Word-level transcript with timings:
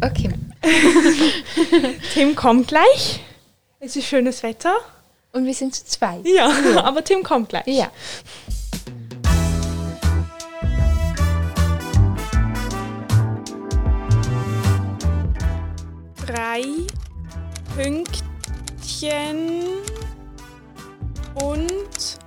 Okay. 0.00 0.30
Tim 2.14 2.36
kommt 2.36 2.68
gleich. 2.68 3.20
Es 3.80 3.96
ist 3.96 4.06
schönes 4.06 4.42
Wetter. 4.42 4.76
Und 5.32 5.44
wir 5.44 5.54
sind 5.54 5.74
zu 5.74 5.84
zweit. 5.84 6.26
Ja, 6.26 6.50
aber 6.84 7.02
Tim 7.04 7.22
kommt 7.22 7.48
gleich. 7.50 7.66
Ja. 7.66 7.90
Drei 16.26 16.62
Pünktchen 17.76 19.62
und 21.34 22.18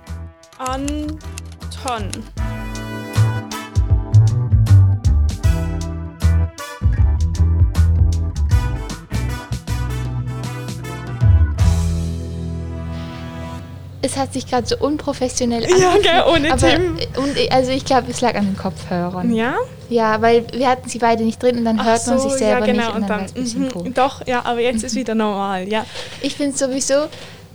Anton. 0.58 2.10
Es 14.02 14.16
hat 14.16 14.32
sich 14.32 14.46
gerade 14.46 14.66
so 14.66 14.76
unprofessionell 14.78 15.62
Ja, 15.62 15.90
angefühlt, 15.90 16.02
gell, 16.02 16.22
ohne 16.28 16.52
aber, 16.52 16.68
Tim. 16.68 16.98
Und, 17.16 17.52
also 17.52 17.70
ich 17.70 17.84
glaube, 17.84 18.10
es 18.10 18.20
lag 18.20 18.34
an 18.34 18.46
den 18.46 18.56
Kopfhörern. 18.56 19.32
Ja? 19.32 19.54
Ja, 19.88 20.20
weil 20.20 20.44
wir 20.52 20.68
hatten 20.68 20.88
sie 20.88 20.98
beide 20.98 21.22
nicht 21.22 21.42
drin 21.42 21.58
und 21.58 21.64
dann 21.64 21.84
hört 21.84 22.06
man 22.06 22.18
sich 22.18 22.32
selber 22.32 22.66
ja, 22.66 22.72
genau. 22.72 22.86
nicht 22.86 22.88
und 22.96 23.02
und 23.02 23.08
dann, 23.08 23.26
dann, 23.26 23.28
ein 23.28 23.34
bisschen 23.34 23.62
mhm. 23.62 23.94
Doch, 23.94 24.26
ja, 24.26 24.44
aber 24.44 24.60
jetzt 24.60 24.82
ist 24.82 24.94
wieder 24.96 25.14
normal, 25.14 25.68
ja. 25.68 25.86
Ich 26.20 26.34
finde 26.34 26.56
sowieso 26.56 27.06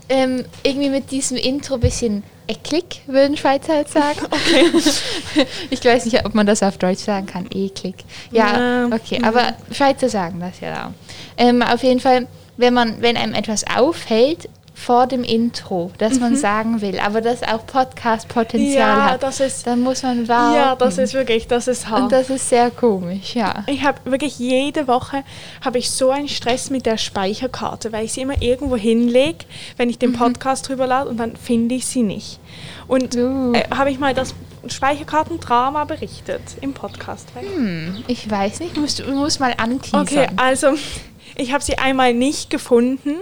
ähm, 0.10 0.46
irgendwie 0.64 0.90
mit 0.90 1.12
diesem 1.12 1.38
Intro 1.38 1.76
ein 1.76 1.80
bisschen 1.82 2.24
eklig, 2.48 3.02
würden 3.08 3.36
Schweizer 3.36 3.76
halt 3.76 3.90
sagen. 3.90 4.20
Okay. 4.32 5.46
ich 5.70 5.84
weiß 5.84 6.06
nicht, 6.06 6.26
ob 6.26 6.34
man 6.34 6.46
das 6.46 6.64
auf 6.64 6.78
Deutsch 6.78 7.04
sagen 7.04 7.26
kann. 7.26 7.48
Eklig. 7.54 7.96
Ja, 8.32 8.86
Ja. 8.88 8.96
okay. 8.96 9.20
Aber 9.24 9.54
Schweizer 9.72 10.10
sagen 10.10 10.40
das 10.40 10.60
ja 10.62 10.88
auch. 10.88 10.92
Ähm, 11.38 11.62
auf 11.62 11.84
jeden 11.84 12.00
Fall, 12.00 12.28
wenn 12.56 12.74
man, 12.74 13.02
wenn 13.02 13.18
einem 13.18 13.34
etwas 13.34 13.66
auffällt 13.68 14.48
vor 14.80 15.08
dem 15.08 15.24
Intro, 15.24 15.92
das 15.98 16.20
man 16.20 16.36
sagen 16.36 16.82
will, 16.82 17.00
aber 17.00 17.20
das 17.20 17.42
auch 17.42 17.66
Podcast-Potenzial 17.66 18.94
Mhm. 18.94 19.00
Ja, 19.00 19.12
hat, 19.12 19.24
das 19.24 19.40
ist- 19.40 19.66
dann 19.66 19.82
muss 19.82 20.04
man 20.04 20.28
warten. 20.28 20.56
Ja, 20.56 20.76
das 20.76 20.98
ist 21.00 21.14
wirklich, 21.16 21.48
das 21.48 21.68
ist 21.68 21.90
hart. 21.90 22.04
Und 22.04 22.12
das 22.12 22.30
ist 22.30 22.48
sehr 22.48 22.70
komisch, 22.70 23.36
ja. 23.36 23.64
Ich 23.66 23.84
habe 23.84 23.98
wirklich 24.06 24.38
jede 24.40 24.88
Woche 24.88 25.24
habe 25.66 25.80
ich 25.80 25.90
so 25.90 26.12
einen 26.12 26.28
Stress 26.28 26.70
mit 26.70 26.86
der 26.86 26.98
Speicherkarte, 26.98 27.92
weil 27.92 28.06
ich 28.06 28.14
sie 28.14 28.22
immer 28.22 28.40
irgendwo 28.42 28.76
hinlege, 28.78 29.46
wenn 29.78 29.90
ich 29.90 29.98
den 29.98 30.14
Podcast 30.14 30.70
drüber 30.70 30.86
lade 30.88 31.10
und 31.10 31.18
dann 31.18 31.36
finde 31.36 31.76
ich 31.76 31.86
sie 31.88 32.04
nicht. 32.04 32.40
Und 32.88 33.16
Uh. 33.16 33.54
äh, 33.54 33.64
habe 33.76 33.90
ich 33.92 33.98
mal 34.00 34.14
das 34.14 34.34
Speicherkartendrama 34.70 35.86
berichtet 35.86 36.42
im 36.62 36.74
Podcast. 36.74 37.30
Hm, 37.40 38.04
ich 38.08 38.30
weiß 38.30 38.60
nicht, 38.60 38.78
musst, 38.78 39.00
du 39.00 39.12
musst 39.12 39.40
mal 39.40 39.54
anteasern. 39.58 40.02
Okay, 40.02 40.28
also 40.38 40.74
ich 41.36 41.52
habe 41.54 41.64
sie 41.64 41.78
einmal 41.78 42.14
nicht 42.14 42.50
gefunden. 42.50 43.16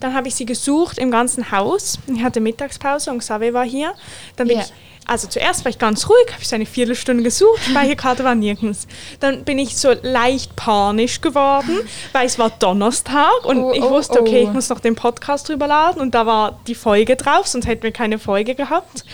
Dann 0.00 0.14
habe 0.14 0.28
ich 0.28 0.34
sie 0.36 0.46
gesucht 0.46 0.98
im 0.98 1.10
ganzen 1.10 1.50
Haus. 1.50 1.98
Ich 2.06 2.22
hatte 2.22 2.40
Mittagspause 2.40 3.10
und 3.10 3.18
Xavier 3.18 3.52
war 3.52 3.64
hier. 3.64 3.92
Dann 4.36 4.46
bin 4.48 4.58
Ja. 4.58 4.62
ich, 4.64 4.72
also 5.06 5.26
zuerst 5.26 5.64
war 5.64 5.70
ich 5.70 5.78
ganz 5.78 6.08
ruhig, 6.08 6.26
habe 6.32 6.40
ich 6.42 6.48
so 6.48 6.54
eine 6.54 6.66
Viertelstunde 6.66 7.22
gesucht, 7.22 7.60
Speicherkarte 7.68 8.22
war 8.24 8.34
nirgends. 8.34 8.86
Dann 9.20 9.42
bin 9.44 9.58
ich 9.58 9.76
so 9.76 9.92
leicht 10.02 10.54
panisch 10.54 11.20
geworden, 11.20 11.80
weil 12.12 12.26
es 12.26 12.38
war 12.38 12.50
Donnerstag 12.50 13.44
und 13.44 13.58
Oh, 13.58 13.72
ich 13.72 13.82
oh, 13.82 13.90
wusste, 13.90 14.20
okay, 14.20 14.42
oh. 14.44 14.48
ich 14.48 14.52
muss 14.54 14.68
noch 14.68 14.80
den 14.80 14.94
Podcast 14.94 15.48
drüber 15.48 15.66
laden 15.66 16.00
und 16.00 16.14
da 16.14 16.26
war 16.26 16.60
die 16.66 16.74
Folge 16.74 17.16
drauf, 17.16 17.46
sonst 17.48 17.66
hätten 17.66 17.82
wir 17.82 17.92
keine 17.92 18.18
Folge 18.18 18.54
gehabt. 18.54 19.04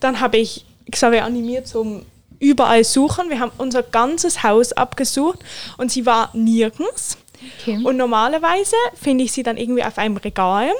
Dann 0.00 0.20
habe 0.20 0.36
ich 0.36 0.64
Xavier 0.90 1.24
animiert 1.24 1.66
zum 1.66 2.02
überall 2.38 2.84
suchen. 2.84 3.30
Wir 3.30 3.38
haben 3.38 3.52
unser 3.58 3.82
ganzes 3.82 4.42
Haus 4.42 4.72
abgesucht 4.72 5.38
und 5.78 5.92
sie 5.92 6.04
war 6.06 6.30
nirgends. 6.34 7.16
Okay. 7.60 7.80
Und 7.82 7.96
normalerweise 7.96 8.76
finde 9.00 9.24
ich 9.24 9.32
sie 9.32 9.42
dann 9.42 9.56
irgendwie 9.56 9.84
auf 9.84 9.98
einem 9.98 10.16
Regal. 10.16 10.70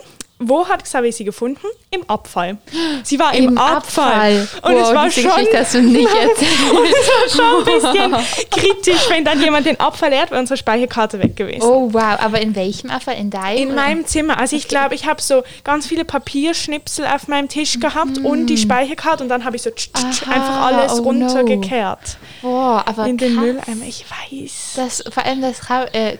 Wo 0.48 0.68
hat 0.68 0.84
Xavier 0.84 1.12
sie 1.12 1.24
gefunden? 1.24 1.66
Im 1.90 2.08
Abfall. 2.08 2.58
Sie 3.02 3.18
war 3.18 3.34
im, 3.34 3.48
Im 3.48 3.58
Abfall. 3.58 4.12
Abfall. 4.12 4.48
Und 4.62 4.76
es 4.76 4.88
Wow, 4.88 4.94
war 4.94 5.08
diese 5.08 5.20
schon, 5.22 5.92
nicht 5.92 6.06
und 6.72 6.86
es 6.86 7.08
war 7.08 7.28
schon 7.28 7.58
ein 7.58 7.64
bisschen 7.64 8.50
kritisch, 8.50 9.10
wenn 9.10 9.24
dann 9.24 9.40
jemand 9.42 9.66
den 9.66 9.78
Abfall 9.78 10.10
leert, 10.10 10.30
wäre 10.30 10.40
unsere 10.40 10.56
Speicherkarte 10.56 11.22
weg 11.22 11.36
gewesen. 11.36 11.62
Oh 11.62 11.92
wow, 11.92 12.18
aber 12.20 12.40
in 12.40 12.54
welchem 12.54 12.90
Abfall? 12.90 13.16
In 13.16 13.30
deinem? 13.30 13.70
In 13.70 13.74
meinem 13.74 14.06
Zimmer. 14.06 14.38
Also 14.38 14.56
ich 14.56 14.68
glaube, 14.68 14.94
ich 14.94 15.06
habe 15.06 15.20
so 15.20 15.42
ganz 15.64 15.86
viele 15.86 16.04
Papierschnipsel 16.04 17.06
auf 17.06 17.28
meinem 17.28 17.48
Tisch 17.48 17.78
gehabt 17.80 18.18
und 18.18 18.46
die 18.46 18.58
Speicherkarte 18.58 19.22
und 19.22 19.28
dann 19.28 19.44
habe 19.44 19.56
ich 19.56 19.62
so 19.62 19.70
tsch, 19.70 19.90
tsch, 19.92 20.22
Aha, 20.22 20.32
einfach 20.32 20.60
alles 20.62 20.92
oh 20.92 21.12
no. 21.12 21.26
runtergekehrt. 21.26 22.16
Boah, 22.40 22.84
aber 22.86 23.06
in 23.06 23.16
den 23.18 23.34
krass. 23.34 23.44
Mülleimer. 23.44 23.86
Ich 23.86 24.04
weiß. 24.08 24.72
Das, 24.76 25.04
vor 25.12 25.24
allem 25.24 25.40
das 25.42 25.60
äh, 25.92 26.16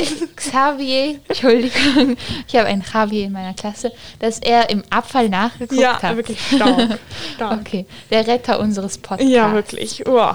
X- 0.00 0.26
Xavier, 0.36 1.18
Entschuldigung, 1.28 2.16
ich 2.46 2.56
habe 2.56 2.66
einen 2.68 2.84
Javier 2.92 3.24
in 3.24 3.32
meiner 3.32 3.54
Klasse, 3.54 3.92
dass 4.18 4.38
er 4.38 4.70
im 4.70 4.82
Abfall 4.90 5.28
nachgeguckt 5.28 5.80
Ja, 5.80 6.00
hat. 6.02 6.16
wirklich 6.16 6.38
stark. 6.54 6.98
stark. 7.34 7.60
Okay, 7.60 7.86
der 8.10 8.26
Retter 8.26 8.60
unseres 8.60 8.98
Podcasts. 8.98 9.32
Ja, 9.32 9.52
wirklich. 9.52 10.06
Oh. 10.06 10.32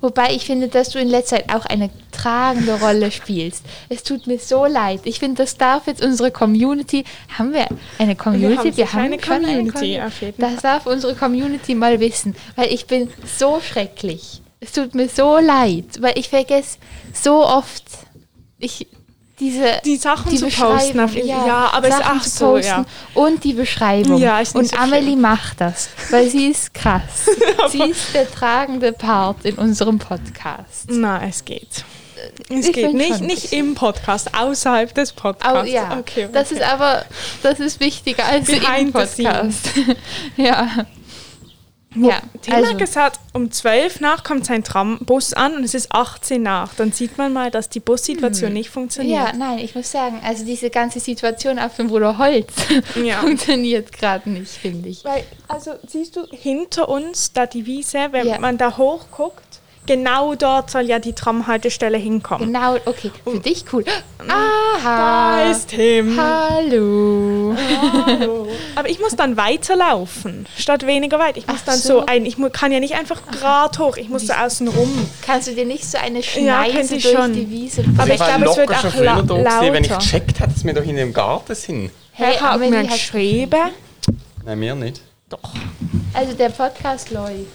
Wobei 0.00 0.34
ich 0.34 0.44
finde, 0.44 0.68
dass 0.68 0.90
du 0.90 0.98
in 0.98 1.08
letzter 1.08 1.36
Zeit 1.36 1.54
auch 1.54 1.64
eine 1.64 1.88
tragende 2.12 2.78
Rolle 2.78 3.10
spielst. 3.10 3.64
Es 3.88 4.02
tut 4.02 4.26
mir 4.26 4.38
so 4.38 4.66
leid. 4.66 5.00
Ich 5.04 5.18
finde, 5.18 5.42
das 5.42 5.56
darf 5.56 5.86
jetzt 5.86 6.04
unsere 6.04 6.30
Community. 6.30 7.04
Haben 7.38 7.54
wir 7.54 7.66
eine 7.98 8.14
Community? 8.14 8.56
haben 8.56 8.72
sicher 8.72 8.98
eine 8.98 9.18
schon 9.22 9.42
Community, 9.42 10.00
auf 10.02 10.20
jeden 10.20 10.38
Das 10.42 10.56
darf 10.60 10.84
unsere 10.84 11.14
Community 11.14 11.74
mal 11.74 12.00
wissen, 12.00 12.36
weil 12.54 12.70
ich 12.70 12.86
bin 12.86 13.08
so 13.38 13.60
schrecklich. 13.62 14.42
Es 14.64 14.72
tut 14.72 14.94
mir 14.94 15.08
so 15.08 15.38
leid, 15.38 15.84
weil 16.00 16.18
ich 16.18 16.28
vergesse 16.28 16.78
so 17.12 17.44
oft 17.44 17.84
ich 18.58 18.86
diese 19.40 19.80
Die 19.84 19.96
Sachen 19.96 20.36
zu 20.36 20.44
Beschreibung, 20.46 20.76
posten 20.78 21.00
auf- 21.00 21.14
ja, 21.16 21.70
aber 21.72 21.88
es 21.88 21.94
ist 21.94 22.00
Sachen 22.04 22.18
auch 22.18 22.22
zu 22.22 22.30
so, 22.30 22.56
ja. 22.58 22.84
und 23.14 23.42
die 23.42 23.52
Beschreibung. 23.52 24.16
Ja, 24.18 24.38
und 24.54 24.68
so 24.68 24.76
Amelie 24.76 25.10
schön. 25.10 25.20
macht 25.20 25.60
das, 25.60 25.88
weil 26.10 26.28
sie 26.30 26.46
ist 26.46 26.72
krass. 26.72 27.26
sie 27.70 27.82
ist 27.82 28.14
der 28.14 28.30
tragende 28.30 28.92
Part 28.92 29.44
in 29.44 29.56
unserem 29.56 29.98
Podcast. 29.98 30.86
Na, 30.88 31.20
es 31.26 31.44
geht. 31.44 31.84
Es 32.48 32.68
Ich 32.68 32.72
geht 32.72 32.94
nicht, 32.94 33.20
nicht 33.20 33.52
im 33.52 33.74
Podcast, 33.74 34.34
außerhalb 34.38 34.94
des 34.94 35.12
Oh, 35.12 35.20
Podcasts. 35.22 35.70
ja, 35.70 35.98
okay, 35.98 36.28
das 36.32 36.52
ist 36.52 36.62
aber, 36.62 37.04
das 37.42 37.58
ist 37.58 37.80
wichtiger 37.80 38.24
als 38.24 38.48
im 38.48 38.60
Behind 38.60 38.86
the 38.86 38.92
Podcast. 39.24 39.68
ja. 40.36 40.86
Ja, 41.96 42.20
Tim 42.42 42.54
also, 42.54 42.70
hat 42.70 42.78
gesagt, 42.78 43.20
um 43.32 43.50
12 43.50 44.00
nach 44.00 44.24
kommt 44.24 44.46
sein 44.46 44.64
Trambus 44.64 45.32
an 45.32 45.54
und 45.56 45.64
es 45.64 45.74
ist 45.74 45.92
18 45.92 46.42
nach. 46.42 46.74
Dann 46.74 46.92
sieht 46.92 47.18
man 47.18 47.32
mal, 47.32 47.50
dass 47.50 47.68
die 47.68 47.80
Bussituation 47.80 48.52
nicht 48.52 48.70
funktioniert. 48.70 49.14
ja, 49.16 49.32
nein, 49.32 49.58
ich 49.58 49.74
muss 49.74 49.90
sagen, 49.92 50.20
also 50.24 50.44
diese 50.44 50.70
ganze 50.70 50.98
Situation 51.00 51.58
auf 51.58 51.76
dem 51.76 51.88
Bruder 51.88 52.18
Holz 52.18 52.52
Ja. 53.04 53.18
funktioniert 53.20 53.92
gerade 53.92 54.28
nicht, 54.30 54.50
finde 54.52 54.88
ich. 54.88 55.04
Weil, 55.04 55.24
also 55.48 55.72
siehst 55.86 56.16
du, 56.16 56.26
hinter 56.30 56.88
uns 56.88 57.32
da 57.32 57.46
die 57.46 57.66
Wiese, 57.66 58.08
wenn 58.10 58.26
Ja. 58.26 58.38
man 58.38 58.58
da 58.58 58.76
hochguckt, 58.76 59.53
genau 59.86 60.34
dort 60.34 60.70
soll 60.70 60.82
ja 60.82 60.98
die 60.98 61.12
Tramhaltestelle 61.12 61.98
hinkommen. 61.98 62.52
Genau, 62.52 62.76
okay, 62.84 63.10
für 63.24 63.38
dich 63.40 63.64
cool. 63.72 63.84
Da 63.84 63.92
Aha. 64.28 65.50
ist 65.50 65.68
Tim. 65.68 66.18
Hallo. 66.20 67.54
Hallo. 68.06 68.48
Aber 68.74 68.88
ich 68.88 68.98
muss 69.00 69.14
dann 69.16 69.36
weiterlaufen, 69.36 70.46
statt 70.56 70.86
weniger 70.86 71.18
weit. 71.18 71.36
Ich 71.36 71.46
muss 71.46 71.58
Ach 71.62 71.66
dann 71.66 71.78
so. 71.78 72.00
so 72.00 72.06
ein, 72.06 72.24
ich 72.26 72.36
kann 72.52 72.72
ja 72.72 72.80
nicht 72.80 72.94
einfach 72.94 73.20
gerade 73.30 73.78
hoch, 73.78 73.96
ich 73.96 74.08
muss 74.08 74.26
so 74.26 74.32
außen 74.32 74.68
rum. 74.68 75.08
Kannst 75.24 75.48
du 75.48 75.52
dir 75.54 75.64
nicht 75.66 75.84
so 75.84 75.98
eine 75.98 76.18
Ja, 76.20 76.64
Schneise 76.64 76.96
ich 76.96 77.02
durch 77.02 77.14
schon. 77.16 77.32
die 77.32 77.48
Wiese 77.50 77.84
Aber 77.98 78.12
ich 78.12 78.20
war 78.20 78.28
glaube, 78.38 78.50
es 78.50 78.56
wird 78.56 78.70
auch 78.70 78.80
schon 78.80 78.90
früher 78.90 79.04
la 79.04 79.22
da 79.22 79.34
gewesen, 79.36 79.72
wenn 79.74 79.84
ich 79.84 79.90
lauter. 79.90 80.02
gecheckt 80.04 80.40
hätte, 80.40 80.52
dass 80.54 80.64
wir 80.64 80.72
doch 80.74 80.84
in 80.84 80.96
dem 80.96 81.12
Garten 81.12 81.54
sind. 81.54 81.90
Hey, 82.12 82.36
Amelie 82.38 82.70
mir 82.70 82.78
hat- 82.84 82.90
geschrieben. 82.90 83.70
Nein, 84.44 84.58
mir 84.58 84.74
nicht. 84.74 85.00
Also 86.12 86.32
der 86.34 86.50
Podcast 86.50 87.10
läuft. 87.10 87.46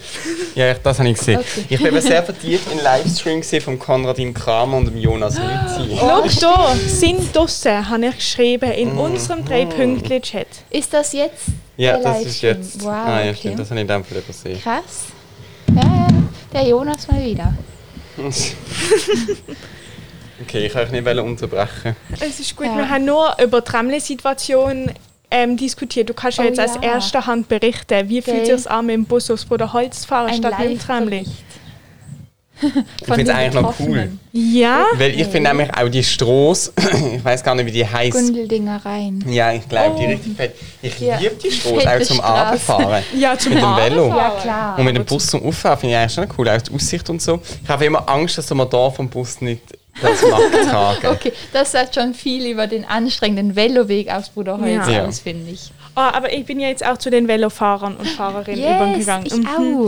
Ja, 0.55 0.71
ich- 0.71 0.79
das 0.79 0.99
habe 0.99 1.09
ich 1.09 1.17
gesehen. 1.17 1.39
Okay. 1.39 1.65
Ich 1.69 1.77
bin 1.77 1.87
eben 1.87 2.01
sehr 2.01 2.21
vertieft 2.23 2.69
in 2.71 2.79
Livestream 2.79 3.39
gesehen 3.39 3.61
von 3.61 3.79
Konradin 3.79 4.33
Kramer 4.33 4.77
und 4.77 4.85
dem 4.85 4.97
Jonas 4.97 5.37
Rizzi. 5.39 5.95
Schau 5.97 6.21
da, 6.41 6.75
sind 6.75 7.33
draussen, 7.33 7.89
habe 7.89 8.07
ich 8.07 8.15
geschrieben, 8.17 8.71
in 8.71 8.91
unserem 8.97 9.45
drei 9.45 9.65
pünktchen 9.65 10.21
chat 10.21 10.47
Ist 10.69 10.93
das 10.93 11.13
jetzt 11.13 11.45
Ja, 11.77 11.93
der 11.97 12.03
das 12.03 12.17
ist 12.25 12.41
Livestream? 12.41 12.57
jetzt. 12.57 12.83
Wow, 12.83 12.89
ah, 12.91 13.19
ja, 13.23 13.29
okay. 13.29 13.35
stimmt, 13.39 13.59
das 13.59 13.69
habe 13.69 13.79
ich 13.79 13.81
in 13.83 13.87
dem 13.87 14.03
Fall 14.03 14.17
übersehen. 14.17 14.61
Krass. 14.61 15.05
Ja, 15.73 15.81
ja, 15.83 16.07
der 16.53 16.63
Jonas 16.67 17.07
mal 17.07 17.23
wieder. 17.23 17.53
Okay, 20.41 20.67
ich 20.67 20.71
kann 20.73 20.83
euch 20.85 20.91
nicht 20.91 21.05
unterbrechen. 21.05 21.97
Es 22.17 22.39
ist 22.39 22.55
gut, 22.55 22.65
Ja. 22.65 22.77
wir 22.77 22.89
haben 22.89 23.03
nur 23.03 23.35
über 23.43 23.59
die 23.59 23.69
Tramle-Situation 23.69 24.89
ähm, 25.31 25.57
diskutiert. 25.57 26.09
Du 26.09 26.13
kannst 26.13 26.37
ja 26.37 26.43
Oh 26.43 26.47
jetzt 26.47 26.59
aus 26.59 26.75
ja. 26.75 26.93
erster 26.93 27.25
Hand 27.25 27.47
berichten, 27.47 28.09
wie 28.09 28.21
fühlt 28.21 28.45
sich 28.45 28.69
an, 28.69 28.85
mit 28.87 28.95
dem 28.95 29.05
Bus 29.05 29.29
aufs 29.29 29.45
Bruder 29.45 29.71
Holz 29.73 30.01
zu 30.01 30.07
fahren, 30.07 30.27
Ein 30.29 30.35
statt 30.35 30.57
mit 30.59 30.69
dem. 30.69 30.77
Live-Bericht. 30.87 31.31
Ich 32.61 33.05
finde 33.05 33.21
es 33.23 33.29
eigentlich 33.29 33.53
noch 33.61 33.73
cool. 33.79 34.11
Ja. 34.33 34.83
Weil 34.97 35.11
ich 35.17 35.27
finde 35.27 35.49
nämlich 35.49 35.69
auch 35.77 35.87
die 35.87 36.03
Straße, 36.03 36.73
ich 37.15 37.23
weiß 37.23 37.41
gar 37.41 37.55
nicht, 37.55 37.67
wie 37.67 37.71
die 37.71 37.87
heißt. 37.87 38.11
Gundeldinger 38.11 38.85
rein. 38.85 39.23
Ja, 39.29 39.53
ich 39.53 39.67
glaube, 39.69 39.97
die 39.97 40.05
Oh. 40.05 40.09
richtig 40.09 40.35
fett. 40.35 40.55
Ich 40.81 40.99
Ja. 40.99 41.17
liebe 41.19 41.35
die 41.35 41.51
Straße, 41.51 41.87
auch 41.89 42.01
zum 42.05 42.17
Straße. 42.17 42.53
Abfahren. 42.73 43.03
Ja, 43.17 43.37
zum 43.37 43.53
Mit 43.53 43.63
dem 43.63 43.75
Velo. 43.77 44.09
Ja, 44.09 44.29
klar. 44.41 44.77
Und 44.77 44.83
mit 44.83 44.97
dem 44.97 45.05
Bus 45.05 45.27
zum 45.27 45.41
Auffahren 45.45 45.79
finde 45.79 45.95
ich 45.95 46.01
eigentlich 46.01 46.13
schon 46.13 46.27
cool, 46.37 46.49
auch 46.49 46.61
die 46.61 46.73
Aussicht 46.75 47.09
und 47.09 47.21
so. 47.21 47.39
Ich 47.63 47.69
habe 47.69 47.85
immer 47.85 48.09
Angst, 48.09 48.37
dass 48.37 48.49
man 48.53 48.69
da 48.69 48.89
vom 48.89 49.07
Bus 49.07 49.39
nicht 49.39 49.61
das 50.01 50.21
macht 50.23 50.51
tragen. 50.69 51.07
Okay, 51.07 51.33
das 51.53 51.71
sagt 51.71 51.95
schon 51.95 52.13
viel 52.13 52.45
über 52.47 52.67
den 52.67 52.85
anstrengenden 52.85 53.55
Veloweg 53.55 54.09
aufs 54.11 54.29
Bruderholz 54.29 54.87
Ja. 54.89 55.05
aus, 55.05 55.19
finde 55.19 55.51
ich. 55.51 55.71
Oh, 55.95 56.01
aber 56.01 56.31
ich 56.31 56.45
bin 56.45 56.59
ja 56.59 56.67
jetzt 56.69 56.85
auch 56.85 56.97
zu 56.97 57.09
den 57.09 57.27
Velofahrern 57.27 57.97
und 57.97 58.07
Fahrerinnen 58.07 58.63
übergegangen. 58.75 59.25
ich 59.25 59.33
Mhm. 59.33 59.47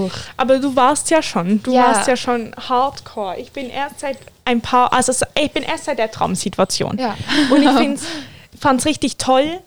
auch. 0.09 0.11
Aber 0.37 0.59
du 0.59 0.75
warst 0.75 1.09
ja 1.09 1.21
schon, 1.21 1.61
du 1.63 1.73
Ja. 1.73 1.83
warst 1.85 2.07
ja 2.07 2.17
schon 2.17 2.53
hardcore. 2.67 3.37
Ich 3.39 3.51
bin 3.51 3.69
erst 3.69 3.99
seit 4.01 4.17
ein 4.43 4.59
paar, 4.61 4.91
also 4.91 5.13
ich 5.39 5.51
bin 5.51 5.63
erst 5.63 5.85
seit 5.85 5.99
der 5.99 6.11
Traum-Situation. 6.11 6.97
Ja. 6.99 7.15
Und 7.49 7.61
ich 7.63 7.69
fand 8.59 8.79
es 8.81 8.85
richtig 8.85 9.17
toll. 9.17 9.59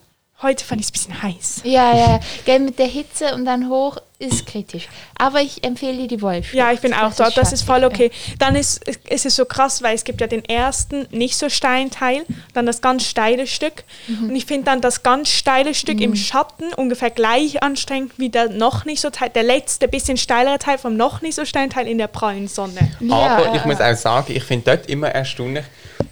Heute 0.43 0.65
fand 0.65 0.81
ich 0.81 0.89
es 0.89 0.91
ein 0.91 0.93
bisschen 0.93 1.23
heiß. 1.23 1.61
Ja, 1.65 1.97
ja, 1.97 2.21
gell, 2.45 2.59
mit 2.59 2.79
der 2.79 2.87
Hitze 2.89 3.35
und 3.35 3.45
dann 3.47 3.71
hoch 3.71 3.97
ist 4.19 4.47
kritisch. 4.47 4.89
Aber 5.19 5.41
ich 5.41 5.65
empfehle 5.65 5.97
dir 6.03 6.09
die 6.09 6.23
Wolf. 6.23 6.55
Ja, 6.55 6.73
ich 6.73 6.81
bin 6.81 6.95
auch 6.95 7.09
Das 7.09 7.17
dort. 7.17 7.29
ist 7.31 7.37
Das 7.37 7.53
ist 7.53 7.63
voll 7.63 7.85
okay. 7.85 8.11
Dann 8.39 8.55
ist, 8.55 8.87
ist 9.09 9.27
es 9.27 9.35
so 9.37 9.45
krass, 9.45 9.83
weil 9.83 9.95
es 9.95 10.05
gibt 10.05 10.21
ja 10.21 10.27
den 10.27 10.45
ersten 10.45 11.07
nicht 11.11 11.37
so 11.37 11.49
steilen 11.49 11.91
Teil, 11.91 12.25
dann 12.53 12.65
das 12.65 12.81
ganz 12.81 13.05
steile 13.05 13.47
Stück. 13.47 13.85
Mhm. 14.07 14.31
Und 14.31 14.37
ich 14.37 14.47
finde 14.47 14.67
dann 14.67 14.81
das 14.81 15.03
ganz 15.03 15.31
steile 15.31 15.75
Stück 15.75 16.01
im 16.01 16.15
Schatten 16.15 16.73
ungefähr 16.75 17.11
gleich 17.11 17.63
anstrengend 17.63 18.13
wie 18.17 18.29
der 18.29 18.51
noch 18.51 18.85
nicht 18.85 19.01
so 19.01 19.11
Teil, 19.11 19.31
der 19.31 19.43
letzte 19.43 19.89
bisschen 19.89 20.17
steilere 20.17 20.59
Teil 20.59 20.79
vom 20.79 20.97
noch 20.97 21.21
nicht 21.21 21.35
so 21.35 21.45
steilen 21.45 21.71
Teil 21.71 21.89
in 21.89 21.99
der 21.99 22.07
prallen 22.07 22.47
Sonne. 22.49 22.93
Ja, 23.01 23.15
Aber 23.15 23.55
ich 23.55 23.65
muss 23.65 23.81
auch 23.81 23.97
sagen, 23.97 24.33
ich 24.35 24.45
finde 24.45 24.77
dort 24.77 24.89
immer 24.89 25.09
erstaunlich, 25.09 25.65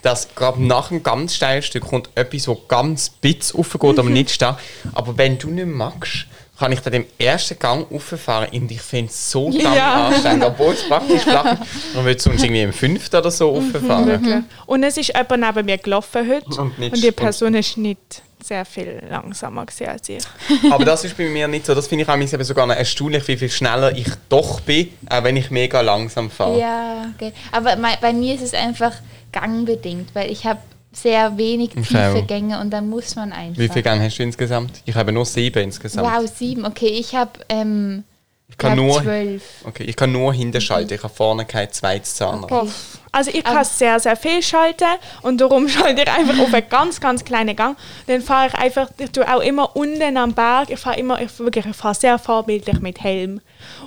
dass 0.02 0.34
gerade 0.34 0.62
nach 0.62 0.90
einem 0.90 1.02
ganz 1.02 1.36
steilen 1.36 1.62
Stück 1.62 1.84
kommt 1.84 2.10
etwas, 2.16 2.48
wo 2.48 2.56
ganz 2.68 3.06
spitz 3.06 3.54
raufgeht, 3.54 3.98
aber 3.98 4.10
nicht 4.10 4.30
stark. 4.30 4.58
Aber 4.92 5.16
wenn 5.16 5.38
du 5.38 5.50
nicht 5.50 5.66
magst, 5.66 6.26
kann 6.62 6.70
ich 6.70 6.78
dann 6.78 6.92
im 6.92 7.06
ersten 7.18 7.58
Gang 7.58 7.90
rauffahren 7.90 8.48
und 8.52 8.70
ich 8.70 8.80
finde 8.80 9.10
es 9.10 9.32
so 9.32 9.50
verdammt 9.50 9.74
Ja. 9.76 10.06
anstrengend, 10.06 10.44
obwohl 10.46 10.74
es 10.74 10.86
praktisch 10.86 11.22
flach 11.22 11.54
ist. 11.54 11.94
Man 11.96 12.04
würde 12.04 12.20
sonst 12.20 12.40
irgendwie 12.44 12.62
im 12.62 12.72
fünften 12.72 13.16
oder 13.16 13.32
so 13.32 13.50
rauffahren. 13.50 14.06
Wirklich. 14.06 14.44
Und 14.66 14.84
es 14.84 14.96
ist 14.96 15.08
jemand 15.08 15.42
neben 15.56 15.66
mir 15.66 15.78
gelaufen 15.78 16.20
heute 16.30 16.60
Und 16.60 16.78
und, 16.78 17.02
die 17.02 17.10
Person 17.10 17.54
ist 17.56 17.76
nicht 17.78 18.22
sehr 18.40 18.64
viel 18.64 19.02
langsamer 19.10 19.66
gewesen 19.66 19.88
als 19.88 20.08
ich. 20.08 20.22
Aber 20.70 20.84
das 20.84 21.04
ist 21.04 21.16
bei 21.16 21.24
mir 21.24 21.48
nicht 21.48 21.66
so. 21.66 21.74
Das 21.74 21.88
finde 21.88 22.04
ich 22.04 22.08
auch 22.08 22.16
eben 22.16 22.44
sogar 22.44 22.68
noch 22.68 22.76
erstaunlich, 22.76 23.26
wie 23.26 23.36
viel 23.36 23.50
schneller 23.50 23.96
ich 23.96 24.06
doch 24.28 24.60
bin, 24.60 24.90
auch 25.10 25.24
wenn 25.24 25.36
ich 25.36 25.50
mega 25.50 25.80
langsam 25.80 26.30
fahre. 26.30 26.60
Ja, 26.60 27.06
okay. 27.12 27.32
aber 27.50 27.76
bei 28.00 28.12
mir 28.12 28.36
ist 28.36 28.42
es 28.42 28.54
einfach 28.54 28.92
gangbedingt, 29.32 30.14
weil 30.14 30.30
ich 30.30 30.44
habe 30.44 30.60
sehr 30.92 31.36
wenig 31.38 31.70
Okay. 31.70 31.82
tiefe 31.82 32.24
Gänge 32.26 32.60
und 32.60 32.70
dann 32.70 32.88
muss 32.88 33.16
man 33.16 33.32
einfach. 33.32 33.58
Wie 33.60 33.68
viele 33.68 33.82
Gänge 33.82 34.04
hast 34.04 34.18
du 34.18 34.22
insgesamt? 34.22 34.82
Ich 34.84 34.94
habe 34.94 35.12
nur 35.12 35.24
sieben 35.24 35.62
insgesamt. 35.64 36.06
Wow, 36.08 36.30
sieben. 36.32 36.64
Okay, 36.66 36.88
ich 36.88 37.14
habe 37.14 37.32
ähm, 37.48 38.04
Ich 38.48 38.58
kann 38.58 38.76
nur, 38.76 39.02
zwölf. 39.02 39.42
okay, 39.64 39.84
ich 39.84 39.96
kann 39.96 40.12
nur 40.12 40.32
hinten 40.34 40.60
schalten. 40.60 40.92
Ich 40.94 41.02
habe 41.02 41.12
vorne 41.14 41.44
kein 41.46 41.70
zweites 41.72 42.14
Zahnrad. 42.16 42.68
Also 43.14 43.30
ich 43.32 43.44
kann 43.44 43.62
sehr, 43.64 44.00
sehr 44.00 44.16
viel 44.16 44.42
schalten 44.42 44.86
und 45.20 45.38
darum 45.38 45.68
schalte 45.68 46.02
ich 46.02 46.08
einfach 46.10 46.38
auf 46.38 46.52
einen 46.54 46.68
ganz, 46.70 46.98
ganz 47.00 47.22
kleinen 47.24 47.54
Gang. 47.54 47.76
Dann 48.06 48.22
fahre 48.22 48.48
ich 48.48 48.54
einfach, 48.54 48.88
ich 48.98 49.10
tue 49.10 49.26
auch 49.32 49.40
immer 49.40 49.76
unten 49.76 50.16
am 50.16 50.32
Berg, 50.32 50.70
ich 50.70 50.78
fahre 50.80 50.98
immer, 50.98 51.20
ich, 51.20 51.38
wirklich, 51.38 51.66
ich 51.66 51.76
fahre 51.76 51.94
sehr 51.94 52.18
vorbildlich 52.18 52.80
mit 52.80 53.02
Helm. 53.02 53.40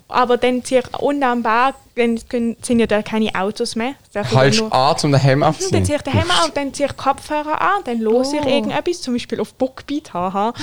Aber 0.07 0.37
dann 0.37 0.63
ziehe 0.63 0.81
ich 0.81 0.99
unten 0.99 1.23
am 1.23 1.41
Berg, 1.43 1.73
dann 1.95 2.19
können- 2.29 2.55
sind 2.61 2.79
ja 2.79 2.85
da 2.85 3.01
keine 3.01 3.33
Autos 3.35 3.75
mehr. 3.75 3.93
Haltst 4.33 4.59
nur- 4.61 4.73
an, 4.73 4.95
um 5.03 5.11
den 5.11 5.19
Helm 5.21 5.39
Dann 5.41 5.49
abzuziehen? 5.49 5.85
ziehe 5.85 5.97
ich 5.97 6.01
den 6.03 6.13
Helm 6.13 6.29
auf, 6.31 6.51
dann 6.53 6.73
ziehe 6.73 6.87
ich 6.89 6.95
Kopfhörer 6.95 7.59
an, 7.59 7.81
dann 7.85 7.99
los 7.99 8.31
ich 8.33 8.41
Oh. 8.45 8.47
irgendetwas, 8.47 9.01
zum 9.01 9.13
Beispiel 9.15 9.39
auf 9.39 9.53
Bookbeat, 9.55 10.13
haha. 10.13 10.53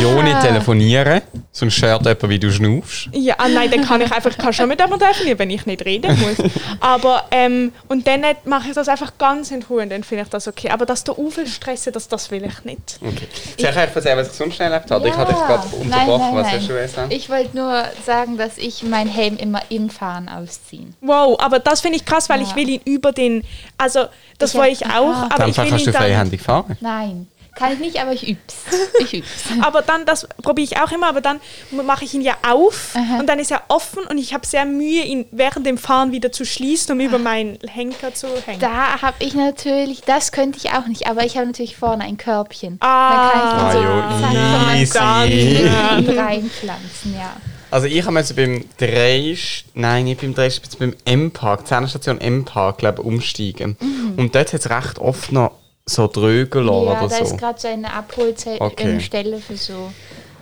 Ja, 0.00 0.22
nicht 0.22 0.40
telefonieren, 0.40 1.20
sonst 1.52 1.74
schert 1.74 2.02
jemand, 2.06 2.28
wie 2.28 2.38
du 2.38 2.50
schnaufst. 2.50 3.08
Ja, 3.12 3.34
ah, 3.38 3.48
nein, 3.48 3.70
dann 3.70 3.82
kann 3.84 4.00
ich 4.00 4.10
einfach 4.10 4.30
ich 4.30 4.38
kann 4.38 4.52
schon 4.52 4.68
mit 4.68 4.80
jemandem 4.80 5.06
telefonieren, 5.08 5.38
wenn 5.38 5.50
ich 5.50 5.66
nicht 5.66 5.84
reden 5.84 6.18
muss. 6.20 6.36
Aber, 6.80 7.24
ähm, 7.30 7.72
und 7.88 8.05
dann 8.06 8.20
nicht- 8.20 8.46
mache 8.46 8.68
ich 8.68 8.74
das 8.74 8.88
einfach 8.88 9.12
ganz 9.18 9.50
in 9.50 9.62
Ruhe 9.64 9.82
und 9.82 9.90
dann 9.90 10.04
finde 10.04 10.22
ich 10.24 10.28
das 10.30 10.46
okay. 10.48 10.70
Aber 10.70 10.86
dass 10.86 11.04
der 11.04 11.18
Uwe 11.18 11.46
stressen, 11.46 11.92
das, 11.92 12.08
das 12.08 12.30
will 12.30 12.44
ich 12.44 12.64
nicht. 12.64 12.98
Okay. 13.00 13.28
Soll 13.58 13.70
ich 13.70 13.76
einfach 13.76 13.96
erzählen, 13.96 14.18
was 14.18 14.28
ich 14.28 14.32
sonst 14.34 14.54
schnell 14.56 14.72
erlebt 14.72 14.90
habe? 14.90 15.08
Ich 15.08 15.14
hatte 15.14 15.32
dich 15.32 15.40
gerade 15.42 15.66
unterbrochen. 15.76 15.88
Nein, 15.90 16.06
nein, 16.08 16.34
was 16.36 16.46
nein. 16.46 16.60
hast 16.60 16.68
du 16.68 16.74
gesagt? 16.74 17.12
Ich 17.12 17.28
wollte 17.30 17.56
nur 17.56 17.84
sagen, 18.04 18.36
dass 18.38 18.58
ich 18.58 18.82
meinen 18.82 19.10
Helm 19.10 19.36
immer 19.36 19.60
im 19.68 19.90
Fahren 19.90 20.28
ausziehen. 20.28 20.94
Wow, 21.00 21.36
aber 21.40 21.58
das 21.58 21.80
finde 21.80 21.96
ich 21.96 22.04
krass, 22.04 22.28
weil 22.28 22.40
Ja. 22.40 22.46
ich 22.48 22.56
will 22.56 22.68
ihn 22.68 22.80
über 22.84 23.12
den, 23.12 23.42
also 23.78 24.06
das 24.38 24.52
Ich 24.54 24.58
wollte 24.60 24.72
ich 24.72 24.86
auch, 24.86 25.08
aha. 25.08 25.24
aber 25.26 25.38
Dann 25.38 25.50
ich 25.50 25.56
will 25.58 25.68
kannst 25.68 25.84
ihn 25.86 25.86
du 25.86 25.92
dann, 25.92 26.02
freihändig 26.02 26.42
fahren. 26.42 26.76
Nein, 26.80 27.28
kann 27.56 27.72
ich 27.72 27.78
nicht, 27.78 28.00
aber 28.00 28.12
ich 28.12 28.28
üb's. 28.28 28.54
Ich 29.00 29.12
üb's. 29.14 29.44
aber 29.62 29.82
dann, 29.82 30.04
das 30.06 30.26
probiere 30.42 30.68
ich 30.72 30.80
auch 30.80 30.92
immer, 30.92 31.08
aber 31.08 31.20
dann 31.20 31.40
mache 31.70 32.04
ich 32.04 32.14
ihn 32.14 32.20
ja 32.22 32.36
auf 32.48 32.94
Aha. 32.94 33.18
und 33.18 33.26
dann 33.28 33.38
ist 33.38 33.50
er 33.50 33.62
offen 33.68 34.04
und 34.04 34.18
ich 34.18 34.32
habe 34.34 34.46
sehr 34.46 34.64
Mühe, 34.64 35.02
ihn 35.04 35.26
während 35.32 35.66
dem 35.66 35.78
Fahren 35.78 36.12
wieder 36.12 36.30
zu 36.32 36.44
schließen, 36.44 36.92
um 36.92 37.00
über 37.00 37.18
meinen 37.18 37.58
Henker 37.66 38.14
zu 38.14 38.28
hängen. 38.44 38.60
Da 38.60 39.00
habe 39.02 39.16
ich 39.20 39.34
natürlich, 39.34 40.02
das 40.02 40.32
könnte 40.32 40.58
ich 40.62 40.72
auch 40.72 40.86
nicht, 40.86 41.08
aber 41.08 41.24
ich 41.24 41.36
habe 41.36 41.46
natürlich 41.46 41.76
vorne 41.76 42.04
ein 42.04 42.16
Körbchen. 42.16 42.78
Ah. 42.80 43.30
dann 43.32 43.72
kann 43.72 44.82
ich 44.82 44.90
dann 44.90 45.02
Ah, 45.02 45.22
so 45.22 45.28
jo, 45.28 45.32
easy. 45.32 45.62
Körbchen 45.62 46.18
reinpflanzen, 46.18 47.14
ja. 47.14 47.36
Also 47.70 47.88
ich 47.88 48.04
habe 48.06 48.16
jetzt 48.18 48.36
beim 48.36 48.64
drei, 48.78 49.36
nein, 49.74 50.04
nicht 50.04 50.20
beim 50.20 50.34
drei, 50.34 50.44
jetzt 50.46 50.78
beim 50.78 50.94
M-Park, 51.04 51.66
Zahnstation 51.66 52.20
M-Park, 52.20 52.78
glaube 52.78 53.02
ich, 53.02 53.06
umsteigen. 53.06 53.76
Und 54.16 54.34
dort 54.34 54.52
hat 54.52 54.60
es 54.60 54.70
recht 54.70 54.98
oft 55.00 55.32
noch 55.32 55.52
so 55.88 56.08
Drögel 56.08 56.62
Mhm. 56.62 56.68
Ja, 56.68 56.72
oder 56.74 57.08
da 57.08 57.18
ist 57.18 57.30
so. 57.30 57.36
gerade 57.36 57.60
so 57.60 57.68
eine 57.68 57.92
Abholstelle 57.92 58.60
Okay. 58.60 59.00
Für 59.00 59.56
so. 59.56 59.92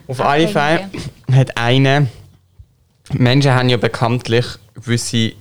Auf 0.08 0.20
alle 0.20 0.49
Fälle 0.49 0.91
hat 1.32 1.56
eine, 1.56 2.08
Menschen 3.12 3.52
haben 3.52 3.69
ja 3.69 3.76
bekanntlich 3.76 4.46
gewisse 4.75 5.32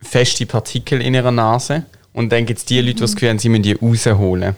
feste 0.00 0.46
Partikel 0.46 1.00
in 1.00 1.14
ihrer 1.14 1.30
Nase 1.30 1.84
und 2.12 2.30
dann 2.30 2.46
gibt 2.46 2.58
es 2.58 2.64
die 2.64 2.80
Leute, 2.80 2.94
die 2.94 3.00
das 3.00 3.14
Gefühl 3.14 3.30
haben, 3.30 3.38
sie 3.38 3.48
müssen 3.48 3.62
die 3.62 3.72
rausholen. 3.72 4.56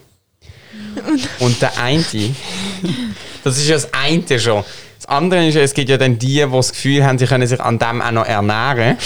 Und 1.40 1.60
der 1.60 1.78
eine, 1.78 2.04
das 3.44 3.58
ist 3.58 3.68
ja 3.68 3.74
das 3.74 3.92
eine 3.92 4.40
schon. 4.40 4.64
Das 4.98 5.06
andere 5.06 5.46
ist 5.46 5.54
ja, 5.54 5.60
es 5.60 5.74
gibt 5.74 5.90
ja 5.90 5.98
dann 5.98 6.18
die, 6.18 6.42
die 6.42 6.50
das 6.50 6.72
Gefühl 6.72 7.04
haben, 7.04 7.18
sie 7.18 7.26
können 7.26 7.46
sich 7.46 7.60
an 7.60 7.78
dem 7.78 8.00
auch 8.00 8.10
noch 8.10 8.26
ernähren 8.26 8.96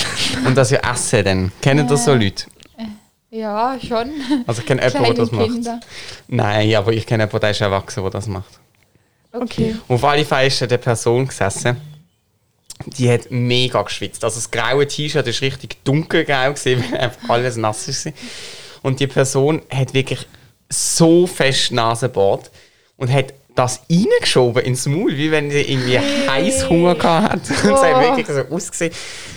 und 0.46 0.56
das 0.56 0.70
ja 0.70 0.78
essen 0.92 1.24
dann. 1.24 1.52
Kennen 1.60 1.86
das 1.88 2.04
so 2.04 2.14
Leute? 2.14 2.44
Ja, 3.30 3.78
schon. 3.80 4.12
Also 4.46 4.60
ich 4.60 4.66
kenne 4.66 4.82
jemanden, 4.82 5.04
der 5.04 5.14
das 5.14 5.30
macht. 5.30 5.46
Kinder. 5.46 5.80
Nein, 6.26 6.74
aber 6.74 6.92
ich 6.92 7.06
kenne 7.06 7.24
jemanden, 7.24 7.40
der 7.40 7.50
ist 7.50 7.60
erwachsen, 7.60 8.02
der 8.02 8.10
das 8.10 8.26
macht. 8.26 8.58
Okay. 9.32 9.76
Und 9.86 9.94
auf 9.94 10.04
alle 10.04 10.24
Fälle 10.24 10.48
ist 10.48 10.62
eine 10.62 10.78
Person 10.78 11.28
gesessen, 11.28 11.76
die 12.86 13.10
hat 13.10 13.30
mega 13.30 13.82
geschwitzt. 13.82 14.24
Also 14.24 14.36
das 14.36 14.50
graue 14.50 14.86
T-Shirt 14.86 15.26
ist 15.26 15.42
richtig 15.42 15.84
dunkelgrau 15.84 16.52
gewesen, 16.52 16.84
weil 16.90 16.98
einfach 16.98 17.28
alles 17.28 17.56
nass 17.56 17.86
war. 18.04 18.12
Und 18.82 18.98
die 19.00 19.06
Person 19.06 19.62
hat 19.70 19.94
wirklich 19.94 20.26
so 20.68 21.26
fest 21.26 21.72
Nasenbart 21.72 22.50
und 22.96 23.12
hat 23.12 23.34
das 23.54 23.82
reingeschoben 23.90 24.64
ins 24.64 24.86
Maul, 24.86 25.16
wie 25.16 25.30
wenn 25.30 25.50
sie 25.50 25.60
irgendwie 25.60 25.98
Heißhunger 25.98 26.94
gehabt 26.94 27.32
hat. 27.32 27.40
Und 27.64 27.74
es 27.74 27.82
hat 27.82 28.00
wirklich 28.00 28.26
so 28.26 28.54
ausgesehen, 28.54 28.92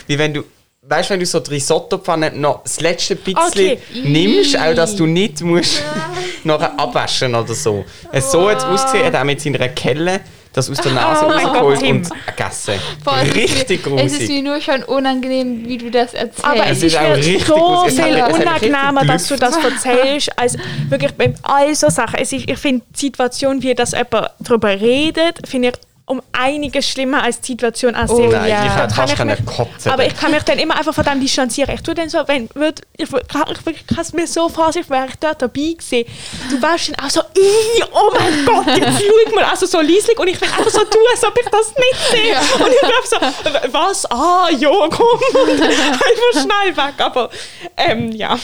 wie 0.06 0.18
wenn 0.18 0.34
du, 0.34 0.44
weißt 0.88 1.10
wenn 1.10 1.20
du 1.20 1.26
so 1.26 1.40
die 1.40 1.50
Risotto-Pfanne 1.52 2.32
noch 2.32 2.62
das 2.62 2.80
letzte 2.80 3.16
bisschen 3.16 3.38
Okay. 3.48 3.78
nimmst, 4.04 4.58
auch 4.58 4.74
dass 4.74 4.94
du 4.96 5.06
nicht 5.06 5.40
musst 5.40 5.82
nachher 6.44 6.78
abwaschen 6.78 7.34
oder 7.34 7.54
so. 7.54 7.84
Es 8.12 8.30
so 8.30 8.50
jetzt 8.50 8.64
ausgesehen, 8.66 9.06
hat 9.06 9.14
er 9.14 9.24
mit 9.24 9.40
seiner 9.40 9.68
Kelle 9.70 10.20
das 10.52 10.70
aus 10.70 10.76
der 10.76 10.92
Nase 10.92 11.24
Oh 11.24 11.28
mein 11.30 11.42
Gott, 11.46 11.56
rausgeholt 11.56 11.82
und 11.82 12.10
gegessen. 12.26 12.74
Boah, 13.02 13.16
es 13.22 13.28
ist 13.28 13.34
Richtig 13.34 13.86
mir, 13.90 14.04
Es 14.04 14.12
ist 14.12 14.28
mir 14.28 14.42
nur 14.42 14.60
schon 14.60 14.84
unangenehm, 14.84 15.66
wie 15.66 15.78
du 15.78 15.90
das 15.90 16.14
erzählst. 16.14 16.44
Aber 16.44 16.64
Es 16.66 16.78
es 16.78 16.82
ist 16.84 16.92
ist 16.94 17.50
auch 17.50 17.82
so. 17.82 17.84
Es 17.88 17.98
hat- 17.98 18.06
viel 18.06 18.14
es 18.14 18.22
hat 18.22 18.32
unangenehmer, 18.40 19.04
dass 19.04 19.26
du 19.26 19.36
das 19.36 19.56
erzählst, 19.56 20.30
als 20.38 20.56
wirklich 20.88 21.12
bei 21.14 21.34
all 21.42 21.74
so 21.74 21.88
Sachen. 21.88 22.20
Es 22.20 22.32
ist, 22.32 22.48
ich 22.48 22.58
finde 22.58 22.84
die 22.94 23.00
Situation, 23.00 23.62
wie 23.62 23.74
das 23.74 23.92
jemand 23.92 24.28
darüber 24.38 24.68
redet, 24.80 25.38
finde 25.48 25.68
ich 25.70 25.74
um 26.06 26.20
einiges 26.32 26.86
schlimmer 26.86 27.22
als 27.22 27.40
die 27.40 27.52
Situation 27.52 27.94
an 27.94 28.06
sich. 28.08 28.16
Oh, 28.18 28.28
Nein, 28.28 28.50
ja. 28.50 28.66
ich 28.66 28.72
hätte 28.72 28.94
kann 28.94 29.08
fast 29.08 29.12
ich 29.14 29.24
mich-. 29.24 29.92
Aber 29.92 30.06
ich 30.06 30.14
kann 30.14 30.32
mich 30.32 30.42
dann 30.42 30.58
immer 30.58 30.76
einfach 30.76 30.92
von 30.94 31.02
dem 31.04 31.18
distanzieren. 31.18 31.74
Ich 31.74 31.82
tue 31.82 31.94
dann 31.94 32.10
so, 32.10 32.18
wenn, 32.26 32.50
würd, 32.54 32.82
ich, 32.98 33.08
ich, 33.10 33.66
ich 33.66 33.86
kann 33.86 34.00
es 34.02 34.12
mir 34.12 34.26
so 34.26 34.50
vorstellen, 34.50 34.88
wäre 34.90 35.06
ich 35.08 35.14
dort 35.16 35.40
dabei 35.40 35.74
gewesen. 35.78 36.04
Du 36.50 36.60
warst 36.60 36.90
dann 36.90 36.96
auch 37.06 37.08
so, 37.10 37.20
«Ih, 37.20 37.84
oh 37.90 38.10
mein 38.18 38.44
Gott, 38.44 38.66
jetzt 38.76 38.98
schau 39.02 39.34
mal, 39.34 39.44
also 39.44 39.64
so 39.64 39.80
leislich 39.80 40.18
und 40.18 40.28
ich 40.28 40.38
will 40.38 40.48
einfach 40.48 40.68
so 40.70 40.80
tun, 40.84 41.00
als 41.10 41.24
ob 41.24 41.38
ich 41.38 41.48
das 41.50 41.68
nicht 41.74 42.10
sehe. 42.10 42.64
Und 42.66 42.72
ich 42.72 42.80
glaube 42.80 43.06
so, 43.08 43.50
«W- 43.50 43.72
was? 43.72 44.04
Ah, 44.10 44.48
ja, 44.50 44.70
komm. 44.90 45.42
Und 45.42 45.62
einfach 45.62 46.32
schnell 46.32 46.76
weg. 46.76 46.94
Aber, 46.98 47.30
ähm, 47.78 48.12
ja. 48.12 48.38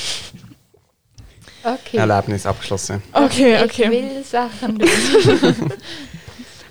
okay. 1.62 1.98
Erlebnis 1.98 2.46
abgeschlossen. 2.46 3.02
Okay, 3.12 3.56
Ich 3.56 3.62
okay. 3.64 3.90
will 3.90 4.24
Sachen. 4.24 4.78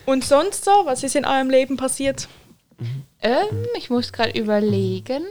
Und 0.10 0.24
sonst 0.26 0.66
so, 0.66 0.72
was 0.86 1.04
ist 1.04 1.16
in 1.16 1.26
eurem 1.26 1.50
Leben 1.50 1.78
passiert? 1.78 2.28
ähm, 3.22 3.66
ich 3.78 3.90
muss 3.90 4.12
gerade 4.12 4.32
überlegen. 4.40 5.24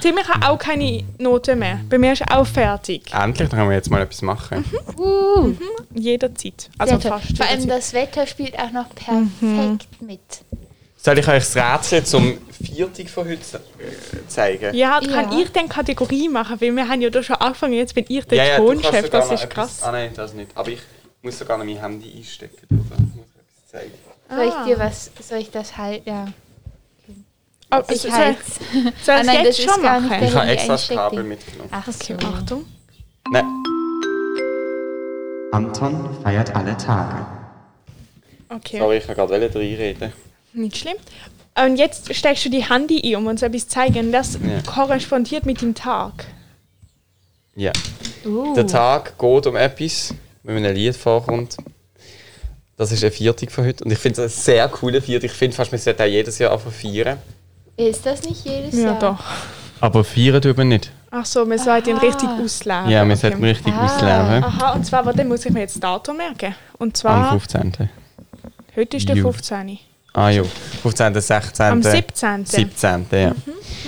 Ziemlich 0.00 0.26
hat 0.28 0.44
auch 0.48 0.58
keine 0.58 1.04
Note 1.18 1.54
mehr. 1.54 1.80
Bei 1.90 1.98
mir 1.98 2.12
ist 2.14 2.22
auch 2.30 2.46
fertig. 2.46 3.12
Endlich, 3.12 3.48
dann 3.48 3.58
können 3.58 3.68
wir 3.70 3.76
jetzt 3.76 3.90
mal 3.90 4.00
etwas 4.02 4.22
machen. 4.22 4.64
Uh, 4.98 5.52
Jederzeit. 5.94 6.70
Also 6.78 6.98
sehr 6.98 7.10
fast 7.12 7.36
Vor 7.36 7.46
allem 7.46 7.60
jederzeit. 7.60 7.78
das 7.78 7.92
Wetter 7.92 8.26
spielt 8.26 8.58
auch 8.58 8.70
noch 8.70 8.88
perfekt 8.94 10.00
mit. 10.00 10.20
Soll 10.96 11.18
ich 11.18 11.28
euch 11.28 11.44
das 11.44 11.56
Rätsel 11.56 12.04
zum 12.04 12.38
Viertag 12.50 13.08
von 13.10 13.24
heute 13.28 13.40
äh, 13.40 14.26
zeigen? 14.28 14.74
Ja, 14.74 15.00
kann 15.00 15.32
Ja. 15.32 15.38
ich 15.38 15.50
dann 15.52 15.68
Kategorie 15.68 16.28
machen? 16.28 16.60
Weil 16.60 16.74
wir 16.74 16.88
haben 16.88 17.00
ja 17.02 17.10
da 17.10 17.22
schon 17.22 17.36
angefangen, 17.36 17.74
jetzt 17.74 17.94
bin 17.94 18.04
ich 18.08 18.24
der 18.26 18.38
Ja, 18.38 18.44
ja, 18.44 18.56
du 18.58 18.66
kannst 18.68 18.84
Tonchef, 18.84 19.04
sogar 19.06 19.20
das 19.20 19.28
noch 19.30 19.34
ist 19.34 19.44
etwas- 19.44 19.54
krass. 19.54 19.82
Ah 19.82 19.92
nein, 19.92 20.10
das 20.14 20.32
nicht. 20.34 20.50
Aber 20.56 20.68
ich 20.70 20.80
muss 21.22 21.38
sogar 21.38 21.58
noch 21.58 21.64
mein 21.64 21.78
Handy 21.80 22.12
einstecken. 22.16 22.66
Oder? 22.70 22.96
Ich 22.96 23.14
muss 23.16 23.26
etwas 23.36 23.70
zeigen. 23.70 23.92
Soll 24.28 24.44
ich 24.48 24.54
Ah. 24.54 24.64
dir 24.64 24.78
was, 24.78 25.10
soll 25.20 25.38
ich 25.38 25.50
das 25.50 25.76
halt, 25.76 26.06
ja. 26.06 26.26
Oh, 27.74 27.80
Ich 27.88 28.00
soll, 28.02 28.12
halt. 28.12 28.36
soll 29.02 29.14
Ah, 29.14 29.20
ich 29.20 29.26
nein, 29.26 29.26
das 29.26 29.44
jetzt 29.44 29.58
ist 29.60 29.70
schon 29.72 29.82
gar 29.82 30.00
nicht 30.00 30.10
machen? 30.10 30.20
der- 30.20 30.28
Ich 30.28 30.34
habe 30.36 30.50
extra 30.50 30.72
das. 30.72 30.88
Kabel 30.88 31.24
mitgenommen. 31.24 31.70
Ach 31.72 31.88
Okay, 31.88 32.16
so. 32.20 32.26
Achtung. 32.28 32.64
Nein. 33.30 33.44
Anton 35.52 36.08
feiert 36.22 36.54
alle 36.54 36.76
Tage. 36.76 37.26
Okay, 38.48 38.78
Sorry, 38.78 38.98
ich 38.98 39.06
kann 39.06 39.16
gerade 39.16 39.32
reinreden. 39.34 40.12
nicht 40.52 40.76
schlimm. 40.76 40.96
Und 41.58 41.76
jetzt 41.76 42.14
steckst 42.14 42.44
du 42.46 42.50
die 42.50 42.68
Handy 42.68 43.00
ein, 43.14 43.16
um 43.16 43.26
uns 43.26 43.42
etwas 43.42 43.62
zu 43.62 43.68
zeigen. 43.68 44.12
Das 44.12 44.34
Ja. 44.34 44.62
korrespondiert 44.66 45.44
mit 45.46 45.60
dem 45.60 45.74
Tag. 45.74 46.26
Ja. 47.54 47.72
Uh. 48.24 48.54
Der 48.54 48.66
Tag 48.66 49.18
geht 49.18 49.46
um 49.46 49.56
etwas, 49.56 50.14
wenn 50.42 50.64
ein 50.64 50.74
Lied 50.74 50.96
vorkommt. 50.96 51.56
Das 52.76 52.90
ist 52.90 53.04
ein 53.04 53.12
Viertag 53.12 53.52
von 53.52 53.64
heute. 53.66 53.84
Und 53.84 53.90
ich 53.92 53.98
finde 53.98 54.22
es 54.24 54.38
ein 54.38 54.42
sehr 54.42 54.68
cooler 54.68 55.00
Viertag. 55.00 55.30
Ich 55.30 55.36
finde 55.36 55.54
fast, 55.56 55.70
wir 55.70 55.78
sollten 55.78 56.02
auch 56.02 56.06
jedes 56.06 56.38
Jahr 56.38 56.52
einfach 56.52 56.72
feiern. 56.72 57.18
Ist 57.76 58.04
das 58.04 58.22
nicht 58.22 58.44
jedes 58.44 58.74
Ja, 58.74 58.92
Jahr? 58.92 58.98
doch. 58.98 59.24
Aber 59.80 60.04
feiern 60.04 60.40
tun 60.40 60.56
wir 60.56 60.64
nicht. 60.64 60.90
Ach 61.10 61.26
so, 61.26 61.48
wir 61.48 61.58
sollten 61.58 61.90
ihn 61.90 61.96
richtig 61.98 62.28
ausleben. 62.28 62.88
Ja, 62.90 63.04
wir 63.04 63.12
Okay. 63.12 63.20
sollten 63.20 63.44
richtig 63.44 63.72
Ah. 63.74 63.84
ausleben. 63.84 64.44
Aha, 64.44 64.72
und 64.72 64.84
zwar, 64.86 65.04
warte, 65.04 65.24
muss 65.24 65.44
ich 65.44 65.52
mir 65.52 65.60
jetzt 65.60 65.74
das 65.76 65.80
Datum 65.80 66.16
merken. 66.16 66.54
Und 66.78 66.88
Am 66.88 66.94
zwar, 66.94 67.30
15. 67.30 67.90
heute 68.74 68.96
ist 68.96 69.08
der 69.08 69.16
Ju. 69.16 69.22
15. 69.30 69.78
Ah 70.14 70.30
ja, 70.30 70.42
15., 70.82 71.20
16. 71.20 71.66
Am 71.66 71.82
17. 71.82 72.44
17. 72.46 73.06
Ja. 73.12 73.34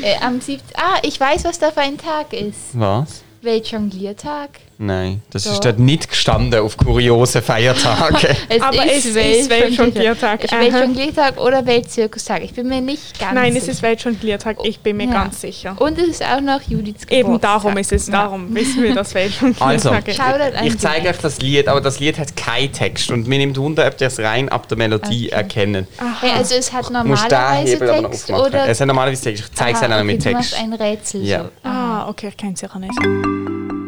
Äh, 0.02 0.16
am 0.22 0.40
7. 0.40 0.62
Ah, 0.74 0.98
ich 1.02 1.18
weiß, 1.18 1.44
was 1.44 1.58
da 1.58 1.70
für 1.70 1.80
ein 1.80 1.98
Tag 1.98 2.32
ist. 2.32 2.58
Was? 2.78 3.23
Weltjongliertag. 3.44 4.50
Nein, 4.76 5.22
das 5.30 5.44
Doch. 5.44 5.52
ist 5.52 5.64
dort 5.64 5.78
nicht 5.78 6.08
gestanden 6.08 6.58
auf 6.60 6.76
kuriosen 6.76 7.42
Feiertagen. 7.42 8.16
Es 8.48 8.60
Aber 8.60 8.84
es 8.86 9.04
ist 9.06 9.14
Weltjongliertag. 9.48 10.40
Es 10.40 10.44
ist 10.46 10.52
Aha. 10.52 10.60
Weltjongliertag 10.62 11.40
oder 11.40 11.64
Weltzirkustag. 11.64 12.42
Ich 12.42 12.54
bin 12.54 12.68
mir 12.68 12.80
nicht 12.80 13.18
ganz 13.20 13.34
Nein, 13.34 13.52
es 13.54 13.60
sicher. 13.62 13.72
ist 13.72 13.82
Weltjongliertag, 13.82 14.56
ich 14.64 14.80
bin 14.80 14.96
mir 14.96 15.06
Ja. 15.06 15.12
ganz 15.12 15.40
sicher. 15.40 15.76
Und 15.78 15.96
es 15.98 16.08
ist 16.08 16.24
auch 16.24 16.40
noch 16.40 16.60
Judiths 16.62 17.04
Eben 17.04 17.22
Geburtstag. 17.34 17.62
darum 17.62 17.76
ist 17.78 17.92
es, 17.92 18.06
darum 18.06 18.54
wissen 18.54 18.82
wir, 18.82 18.94
dass 18.94 19.14
Weltjongliertag 19.14 19.66
Also, 19.68 19.90
ist. 19.92 20.20
An 20.20 20.66
Ich 20.66 20.78
zeige 20.78 21.08
euch 21.08 21.18
das 21.18 21.38
Lied, 21.40 21.68
aber 21.68 21.80
das 21.80 22.00
Lied 22.00 22.18
hat 22.18 22.36
keinen 22.36 22.72
Text. 22.72 23.10
Und 23.10 23.28
mir 23.28 23.38
nimmt 23.38 23.56
Wunder, 23.58 23.86
ob 23.86 24.00
ihr 24.00 24.06
es 24.08 24.18
rein 24.18 24.48
ab 24.48 24.66
der 24.68 24.76
Melodie 24.78 25.26
Okay. 25.28 25.36
erkennen. 25.36 25.86
Hey, 26.20 26.30
also 26.36 26.54
es 26.56 26.72
hat 26.72 26.90
normalerweise 26.90 27.78
Text 27.78 28.30
oder... 28.30 28.66
Es 28.68 28.80
hat 28.80 28.86
normalerweise 28.88 29.22
Text. 29.22 29.44
Ich 29.44 29.52
zeige 29.52 29.76
es 29.78 29.82
auch 29.84 29.88
okay, 29.90 30.04
mit 30.04 30.24
Du 30.24 30.30
machst 30.32 30.50
Text. 30.54 30.62
ein 30.64 30.72
Rätsel. 30.72 31.22
Ja. 31.24 31.44
So. 31.44 31.50
Ah, 31.62 31.83
okay, 32.08 32.28
ich 32.28 32.36
kenne 32.36 32.54
es 32.54 32.60
sicher 32.60 32.78
nicht. 32.78 33.83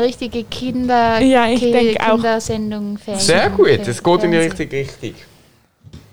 Eine 0.00 0.06
richtige 0.08 0.44
Kinder 0.44 1.20
Ja, 1.20 1.46
ich 1.48 1.60
Ki- 1.60 1.72
denk 1.72 2.00
auch. 2.00 2.14
Kindersendung. 2.14 2.98
Fernseh- 2.98 3.18
Sehr 3.26 3.50
gut, 3.50 3.68
es 3.86 4.02
geht 4.02 4.22
in 4.24 4.30
die 4.32 4.36
richtige 4.38 4.76
Richtung. 4.78 5.14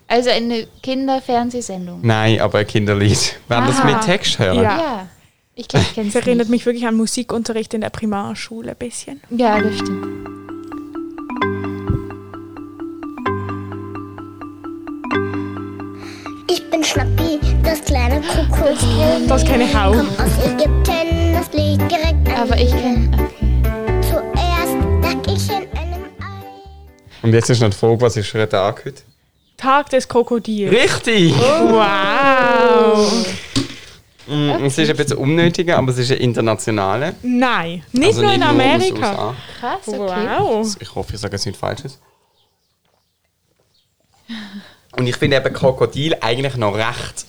Also 0.08 0.30
eine 0.30 0.68
Kinderfernsehsendung. 0.82 2.00
Nein, 2.02 2.40
aber 2.40 2.60
ein 2.60 2.68
Kinderlied. 2.68 3.40
Wenn 3.48 3.66
das 3.66 3.84
mit 3.84 4.00
Text 4.02 4.40
hören. 4.40 4.58
Ja. 4.58 4.64
Ja. 4.78 5.08
Ich 5.56 5.68
glaube, 5.68 5.86
ich 5.90 5.96
kenne 5.96 6.08
Es 6.10 6.16
erinnert 6.16 6.38
nicht. 6.50 6.50
mich 6.52 6.66
wirklich 6.66 6.86
an 6.88 6.96
Musikunterricht 6.96 7.74
in 7.74 7.82
der 7.82 7.90
Primarschule 7.90 8.72
ein 8.72 8.78
bisschen. 8.78 9.20
Ja, 9.32 9.60
das 9.60 9.74
stimmt. 9.76 10.06
Ich 16.50 16.70
bin 16.70 16.84
Schnappi, 16.84 17.40
das 17.64 17.82
kleine 17.84 18.22
Krokodil. 18.22 19.28
Das 19.28 19.44
kenne 19.46 19.66
ich 19.66 19.76
auch. 19.76 19.92
Komm 19.94 20.08
aus 20.10 20.46
Ägypten, 20.46 21.34
das 21.34 21.52
liegt 21.54 21.92
direkt 21.92 22.28
an 22.30 22.36
Aber 22.50 22.58
ich 22.58 22.70
kenne... 22.72 23.27
Und 27.28 27.34
jetzt 27.34 27.50
ist 27.50 27.60
noch 27.62 27.70
die 27.70 27.76
Frage, 27.76 28.00
was 28.00 28.16
ist 28.16 28.30
für 28.30 28.42
ein 28.42 28.50
Tag 28.50 28.86
heute? 28.86 29.02
Tag 29.58 29.90
des 29.90 30.08
Krokodils. 30.08 30.72
Richtig! 30.72 31.34
Wow! 31.38 33.28
Mm, 34.28 34.64
Es 34.66 34.78
ist 34.78 34.90
ein 34.90 34.96
bisschen 34.96 35.18
unnötig, 35.18 35.70
aber 35.74 35.92
es 35.92 35.98
ist 35.98 36.12
ein 36.12 36.20
internationaler. 36.20 37.14
Nein, 37.24 37.84
nicht 37.92 38.08
Also 38.08 38.22
nur 38.22 38.32
in 38.32 38.44
aus 38.44 38.50
Amerika. 38.50 39.12
USA. 39.12 39.36
Krass, 39.60 39.88
okay. 39.88 40.28
Wow. 40.40 40.76
Ich 40.80 40.96
hoffe, 40.96 41.16
ich 41.16 41.20
sage 41.20 41.36
es 41.36 41.46
nicht 41.46 41.60
Falsches. 41.60 42.00
Und 44.98 45.06
ich 45.06 45.18
finde 45.18 45.36
eben 45.36 45.54
Krokodil 45.54 46.16
eigentlich 46.22 46.56
noch 46.56 46.76
recht 46.76 47.26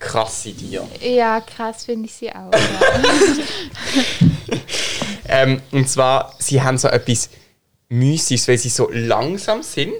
krasse 0.00 0.52
Tiere. 0.52 0.88
Ja, 1.00 1.40
krass 1.40 1.84
finde 1.84 2.06
ich 2.06 2.14
sie 2.14 2.30
auch. 2.30 2.50
Ja. 2.52 2.58
Ähm, 5.34 5.62
und 5.70 5.88
zwar, 5.88 6.34
sie 6.40 6.60
haben 6.60 6.76
so 6.76 6.88
etwas 6.88 7.30
Müßiges, 7.92 8.48
weil 8.48 8.58
sie 8.58 8.68
so 8.68 8.88
langsam 8.92 9.62
sind. 9.62 9.92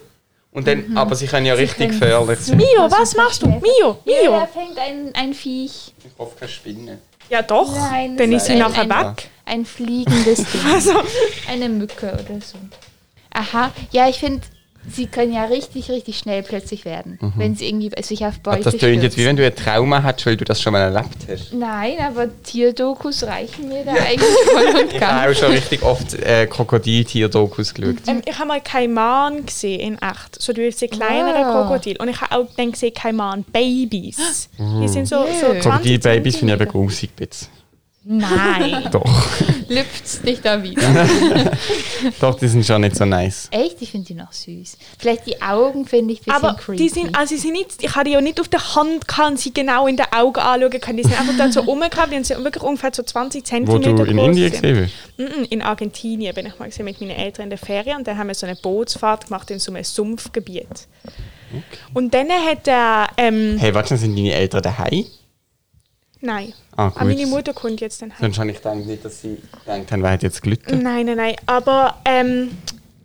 Und 0.50 0.66
dann, 0.66 0.96
aber 0.98 1.14
sie 1.14 1.26
können 1.26 1.46
ja 1.46 1.54
richtig 1.54 1.88
können 1.88 1.98
gefährlich 2.00 2.38
sein. 2.40 2.58
Mio, 2.58 2.90
was 2.90 3.14
machst 3.16 3.40
du? 3.42 3.46
Mio, 3.48 3.98
Mio. 4.04 4.46
fängt 4.52 4.78
ein, 4.78 5.10
ein 5.14 5.32
Viech. 5.32 5.94
Ich 6.04 6.10
hoffe, 6.18 6.36
keine 6.38 6.50
Spinne. 6.52 6.98
Ja 7.30 7.40
doch, 7.40 7.74
Nein, 7.74 8.16
dann 8.18 8.30
ist 8.32 8.46
sie 8.46 8.56
nachher 8.56 8.82
ein- 8.82 8.90
weg. 9.16 9.28
Ein 9.46 9.64
fliegendes 9.64 10.36
Ding. 10.52 10.60
Also, 10.72 10.92
Eine 11.48 11.68
Mücke 11.70 12.12
oder 12.12 12.40
so. 12.44 12.58
Aha, 13.32 13.72
ja, 13.92 14.08
ich 14.08 14.18
finde, 14.18 14.42
sie 14.90 15.06
können 15.06 15.32
ja 15.32 15.44
richtig, 15.44 15.90
richtig 15.90 16.18
schnell 16.18 16.42
plötzlich 16.42 16.84
werden, 16.84 17.18
wenn 17.36 17.54
sie 17.54 17.68
irgendwie 17.68 17.90
sich 18.02 18.24
auf 18.26 18.34
Ach, 18.38 18.42
Beute 18.42 18.62
das 18.64 18.76
tönt 18.76 19.02
jetzt 19.02 19.16
wie 19.16 19.24
wenn 19.24 19.36
du 19.36 19.44
ein 19.46 19.54
Trauma 19.54 20.02
hast, 20.02 20.24
weil 20.26 20.36
du 20.36 20.44
das 20.44 20.60
schon 20.60 20.72
mal 20.72 20.80
erlebt 20.80 21.08
hast. 21.30 21.52
Nein, 21.54 21.94
aber 22.00 22.26
Tierdokus 22.42 23.22
reichen 23.24 23.68
mir 23.68 23.84
da 23.84 23.92
eigentlich 23.92 24.20
voll 24.52 24.82
und 24.82 24.92
Ich 24.92 25.00
habe 25.00 25.26
ganz. 25.28 25.36
auch 25.38 25.40
schon 25.40 25.52
richtig 25.52 25.82
oft 25.82 26.14
äh, 26.14 26.46
Krokodil-Tier-Dokus 26.46 27.74
geschaut. 27.74 27.96
ähm, 28.06 28.22
ich 28.24 28.36
habe 28.38 28.48
mal 28.48 28.60
Kaiman 28.60 29.46
gesehen 29.46 29.80
in 29.80 29.94
echt, 30.02 30.40
so 30.42 30.52
diese 30.52 30.88
kleineren 30.88 31.46
Wow. 31.46 31.66
Krokodil. 31.68 31.96
Und 31.98 32.08
ich 32.08 32.20
habe 32.20 32.36
auch 32.36 32.46
dann 32.56 32.72
gesehen 32.72 32.94
Kaiman-Babys. 32.94 34.48
Die 34.58 34.88
sind 34.88 35.06
so, 35.06 35.16
so 35.40 35.52
Nö. 35.52 35.60
20 35.60 35.62
Krokodil-Babys 35.62 36.36
finde 36.36 36.54
ich 36.62 36.68
grusig. 36.68 37.10
bisschen. 37.16 37.48
Nein. 38.04 38.88
Doch. 38.90 39.26
Lüpft's 39.68 40.20
dich 40.22 40.40
da 40.40 40.60
wieder. 40.62 40.82
Doch, 42.20 42.34
die 42.36 42.48
sind 42.48 42.66
schon 42.66 42.80
nicht 42.80 42.96
so 42.96 43.04
nice. 43.04 43.48
Echt? 43.52 43.80
Ich 43.80 43.90
finde 43.92 44.06
die 44.08 44.14
noch 44.14 44.32
süß. 44.32 44.76
Vielleicht 44.98 45.26
die 45.26 45.40
Augen 45.40 45.86
finde 45.86 46.14
ich 46.14 46.20
ein 46.20 46.24
bisschen 46.24 46.44
Aber 46.44 46.56
creepy. 46.58 46.76
die 46.82 46.88
sind, 46.88 47.16
also 47.16 47.34
sie 47.36 47.40
sind 47.40 47.52
nicht, 47.52 47.82
ich 47.82 47.94
habe 47.94 48.04
die 48.06 48.10
ja 48.12 48.20
nicht 48.20 48.40
auf 48.40 48.48
der 48.48 48.74
Hand 48.74 49.06
kann 49.06 49.36
sie 49.36 49.54
genau 49.54 49.86
in 49.86 49.96
den 49.96 50.06
Augen 50.12 50.40
anschauen 50.40 50.80
können. 50.80 50.96
Die 50.96 51.04
sind 51.04 51.18
einfach 51.18 51.36
dort 51.38 51.52
so 51.52 51.60
rumgehabt, 51.70 52.12
die 52.12 52.22
sind 52.24 52.42
wirklich 52.42 52.62
ungefähr 52.64 52.90
so 52.92 53.02
20 53.04 53.42
Wo 53.42 53.46
Zentimeter 53.46 53.92
du 54.04 54.10
in 54.10 54.18
Indien 54.18 54.50
gesehen 54.50 54.90
hast. 55.18 55.36
Mhm, 55.38 55.44
In 55.50 55.62
Argentinien 55.62 56.34
bin 56.34 56.46
ich 56.46 56.58
mal 56.58 56.66
gesehen 56.68 56.84
mit 56.86 57.00
meinen 57.00 57.10
Eltern 57.12 57.44
in 57.44 57.50
der 57.50 57.58
Ferien 57.58 57.98
und 57.98 58.06
dann 58.06 58.18
haben 58.18 58.26
wir 58.28 58.34
so 58.34 58.46
eine 58.46 58.56
Bootsfahrt 58.56 59.26
gemacht 59.28 59.48
in 59.52 59.58
so 59.60 59.72
einem 59.72 59.84
Sumpfgebiet. 59.84 60.88
Und 61.94 62.12
dann 62.14 62.28
hat 62.30 62.66
er, 62.66 63.08
ähm, 63.16 63.56
Hey, 63.58 63.72
warte, 63.74 63.96
sind 63.96 64.16
deine 64.16 64.32
Eltern 64.32 64.62
daheim? 64.62 65.04
Nein, 66.22 66.52
Ah, 66.76 66.90
ah, 66.94 67.04
meine 67.04 67.22
gut. 67.24 67.28
Mutter 67.30 67.52
kommt 67.52 67.80
jetzt 67.82 68.00
dann 68.00 68.10
heim. 68.12 68.18
Sonst 68.20 68.38
habe 68.38 68.50
ich 68.50 68.56
gedacht, 68.56 68.76
nicht, 68.76 69.04
dass 69.04 69.20
sie 69.20 69.36
haben, 69.66 69.86
wer 70.02 70.10
hat 70.10 70.22
jetzt 70.22 70.42
gelitten. 70.42 70.82
Nein, 70.82 71.04
nein, 71.06 71.16
nein, 71.18 71.36
aber 71.44 71.98
ähm, 72.06 72.56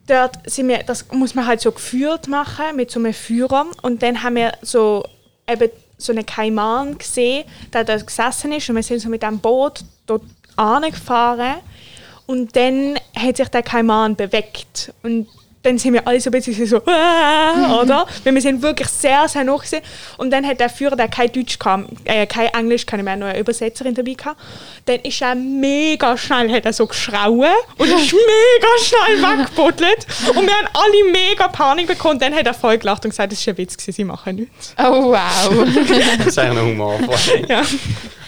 dort 0.07 0.49
sind 0.49 0.69
wir, 0.69 0.83
das 0.83 1.05
muss 1.11 1.35
man 1.35 1.45
halt 1.45 1.59
so 1.59 1.71
geführt 1.73 2.27
machen 2.29 2.75
mit 2.75 2.89
so 2.91 2.99
einem 2.99 3.13
Führer 3.13 3.65
und 3.81 4.01
dann 4.01 4.23
haben 4.23 4.35
wir 4.35 4.53
so 4.61 5.03
eben 5.49 5.69
so 5.97 6.13
einen 6.13 6.25
Kaiman 6.25 6.97
gesehen, 6.97 7.43
der 7.73 7.83
da 7.83 7.97
gesessen 7.97 8.51
ist 8.53 8.69
und 8.69 8.75
wir 8.77 8.83
sind 8.83 8.99
so 9.01 9.09
mit 9.09 9.23
dem 9.23 9.39
Boot 9.39 9.83
dort 10.05 10.21
angefahren 10.55 11.55
und 12.25 12.55
dann 12.55 12.97
hat 13.15 13.37
sich 13.37 13.47
der 13.49 13.63
Kaiman 13.63 14.15
bewegt 14.15 14.93
und 15.03 15.27
dann 15.67 15.77
sind 15.77 15.93
wir 15.93 16.07
alle 16.07 16.19
so 16.19 16.29
ein 16.29 16.31
bisschen 16.31 16.65
so, 16.65 16.81
«Ah», 16.85 17.79
oder? 17.81 18.05
Weil 18.23 18.33
wir 18.33 18.41
sind 18.41 18.61
wirklich 18.61 18.87
sehr, 18.87 19.27
sehr 19.27 19.43
noch 19.43 19.63
gewesen. 19.63 19.83
Und 20.17 20.31
dann 20.31 20.45
hat 20.45 20.59
der 20.59 20.69
Führer, 20.69 20.95
der 20.95 21.09
kein 21.09 21.31
Deutsch 21.31 21.59
kam, 21.59 21.87
äh, 22.05 22.25
kein 22.25 22.47
Englisch, 22.53 22.85
kann 22.85 22.99
ich 22.99 23.03
mehr, 23.03 23.17
noch 23.17 23.27
eine 23.27 23.39
Übersetzerin 23.39 23.93
dabei 23.93 24.13
gehabt, 24.13 24.39
dann 24.85 24.99
ist 25.01 25.21
er 25.21 25.35
mega 25.35 26.17
schnell, 26.17 26.51
hat 26.51 26.65
er 26.65 26.73
so 26.73 26.87
geschrauen 26.87 27.51
und 27.77 27.87
ist 27.87 28.13
mega 28.13 28.67
schnell 28.81 29.21
weggebuddelt. 29.21 30.07
Und 30.29 30.45
wir 30.45 30.53
haben 30.53 30.69
alle 30.73 31.11
mega 31.11 31.47
Panik 31.49 31.87
bekommen. 31.87 32.19
Dann 32.19 32.33
hat 32.33 32.45
er 32.45 32.53
voll 32.53 32.77
gelacht 32.77 33.03
und 33.03 33.11
gesagt, 33.11 33.31
das 33.31 33.39
ist 33.39 33.47
ein 33.47 33.57
Witz, 33.57 33.75
gewesen, 33.75 33.91
sie 33.91 34.03
machen 34.05 34.35
nichts. 34.35 34.73
Oh, 34.77 35.11
wow. 35.11 35.17
Das 36.17 36.27
ist 36.27 36.39
eigentlich 36.39 36.59
ein 36.59 36.69
humorvoll. 36.71 37.45
Ja. 37.47 37.61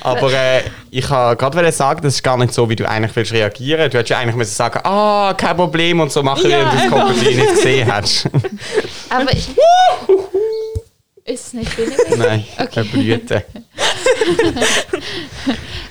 Aber 0.01 0.31
äh, 0.33 0.61
ich 0.91 1.09
wollte 1.09 1.37
gerade 1.37 1.71
sagen, 1.71 2.01
das 2.03 2.15
ist 2.15 2.23
gar 2.23 2.37
nicht 2.37 2.53
so, 2.53 2.69
wie 2.69 2.75
du 2.75 2.87
eigentlich 2.87 3.15
willst 3.15 3.31
reagieren. 3.33 3.89
Du 3.91 3.97
hättest 3.97 4.09
ja 4.11 4.19
eigentlich 4.19 4.35
müssen 4.35 4.53
sagen, 4.55 4.79
ah, 4.83 5.33
kein 5.35 5.55
Problem 5.57 5.99
und 5.99 6.11
so 6.11 6.23
machen, 6.23 6.49
Ja, 6.49 6.59
wenn 6.59 6.69
du 6.69 6.75
das. 6.77 6.87
Krokodil 6.87 7.35
nicht 7.35 7.49
gesehen 7.55 7.91
hast. 7.93 8.25
Aber 9.09 9.31
ich, 9.33 9.49
ist 11.25 11.47
es 11.47 11.53
nicht 11.53 11.77
weniger? 11.77 12.17
Nein, 12.17 12.45
Okay. 12.59 12.79
eine 12.79 12.89
Blüte. 12.89 13.45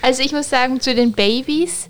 Also 0.03 0.23
ich 0.23 0.33
muss 0.33 0.49
sagen, 0.49 0.81
zu 0.81 0.95
den 0.95 1.13
Babys, 1.13 1.89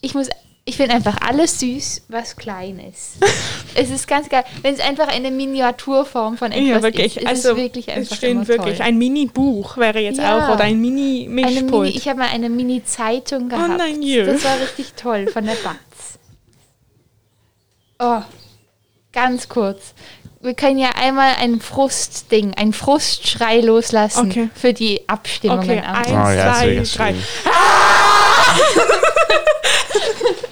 ich 0.00 0.14
muss, 0.14 0.28
ich 0.64 0.76
finde 0.76 0.94
einfach 0.94 1.16
alles 1.26 1.58
süß, 1.58 2.02
was 2.08 2.36
klein 2.36 2.78
ist. 2.78 3.14
es 3.74 3.90
ist 3.90 4.06
ganz 4.06 4.28
geil, 4.28 4.44
wenn 4.62 4.74
es 4.74 4.80
einfach 4.80 5.08
eine 5.08 5.30
Miniaturform 5.32 6.36
von 6.38 6.52
etwas 6.52 6.66
Ja, 6.68 6.82
wirklich. 6.82 7.16
ist, 7.16 7.22
ist 7.22 7.26
also, 7.28 7.50
es 7.50 7.56
wirklich 7.56 7.90
einfach 7.90 8.12
es 8.12 8.16
stimmt 8.18 8.32
immer 8.32 8.48
wirklich. 8.48 8.76
toll. 8.78 8.86
Ein 8.86 8.98
Mini-Buch 8.98 9.76
wäre 9.76 9.98
jetzt 9.98 10.18
Ja. 10.18 10.38
auch 10.50 10.54
oder 10.54 10.64
ein 10.64 10.80
Mini-Mischpult. 10.80 11.86
Mini, 11.86 11.96
ich 11.96 12.08
habe 12.08 12.20
mal 12.20 12.28
eine 12.28 12.48
Mini-Zeitung 12.48 13.48
gehabt. 13.48 13.76
nein, 13.76 14.02
jö. 14.02 14.24
das 14.24 14.44
war 14.44 14.60
richtig 14.60 14.92
toll, 14.94 15.26
von 15.26 15.44
der 15.46 15.54
Batz. 15.54 16.18
Oh, 17.98 18.22
ganz 19.12 19.48
kurz. 19.48 19.94
Wir 20.40 20.54
können 20.54 20.78
ja 20.78 20.90
einmal 20.96 21.34
ein 21.40 21.60
Frustding, 21.60 22.54
ein 22.54 22.72
Frustschrei 22.72 23.60
loslassen 23.60 24.28
Okay. 24.30 24.48
für 24.54 24.72
die 24.72 25.08
Abstimmungen. 25.08 25.62
Okay, 25.62 25.80
eins, 25.80 26.08
Oh 26.08 26.12
ja, 26.12 26.34
das 26.46 26.58
zwei, 26.58 26.74
drei. 26.74 26.84
schlimm. 26.84 27.22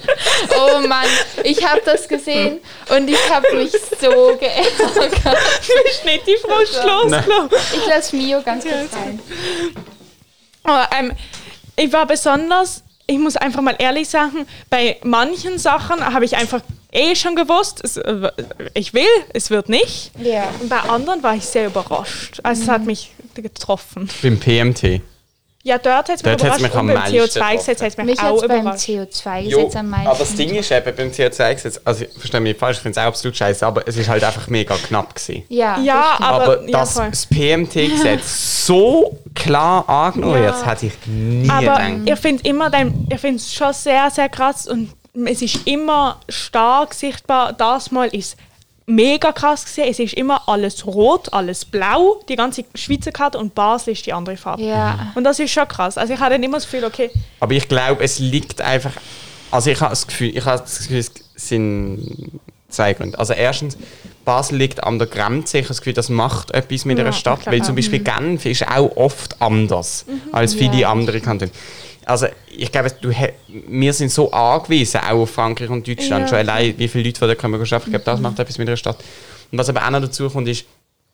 Oh 0.57 0.87
Mann, 0.87 1.05
ich 1.43 1.65
habe 1.65 1.81
das 1.85 2.07
gesehen 2.07 2.59
und 2.89 3.09
ich 3.09 3.29
habe 3.29 3.55
mich 3.55 3.71
so 3.71 4.37
geärgert. 4.37 5.37
Du 5.67 5.83
bist 5.83 6.05
nicht 6.05 6.27
die 6.27 6.37
Frust 6.41 6.83
losgelassen. 6.83 7.49
Ich 7.73 7.85
lasse 7.87 8.15
Mio 8.15 8.41
ganz 8.41 8.63
kurz 8.63 8.93
rein. 8.93 9.19
Aber, 10.63 10.89
ähm, 10.97 11.11
ich 11.75 11.91
war 11.91 12.05
besonders, 12.05 12.83
ich 13.07 13.17
muss 13.17 13.35
einfach 13.37 13.61
mal 13.61 13.75
ehrlich 13.79 14.09
sagen, 14.09 14.47
bei 14.69 14.97
manchen 15.03 15.57
Sachen 15.57 16.03
habe 16.13 16.25
ich 16.25 16.35
einfach 16.35 16.61
eh 16.91 17.15
schon 17.15 17.35
gewusst, 17.35 17.81
es, 17.83 17.97
äh, 17.97 18.31
ich 18.73 18.93
will, 18.93 19.05
es 19.33 19.49
wird 19.49 19.69
nicht. 19.69 20.11
Ja. 20.21 20.53
Und 20.59 20.69
bei 20.69 20.79
anderen 20.79 21.23
war 21.23 21.35
ich 21.35 21.45
sehr 21.45 21.67
überrascht. 21.67 22.39
Also 22.43 22.63
es 22.63 22.67
hat 22.67 22.85
mich 22.85 23.11
getroffen. 23.33 24.09
Beim 24.21 24.39
PMT. 24.39 25.01
Ja, 25.63 25.77
dort 25.77 26.09
hat 26.09 26.09
es 26.09 26.23
mich 26.23 26.35
Dort 26.37 26.59
mich 26.61 26.71
und 26.71 26.79
am 26.79 26.87
beim 26.87 26.95
meisten 26.97 27.15
CO2-Gesetz 27.17 27.81
hat 27.81 27.87
es 27.89 27.97
mich, 27.97 28.19
auch 28.19 28.41
beim 28.47 28.61
überrascht. 28.61 28.87
CO2-Gesetz 28.89 29.75
am 29.75 29.89
meisten. 29.91 30.07
aber 30.07 30.17
das 30.19 30.33
Ding 30.35 30.55
ist 30.55 30.71
eben 30.71 30.95
beim 30.95 31.09
CO2-Gesetz, 31.11 31.81
also 31.85 32.03
ich 32.05 32.11
verstehe 32.17 32.39
mich 32.39 32.51
nicht 32.53 32.59
falsch, 32.59 32.77
ich 32.77 32.83
finde 32.83 32.99
es 32.99 33.03
auch 33.03 33.07
absolut 33.09 33.37
scheiße, 33.37 33.65
aber 33.67 33.87
es 33.87 33.95
ist 33.95 34.09
halt 34.09 34.23
einfach 34.23 34.47
mega 34.47 34.75
knapp 34.75 35.13
gewesen. 35.13 35.43
Ja, 35.49 35.77
Ja, 35.79 36.15
das 36.17 36.27
aber, 36.27 36.43
Aber 36.43 36.61
ja, 36.69 36.79
dass 36.79 36.93
das 36.95 37.25
PMT-Gesetz 37.27 38.65
so 38.65 39.19
klar 39.35 39.87
angenommen 39.87 40.35
Ja. 40.35 40.41
wird, 40.45 40.53
das 40.55 40.65
hätte 40.65 40.85
ich 40.87 40.93
nie 41.07 41.49
Aber 41.49 41.61
gedacht. 41.61 41.91
ich 42.05 42.19
finde 42.19 42.49
immer, 42.49 42.69
dein- 42.69 43.07
ich 43.11 43.19
finde 43.19 43.35
es 43.37 43.53
schon 43.53 43.73
sehr, 43.73 44.09
sehr 44.09 44.29
krass 44.29 44.67
und 44.67 44.91
es 45.25 45.41
ist 45.41 45.67
immer 45.67 46.19
stark 46.29 46.93
sichtbar. 46.93 47.53
Das 47.53 47.91
Mal 47.91 48.07
ist 48.09 48.37
mega 48.85 49.31
krass 49.31 49.65
gesehen. 49.65 49.87
Es 49.89 49.99
ist 49.99 50.13
immer 50.13 50.47
alles 50.49 50.85
rot, 50.85 51.31
alles 51.33 51.65
blau, 51.65 52.19
die 52.27 52.35
ganze 52.35 52.65
Schweizer 52.75 53.11
Karte 53.11 53.37
und 53.37 53.55
Basel 53.55 53.93
ist 53.93 54.05
die 54.05 54.13
andere 54.13 54.37
Farbe. 54.37 54.63
Ja. 54.63 55.11
Und 55.15 55.23
das 55.23 55.39
ist 55.39 55.51
schon 55.51 55.67
krass. 55.67 55.97
Also 55.97 56.13
ich 56.13 56.19
hatte 56.19 56.31
dann 56.31 56.43
immer 56.43 56.57
das 56.57 56.65
Gefühl, 56.65 56.83
okay, 56.85 57.09
Aber 57.39 57.53
ich 57.53 57.67
glaube, 57.67 58.03
es 58.03 58.19
liegt 58.19 58.61
einfach. 58.61 58.93
Also 59.51 59.69
ich 59.69 59.79
habe 59.81 59.91
das 59.91 60.07
Gefühl, 60.07 60.35
ich 60.35 60.45
habe 60.45 60.59
das 60.61 60.79
Gefühl, 60.79 60.97
es 60.99 61.11
sind 61.35 62.39
zwei 62.69 62.93
Gründe. 62.93 63.17
Also 63.19 63.33
erstens, 63.33 63.77
Basel 64.23 64.57
liegt 64.57 64.83
an 64.83 64.97
der 64.99 65.07
Grenze. 65.07 65.57
Ich 65.57 65.65
habe 65.65 65.69
das 65.69 65.79
Gefühl, 65.79 65.93
das 65.93 66.09
macht 66.09 66.51
etwas 66.51 66.85
mit 66.85 66.97
Ja, 66.97 67.03
einer 67.03 67.13
Stadt, 67.13 67.45
weil 67.47 67.61
zum 67.63 67.75
Beispiel 67.75 67.99
Genf 67.99 68.45
ist 68.45 68.67
auch 68.67 68.95
oft 68.95 69.41
anders 69.41 70.05
als 70.31 70.53
viele 70.53 70.77
Ja. 70.77 70.91
andere 70.91 71.19
Kantone. 71.21 71.51
Also 72.05 72.27
ich 72.49 72.71
glaube, 72.71 72.91
du, 72.99 73.11
wir 73.67 73.93
sind 73.93 74.11
so 74.11 74.31
angewiesen, 74.31 74.99
auch 75.01 75.21
auf 75.21 75.31
Frankreich 75.31 75.69
und 75.69 75.87
Deutschland. 75.87 76.23
Ja. 76.23 76.27
Schon 76.27 76.37
allein, 76.39 76.73
wie 76.77 76.87
viele 76.87 77.05
Leute 77.05 77.19
von 77.19 77.27
da 77.27 77.35
kommen. 77.35 77.61
Ich 77.61 77.69
glaube, 77.69 77.99
das 77.99 78.19
macht 78.19 78.39
etwas 78.39 78.57
mit 78.57 78.67
einer 78.67 78.77
Stadt. 78.77 78.97
Und 79.51 79.57
was 79.57 79.69
aber 79.69 79.85
auch 79.85 79.89
noch 79.91 80.01
dazu 80.01 80.29
kommt, 80.29 80.47
ist, 80.47 80.65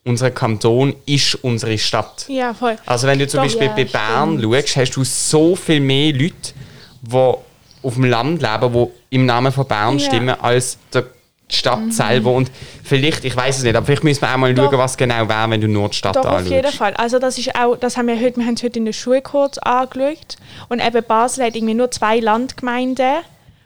unser 0.06 0.32
Kanton 0.32 0.96
ist 1.06 1.36
unsere 1.44 1.78
Stadt. 1.78 2.26
ja 2.30 2.54
voll. 2.54 2.78
Also 2.86 3.08
wenn 3.08 3.20
du 3.20 3.28
zum 3.28 3.40
Doch, 3.40 3.44
Beispiel 3.46 3.68
ja, 3.68 3.74
bei 3.74 3.84
Bern 3.84 4.42
schaust, 4.42 4.78
hast 4.78 4.92
du 4.96 5.04
so 5.04 5.56
viel 5.56 5.82
mehr 5.82 6.14
Leute, 6.14 6.54
die 7.02 7.16
auf 7.16 7.94
dem 7.96 8.06
Land 8.06 8.42
leben, 8.42 8.74
die 8.74 9.16
im 9.16 9.26
Namen 9.26 9.52
von 9.52 9.68
Bern 9.68 9.98
Ja. 10.00 10.06
stimmen, 10.06 10.36
als 10.42 10.78
der 10.94 11.06
die 11.52 11.56
Stadt 11.56 11.80
Mhm. 11.80 11.92
selber. 11.92 12.32
Und 12.32 12.52
vielleicht, 12.84 13.24
ich 13.26 13.36
weiß 13.36 13.58
es 13.60 13.64
nicht, 13.64 13.76
aber 13.76 13.86
vielleicht 13.86 14.04
müssen 14.04 14.22
wir 14.22 14.34
auch 14.34 14.38
mal 14.38 14.54
Doch. 14.54 14.70
schauen, 14.70 14.80
was 14.80 14.98
genau 14.98 15.28
wäre, 15.30 15.50
wenn 15.50 15.62
du 15.62 15.68
nur 15.68 15.90
die 15.90 15.96
Stadt 15.98 16.16
Doch, 16.16 16.22
auf 16.26 16.32
anschaust. 16.32 16.52
jeden 16.52 16.72
Fall. 16.72 16.94
Also 16.96 17.20
das 17.20 17.38
ist 17.38 17.56
auch, 17.56 17.76
das 17.78 17.96
haben 17.98 18.08
wir 18.08 18.20
heute, 18.20 18.38
wir 18.38 18.46
haben 18.46 18.56
es 18.56 18.64
heute 18.64 18.80
in 18.80 18.86
der 18.86 18.94
Schule 18.94 19.22
kurz 19.22 19.58
angeschaut. 19.60 20.36
Und 20.70 20.86
eben 20.86 21.04
Basel 21.04 21.46
hat 21.46 21.56
irgendwie 21.56 21.74
nur 21.74 21.90
zwei 21.92 22.20
Landgemeinden 22.20 23.18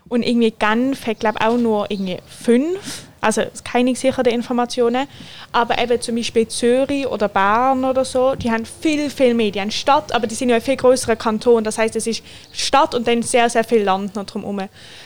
und 0.10 0.24
irgendwie 0.24 0.52
Genf 0.52 1.08
hat, 1.08 1.20
glaube 1.20 1.38
ich, 1.41 1.46
auch 1.48 1.58
nur 1.58 1.89
irgendwie 1.89 2.17
fünf. 2.28 3.04
Also 3.24 3.44
keine 3.63 3.91
gesicherten 3.94 4.34
Informationen. 4.34 5.08
Aber 5.52 5.78
eben 5.78 6.02
zum 6.02 6.15
Beispiel 6.15 6.48
Zürich 6.48 7.06
oder 7.06 7.28
Bern 7.28 7.86
oder 7.86 8.04
so, 8.04 8.34
die 8.36 8.50
haben 8.52 8.65
viel, 8.65 9.12
viel 9.12 9.36
mehr. 9.36 9.52
Die 9.52 9.62
haben 9.62 9.70
Stadt, 9.70 10.12
aber 10.12 10.26
die 10.26 10.34
sind 10.34 10.50
ja 10.50 10.56
ein 10.56 10.62
viel 10.62 10.76
größerer 10.76 11.15
Kanton. 11.15 11.63
Das 11.63 11.78
heißt, 11.78 11.96
es 11.96 12.08
ist 12.08 12.24
Stadt 12.52 12.96
und 12.96 13.08
dann 13.08 13.22
sehr, 13.22 13.48
sehr 13.50 13.63
viel 13.63 13.84
Land 13.84 14.15
noch 14.15 14.26
drumherum. 14.26 14.62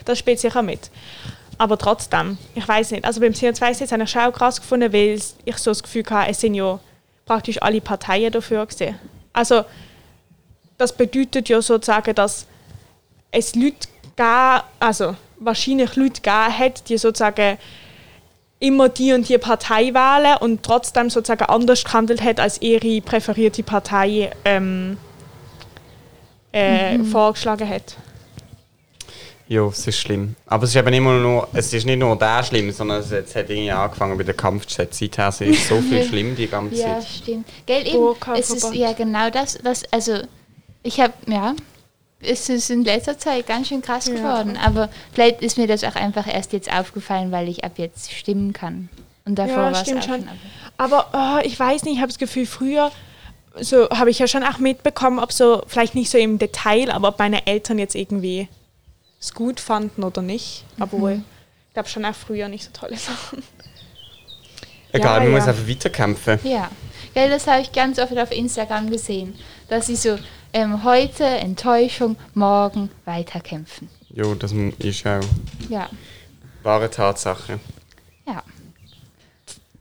Das 0.05 0.17
spielt 0.17 0.39
sicher 0.39 0.61
mit. 0.61 0.89
Aber 1.57 1.77
trotzdem, 1.77 2.37
ich 2.53 2.67
weiß 2.67 2.91
nicht. 2.91 3.05
Also 3.05 3.21
beim 3.21 3.31
CO2-Gesetz 3.31 3.91
habe 3.91 4.03
ich 4.03 4.09
schon 4.09 4.21
auch 4.21 4.33
krass 4.33 4.59
gefunden, 4.59 4.91
weil 4.91 5.19
ich 5.45 5.57
so 5.57 5.71
das 5.71 5.81
Gefühl 5.81 6.03
hatte, 6.09 6.31
es 6.31 6.41
sind 6.41 6.55
ja 6.55 6.79
praktisch 7.25 7.61
alle 7.61 7.81
Parteien 7.81 8.31
dafür 8.31 8.65
gesehen. 8.65 8.99
Also 9.31 9.63
das 10.77 10.93
bedeutet 10.93 11.49
ja 11.49 11.61
sozusagen, 11.61 12.13
dass 12.13 12.45
es 13.31 13.55
Leute 13.55 13.87
gab, 14.15 14.69
also 14.79 15.15
wahrscheinlich 15.39 15.95
Leute 15.95 16.21
gab 16.21 16.57
hat, 16.57 16.87
die 16.89 16.97
sozusagen 16.97 17.57
immer 18.59 18.89
die 18.89 19.13
und 19.13 19.27
die 19.27 19.37
Partei 19.37 19.93
wählen 19.93 20.37
und 20.39 20.63
trotzdem 20.63 21.09
sozusagen 21.09 21.45
anders 21.45 21.83
gehandelt 21.83 22.21
hat, 22.21 22.39
als 22.39 22.61
ihre 22.61 23.01
präferierte 23.01 23.63
Partei 23.63 24.31
ähm, 24.45 24.97
äh, 26.51 26.99
vorgeschlagen 26.99 27.67
hat. 27.67 27.97
Ja, 29.47 29.65
es 29.67 29.85
ist 29.85 29.99
schlimm. 29.99 30.35
Aber 30.47 30.63
es 30.63 30.71
ist 30.71 30.75
eben 30.75 30.91
immer 30.93 31.19
nur, 31.19 31.47
es 31.53 31.71
ist 31.71 31.85
nicht 31.85 31.99
nur 31.99 32.15
der 32.17 32.43
schlimm, 32.43 32.71
sondern 32.71 32.99
es, 33.01 33.11
es 33.11 33.35
hat 33.35 33.49
irgendwie 33.49 33.69
angefangen 33.71 34.17
bei 34.17 34.23
der 34.23 34.33
Kampfjet. 34.33 34.93
Seither 34.93 35.29
ist 35.41 35.67
so 35.67 35.79
viel 35.81 36.03
schlimm 36.09 36.35
die 36.35 36.47
ganze 36.47 36.75
Ja, 36.75 36.99
Zeit. 36.99 37.07
stimmt. 37.07 37.47
Gell, 37.67 37.87
eben, 37.87 38.15
es 38.35 38.49
ist 38.49 38.73
ja 38.73 38.93
genau 38.93 39.29
das, 39.29 39.59
was, 39.63 39.83
also 39.93 40.17
ich 40.81 40.99
habe, 40.99 41.13
ja, 41.27 41.53
es 42.21 42.49
ist 42.49 42.71
in 42.71 42.83
letzter 42.83 43.19
Zeit 43.19 43.45
ganz 43.45 43.67
schön 43.67 43.83
krass 43.83 44.07
Ja. 44.07 44.15
geworden, 44.15 44.57
aber 44.57 44.89
vielleicht 45.13 45.41
ist 45.43 45.57
mir 45.59 45.67
das 45.67 45.83
auch 45.83 45.95
einfach 45.95 46.25
erst 46.27 46.51
jetzt 46.53 46.71
aufgefallen, 46.73 47.31
weil 47.31 47.47
ich 47.47 47.63
ab 47.63 47.73
jetzt 47.77 48.11
stimmen 48.11 48.51
kann. 48.51 48.89
Und 49.25 49.35
davor 49.35 49.57
Ja, 49.57 49.63
war 49.65 49.71
es 49.73 49.81
stimmt 49.81 49.99
auch 50.01 50.07
schon. 50.07 50.27
Aber 50.77 51.07
oh, 51.13 51.45
ich 51.45 51.59
weiß 51.59 51.83
nicht, 51.83 51.95
ich 51.95 51.99
habe 51.99 52.07
das 52.09 52.17
Gefühl, 52.17 52.45
früher 52.47 52.91
so 53.59 53.89
habe 53.89 54.09
ich 54.09 54.19
ja 54.19 54.27
schon 54.27 54.43
auch 54.43 54.57
mitbekommen, 54.57 55.19
ob 55.19 55.31
so, 55.31 55.61
vielleicht 55.67 55.95
nicht 55.95 56.09
so 56.11 56.17
im 56.17 56.39
Detail, 56.39 56.91
aber 56.91 57.09
ob 57.09 57.19
meine 57.19 57.45
Eltern 57.47 57.79
jetzt 57.79 57.95
irgendwie 57.95 58.47
es 59.19 59.33
gut 59.33 59.59
fanden 59.59 60.03
oder 60.03 60.21
nicht. 60.21 60.65
Obwohl, 60.79 61.21
ich 61.67 61.73
glaube 61.73 61.89
schon 61.89 62.05
auch 62.05 62.15
früher 62.15 62.47
nicht 62.47 62.63
so 62.65 62.71
tolle 62.71 62.97
Sachen. 62.97 63.43
Egal, 64.91 65.15
Ja, 65.17 65.19
man 65.23 65.31
ja. 65.33 65.39
muss 65.39 65.47
einfach 65.47 65.67
weiterkämpfen. 65.67 66.39
Ja, 66.43 66.69
Gell, 67.13 67.29
das 67.29 67.47
habe 67.47 67.61
ich 67.61 67.71
ganz 67.71 67.97
oft 67.97 68.17
auf 68.17 68.31
Instagram 68.31 68.89
gesehen, 68.89 69.35
dass 69.69 69.87
sie 69.87 69.95
so 69.95 70.17
ähm, 70.51 70.83
heute 70.83 71.23
Enttäuschung, 71.23 72.17
morgen 72.33 72.89
weiterkämpfen. 73.05 73.89
Ja, 74.09 74.33
das 74.35 74.51
ist 74.51 75.05
auch 75.07 75.19
Ja, 75.69 75.89
wahre 76.63 76.89
Tatsache. 76.89 77.59
ja. 78.27 78.43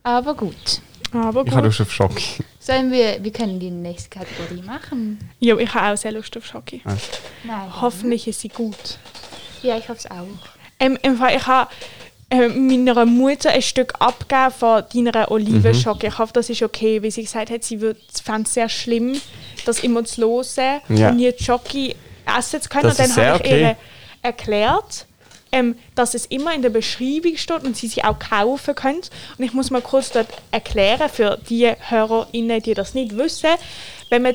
Aber 0.05 0.35
gut. 0.35 0.81
Aber 1.13 1.43
Ich 1.47 1.51
habe 1.53 1.63
gut. 1.63 1.65
Lust 1.65 1.81
auf 1.81 1.93
Schock. 1.93 2.13
Sollen 2.61 2.91
wir, 2.93 3.23
wir 3.25 3.33
können 3.33 3.59
die 3.61 3.71
nächste 3.71 4.11
Kategorie 4.11 4.63
machen? 4.63 5.19
Ja, 5.41 5.57
ich 5.57 5.73
habe 5.75 5.93
auch 5.93 5.97
sehr 5.97 6.13
Lust 6.13 6.37
auf 6.37 6.45
Schoki. 6.45 6.83
Nein. 7.45 7.81
Hoffentlich 7.81 8.27
ist 8.29 8.41
sie 8.41 8.49
gut. 8.49 8.99
Ja, 9.65 9.79
ich 9.79 9.89
hoffe 9.89 10.01
es 10.05 10.11
auch. 10.11 10.27
Ähm, 10.79 10.99
im 11.03 11.17
Fall, 11.17 11.37
ich 11.37 11.47
habe 11.47 11.71
äh, 12.31 12.49
meiner 12.49 13.07
Mutter 13.07 13.51
ein 13.51 13.63
Stück 13.63 13.95
abgegeben 13.99 14.51
von 14.51 14.85
deiner 14.93 15.31
Olivenschocke. 15.31 16.07
Ich 16.09 16.19
hoffe, 16.19 16.33
das 16.35 16.51
ist 16.51 16.63
okay, 16.63 17.03
weil 17.03 17.11
sie 17.11 17.23
gesagt 17.23 17.51
hat, 17.51 17.65
sie 17.65 17.79
fand 18.23 18.47
es 18.47 18.55
sehr 18.55 18.69
schlimm, 18.69 19.21
das 19.65 19.81
immer 19.81 20.05
zu 20.05 20.23
hören 20.23 20.81
Ja. 20.89 21.09
und 21.09 21.17
nie 21.17 21.33
die 21.33 21.43
Schoki 21.43 21.97
essen 22.39 22.61
zu 22.61 22.69
können. 22.69 22.85
Das 22.85 22.93
und 22.93 22.99
dann 23.01 23.07
ist 23.09 23.15
sehr 23.15 23.33
habe 23.33 23.43
ich 23.45 23.51
okay. 23.53 23.63
ihr 23.63 23.77
erklärt, 24.23 25.07
ähm, 25.53 25.77
dass 25.95 26.15
es 26.15 26.27
immer 26.27 26.55
in 26.55 26.63
der 26.63 26.71
Beschreibung 26.71 27.37
steht 27.37 27.65
und 27.65 27.77
sie 27.77 27.87
sie 27.89 28.05
auch 28.05 28.19
kaufen 28.19 28.75
können. 28.75 29.03
Und 29.39 29.45
ich 29.45 29.53
muss 29.55 29.71
mal 29.71 29.81
kurz 29.83 30.11
dort 30.11 30.29
erklären 30.51 31.09
für 31.09 31.39
die 31.49 31.73
HörerInnen, 31.79 32.61
die 32.61 32.75
das 32.75 32.93
nicht 32.95 33.17
wissen. 33.17 33.51
Wenn 34.11 34.23
man 34.23 34.35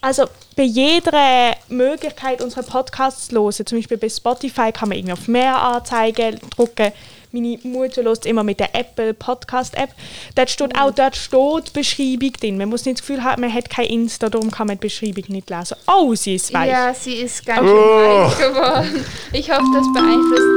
also 0.00 0.26
bei 0.56 0.64
jeder 0.64 1.54
Möglichkeit, 1.68 2.42
unsere 2.42 2.62
Podcasts 2.62 3.28
zu 3.28 3.36
hören, 3.36 3.66
zum 3.66 3.78
Beispiel 3.78 3.96
bei 3.96 4.08
Spotify, 4.08 4.72
kann 4.72 4.88
man 4.88 4.98
irgendwie 4.98 5.12
auf 5.12 5.28
mehr 5.28 5.60
Anzeigen 5.60 6.38
drücken. 6.56 6.92
Meine 7.32 7.58
Mutter 7.62 8.02
hört 8.02 8.26
immer 8.26 8.42
mit 8.42 8.58
der 8.58 8.74
Apple 8.74 9.14
Podcast 9.14 9.76
App. 9.76 9.90
Dort 10.34 10.50
steht 10.50 10.76
auch 10.76 10.90
dort 10.90 11.14
steht 11.14 11.68
die 11.68 11.78
Beschreibung 11.78 12.32
drin. 12.32 12.58
Man 12.58 12.68
muss 12.68 12.84
nicht 12.84 12.98
das 12.98 13.06
Gefühl 13.06 13.22
haben, 13.22 13.42
man 13.42 13.52
hat 13.52 13.70
kein 13.70 13.86
Insta, 13.86 14.28
darum 14.28 14.50
kann 14.50 14.66
man 14.66 14.76
die 14.78 14.88
Beschreibung 14.88 15.24
nicht 15.28 15.48
lesen. 15.48 15.76
Oh, 15.86 16.12
sie 16.16 16.34
ist 16.34 16.52
weich. 16.52 16.70
Ja, 16.70 16.92
sie 16.92 17.14
ist 17.14 17.46
ganz 17.46 17.60
schön 17.60 17.68
weich 17.68 18.38
geworden. 18.38 19.04
Ich 19.32 19.48
hoffe, 19.48 19.62
das 19.72 19.86
beeinflusst. 19.94 20.50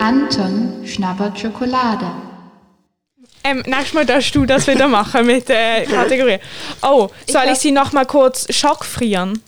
Anton 0.00 0.86
schnabbert 0.86 1.36
Schokolade. 1.38 2.27
Ähm, 3.44 3.62
nächstes 3.66 3.94
Mal 3.94 4.04
darfst 4.06 4.34
du 4.34 4.44
das 4.46 4.66
wieder 4.66 4.88
machen 4.88 5.26
mit 5.26 5.48
der 5.48 5.84
Kategorie. 5.84 6.38
Oh, 6.82 7.08
soll 7.08 7.42
ich, 7.42 7.46
glaub- 7.46 7.56
sie 7.56 7.70
noch 7.72 7.92
mal 7.92 8.04
kurz 8.04 8.52
schockfrieren? 8.54 9.42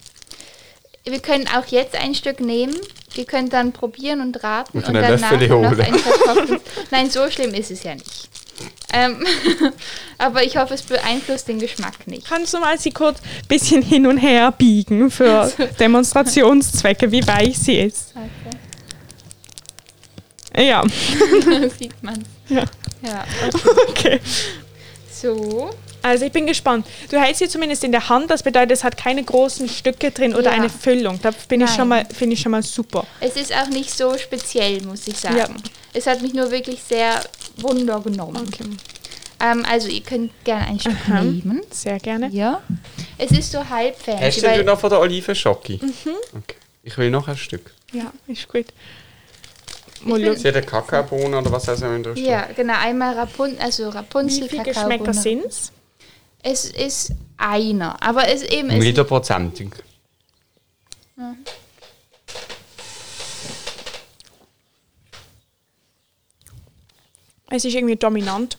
Wir 1.04 1.20
können 1.20 1.48
auch 1.48 1.66
jetzt 1.66 1.94
ein 1.96 2.14
Stück 2.14 2.40
nehmen. 2.40 2.76
Ihr 3.16 3.24
könnt 3.24 3.52
dann 3.52 3.72
probieren 3.72 4.20
und 4.20 4.42
raten 4.44 4.78
Und 4.78 4.86
und, 4.88 4.94
danach 4.94 5.32
noch 5.32 5.78
ein 5.78 5.94
vertrocknetes. 5.94 6.60
Nein, 6.90 7.10
so 7.10 7.28
schlimm 7.30 7.52
ist 7.54 7.70
es 7.70 7.82
ja 7.82 7.94
nicht. 7.94 8.28
Ähm, 8.92 9.24
aber 10.18 10.44
ich 10.44 10.56
hoffe, 10.56 10.74
es 10.74 10.82
beeinflusst 10.82 11.48
den 11.48 11.58
Geschmack 11.58 12.06
nicht. 12.06 12.28
Kannst 12.28 12.54
du 12.54 12.58
mal 12.58 12.78
sie 12.78 12.90
kurz 12.90 13.18
ein 13.20 13.48
bisschen 13.48 13.82
hin 13.82 14.06
und 14.06 14.18
her 14.18 14.52
biegen 14.52 15.10
für 15.10 15.50
Demonstrationszwecke, 15.80 17.10
wie 17.10 17.26
weich 17.26 17.58
sie 17.58 17.78
ist? 17.80 18.14
Ja, 20.56 20.82
Sieht 21.78 22.02
man. 22.02 22.24
Ja. 22.50 22.64
Ja. 23.02 23.24
okay. 23.88 24.20
So. 25.10 25.70
Also 26.02 26.24
ich 26.24 26.32
bin 26.32 26.46
gespannt. 26.46 26.86
Du 27.10 27.18
hältst 27.20 27.40
sie 27.40 27.48
zumindest 27.48 27.84
in 27.84 27.92
der 27.92 28.08
Hand, 28.08 28.30
das 28.30 28.42
bedeutet, 28.42 28.72
es 28.72 28.84
hat 28.84 28.96
keine 28.96 29.22
großen 29.22 29.68
Stücke 29.68 30.10
drin 30.10 30.34
oder 30.34 30.50
Ja. 30.50 30.56
eine 30.56 30.70
Füllung. 30.70 31.18
Da 31.22 31.30
bin 31.48 31.60
ich 31.60 31.70
schon 31.70 31.88
mal, 31.88 32.06
finde 32.06 32.34
ich 32.34 32.40
schon 32.40 32.52
mal 32.52 32.62
super. 32.62 33.06
Es 33.20 33.36
ist 33.36 33.54
auch 33.54 33.68
nicht 33.68 33.90
so 33.90 34.16
speziell, 34.16 34.80
muss 34.82 35.06
ich 35.06 35.18
sagen. 35.18 35.36
Ja. 35.36 35.48
Es 35.92 36.06
hat 36.06 36.22
mich 36.22 36.32
nur 36.32 36.50
wirklich 36.50 36.82
sehr 36.82 37.22
wunder 37.56 38.00
genommen. 38.00 38.46
Okay. 38.48 38.64
Ähm, 39.42 39.64
also 39.68 39.88
ihr 39.88 40.02
könnt 40.02 40.32
gerne 40.44 40.66
ein 40.66 40.80
Stück 40.80 40.96
Aha. 41.08 41.22
nehmen. 41.22 41.62
Sehr 41.70 41.98
gerne. 41.98 42.28
Ja. 42.28 42.62
Es 43.18 43.30
ist 43.32 43.52
so 43.52 43.68
halb 43.68 43.98
fancy, 43.98 44.40
Hast 44.40 44.58
du 44.58 44.64
noch 44.64 44.78
von 44.80 44.90
der 44.90 45.00
Olivenschocke? 45.00 45.74
Mhm. 45.82 46.14
Okay. 46.36 46.56
Ich 46.82 46.96
will 46.96 47.10
noch 47.10 47.28
ein 47.28 47.36
Stück. 47.36 47.72
Ja, 47.92 48.12
ist 48.26 48.48
gut. 48.48 48.66
Mal 50.02 50.18
bin- 50.18 50.26
schauen. 50.26 50.36
Sie 50.38 50.48
hat 50.48 50.56
eine 50.56 50.66
Kakaobohne 50.66 51.38
oder 51.38 51.52
was 51.52 51.68
auch 51.68 51.76
immer 51.80 51.98
drin 51.98 52.16
ja, 52.24 52.46
genau, 52.56 52.74
einmal 52.78 53.14
Rapun 53.14 53.56
also 53.58 53.88
Rapunzel, 53.90 54.44
Wie 54.44 54.48
viele. 54.48 54.62
Geschmäcker 54.64 55.12
sind 55.14 55.44
es? 55.44 55.72
Es 56.42 56.64
ist 56.66 57.12
einer, 57.36 58.02
aber 58.02 58.28
es 58.28 58.42
eben 58.42 58.70
ist 58.70 58.78
Mittelprozentig. 58.78 59.70
Es 67.50 67.64
ist 67.64 67.74
irgendwie 67.74 67.96
dominant. 67.96 68.58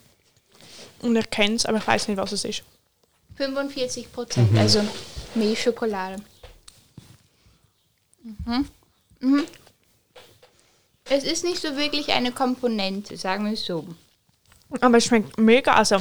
Und 1.01 1.15
ich 1.15 1.29
kenne 1.29 1.55
es, 1.55 1.65
aber 1.65 1.77
ich 1.79 1.87
weiß 1.87 2.07
nicht, 2.07 2.17
was 2.17 2.31
es 2.31 2.45
ist. 2.45 2.63
45 3.35 4.05
Mhm. 4.07 4.11
Prozent, 4.11 4.57
also 4.57 4.83
Milchschokolade. 5.35 6.17
Mhm. 8.23 8.67
Mhm. 9.19 9.43
Es 11.13 11.25
ist 11.25 11.43
nicht 11.43 11.61
so 11.61 11.75
wirklich 11.75 12.13
eine 12.13 12.31
Komponente, 12.31 13.17
sagen 13.17 13.43
wir 13.43 13.51
es 13.51 13.65
so. 13.65 13.85
Aber 14.79 14.97
es 14.97 15.03
schmeckt 15.03 15.37
mega. 15.37 15.73
Also, 15.73 15.97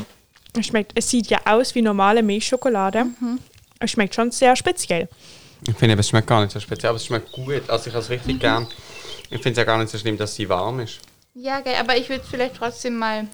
es, 0.57 0.67
schmeckt, 0.67 0.93
es 0.95 1.11
sieht 1.11 1.27
ja 1.27 1.41
aus 1.47 1.75
wie 1.75 1.83
normale 1.83 2.23
Milchschokolade. 2.23 3.07
Es 3.81 3.91
schmeckt 3.91 4.15
schon 4.15 4.31
sehr 4.31 4.55
speziell. 4.55 5.09
Ich 5.67 5.75
finde, 5.75 5.97
es 5.99 6.09
schmeckt 6.09 6.29
gar 6.29 6.41
nicht 6.43 6.53
so 6.53 6.61
speziell, 6.61 6.91
aber 6.91 6.97
es 6.97 7.07
schmeckt 7.07 7.33
gut. 7.33 7.69
Also 7.69 7.89
ich 7.89 7.93
habe 7.93 8.05
es 8.05 8.09
richtig 8.09 8.39
gern. 8.39 8.69
Ich 9.31 9.43
finde 9.43 9.51
es 9.51 9.57
ja 9.57 9.65
gar 9.65 9.79
nicht 9.79 9.91
so 9.91 9.99
schlimm, 9.99 10.17
dass 10.17 10.37
sie 10.37 10.49
warm 10.49 10.79
ist. 10.79 11.01
Ja, 11.35 11.61
geil, 11.61 11.75
aber 11.81 11.97
ich 11.97 12.09
würde 12.09 12.25
vielleicht 12.29 12.55
trotzdem 12.55 12.97
mal. 12.97 13.27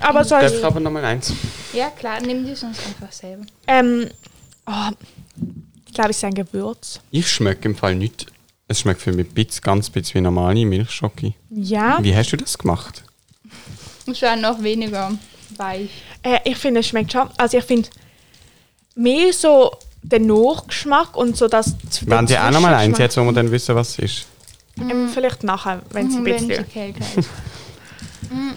Aber 0.00 0.24
so 0.24 0.30
Darf 0.30 0.44
als, 0.44 0.54
ich 0.54 0.64
aber 0.64 0.80
noch 0.80 0.90
mal 0.90 1.04
eins? 1.04 1.34
Ja, 1.74 1.90
klar, 1.90 2.20
nimm 2.22 2.46
die 2.46 2.54
sonst 2.54 2.80
einfach 2.86 3.12
selber. 3.12 3.44
ähm, 3.66 4.08
oh, 4.66 4.90
ich 5.86 5.92
glaube, 5.92 6.10
es 6.10 6.16
ist 6.16 6.24
ein 6.24 6.34
Gewürz. 6.34 7.00
Ich 7.10 7.30
schmecke 7.30 7.68
im 7.68 7.76
Fall 7.76 7.94
nicht. 7.94 8.26
Es 8.70 8.78
schmeckt 8.82 9.02
für 9.02 9.12
mich 9.12 9.26
ein 9.26 9.34
bisschen, 9.34 9.62
ganz 9.62 9.90
bisschen 9.90 10.14
wie 10.14 10.20
normale 10.20 10.64
Milchschocke. 10.64 11.34
Ja, 11.50 11.98
Wie 12.00 12.14
hast 12.14 12.30
du 12.30 12.36
das 12.36 12.56
gemacht? 12.56 13.02
Es 14.06 14.22
war 14.22 14.36
noch 14.36 14.62
weniger 14.62 15.10
weich. 15.56 15.90
äh, 16.22 16.38
ich 16.44 16.56
finde, 16.56 16.78
es 16.78 16.86
schmeckt 16.86 17.10
schon. 17.10 17.28
Also, 17.36 17.58
ich 17.58 17.64
finde 17.64 17.88
mehr 18.94 19.32
so 19.32 19.72
den 20.02 20.28
Nachgeschmack 20.28 21.16
und 21.16 21.36
so 21.36 21.48
das. 21.48 21.74
Wenn 22.06 22.28
Sie 22.28 22.38
auch 22.38 22.52
noch 22.52 22.60
mal 22.60 22.72
eins 22.74 22.96
jetzt, 22.98 23.16
wo 23.16 23.24
wir 23.24 23.32
dann 23.32 23.50
wissen, 23.50 23.74
was 23.74 23.90
es 23.90 23.98
ist. 23.98 24.26
Ähm, 24.80 25.08
vielleicht 25.12 25.42
nachher, 25.42 25.82
wenn 25.90 26.06
es 26.06 26.14
ein 26.14 26.20
Mhm, 26.22 26.26
wenn 26.26 26.46
bisschen. 26.48 26.64
okay 26.64 26.94
ist. 27.16 27.28
Mm. 28.30 28.50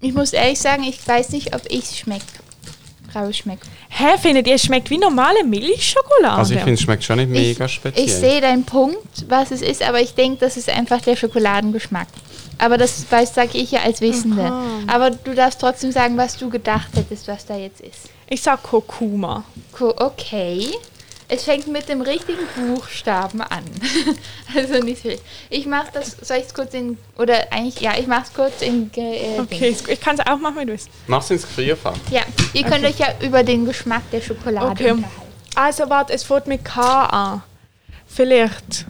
Ich 0.00 0.12
muss 0.12 0.32
ehrlich 0.32 0.58
sagen, 0.58 0.82
ich 0.82 1.06
weiß 1.06 1.28
nicht, 1.30 1.54
ob 1.54 1.62
ich 1.70 1.84
es 1.84 1.98
schmecke. 1.98 2.24
Rausschmecke. 3.14 3.66
Hä, 3.88 4.18
findet 4.20 4.46
ihr, 4.46 4.54
es 4.54 4.62
schmeckt 4.62 4.90
wie 4.90 4.98
normale 4.98 5.44
Milchschokolade? 5.44 6.36
Also 6.38 6.54
ich 6.54 6.58
finde, 6.60 6.74
es 6.74 6.80
schmeckt 6.82 7.04
schon 7.04 7.16
nicht 7.16 7.30
mega 7.30 7.64
ich, 7.66 7.72
speziell. 7.72 8.06
Ich 8.06 8.12
sehe 8.14 8.40
deinen 8.40 8.64
Punkt, 8.64 9.24
was 9.28 9.50
es 9.50 9.62
ist, 9.62 9.82
aber 9.82 10.00
ich 10.00 10.14
denke, 10.14 10.38
das 10.40 10.56
ist 10.56 10.68
einfach 10.68 11.00
der 11.00 11.16
Schokoladengeschmack. 11.16 12.08
Aber 12.58 12.78
das 12.78 13.04
weiß, 13.10 13.34
sage 13.34 13.58
ich 13.58 13.72
ja 13.72 13.80
als 13.80 14.00
Wissende. 14.00 14.52
Aber 14.86 15.10
du 15.10 15.34
darfst 15.34 15.60
trotzdem 15.60 15.90
sagen, 15.90 16.16
was 16.16 16.36
du 16.36 16.48
gedacht 16.48 16.88
hättest, 16.94 17.26
was 17.26 17.44
da 17.46 17.56
jetzt 17.56 17.80
ist. 17.80 18.08
ich 18.28 18.40
sag 18.42 18.62
Kurkuma. 18.62 19.44
Co- 19.72 19.94
Okay. 19.96 20.68
Es 21.34 21.44
fängt 21.44 21.66
mit 21.66 21.88
dem 21.88 22.02
richtigen 22.02 22.46
Buchstaben 22.54 23.40
an. 23.40 23.64
also 24.54 24.84
nicht 24.84 25.00
viel. 25.00 25.18
Ich 25.48 25.64
mache 25.64 25.86
das, 25.94 26.14
soll 26.20 26.36
ich 26.36 26.48
es 26.48 26.52
kurz 26.52 26.74
in, 26.74 26.98
oder 27.16 27.50
eigentlich, 27.50 27.80
ja, 27.80 27.92
ich 27.98 28.06
mache 28.06 28.24
es 28.24 28.34
kurz 28.34 28.60
in, 28.60 28.90
äh, 28.94 29.40
Okay, 29.40 29.74
ich 29.88 29.98
kann 29.98 30.18
es 30.18 30.26
auch 30.26 30.36
machen, 30.36 30.56
wenn 30.56 30.66
du 30.66 30.74
willst. 30.74 30.90
Mach's 31.06 31.30
ins 31.30 31.40
Gefrierfach. 31.44 31.96
Ja, 32.10 32.20
ihr 32.52 32.64
könnt 32.64 32.84
euch 32.84 32.98
ja 32.98 33.14
über 33.22 33.42
den 33.42 33.64
Geschmack 33.64 34.02
der 34.10 34.20
Schokolade 34.20 34.72
Okay. 34.72 34.90
unterhalten. 34.90 35.22
Also, 35.54 35.88
warte, 35.88 36.12
es 36.12 36.22
fängt 36.22 36.48
mit 36.48 36.66
K 36.66 37.06
an. 37.06 37.42
Vielleicht. 38.06 38.84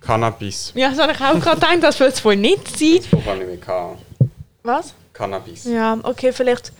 Cannabis. 0.00 0.70
Ja, 0.76 0.96
habe 0.96 1.10
ich 1.10 1.18
auch 1.20 1.40
gerade 1.40 1.56
gedacht, 1.56 1.82
das 1.82 1.98
wird 1.98 2.12
es 2.12 2.24
wohl 2.24 2.36
nicht 2.36 2.78
sein. 2.78 3.00
Das 3.10 3.24
habe 3.26 3.42
ich 3.42 3.50
mit 3.50 3.60
K. 3.60 3.98
Was? 4.62 4.94
Cannabis. 5.12 5.64
Ja, 5.64 5.98
okay, 6.04 6.32
vielleicht. 6.32 6.70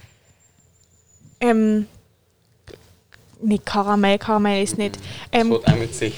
Ähm. 1.40 1.88
Nicht 3.42 3.66
Karamell, 3.66 4.18
Karamell 4.18 4.62
ist 4.62 4.78
nicht. 4.78 4.96
Das 4.96 5.40
Ähm, 5.42 5.50
wird 5.50 5.66
auch 5.66 5.74
mit 5.76 5.94
sich. 5.94 6.14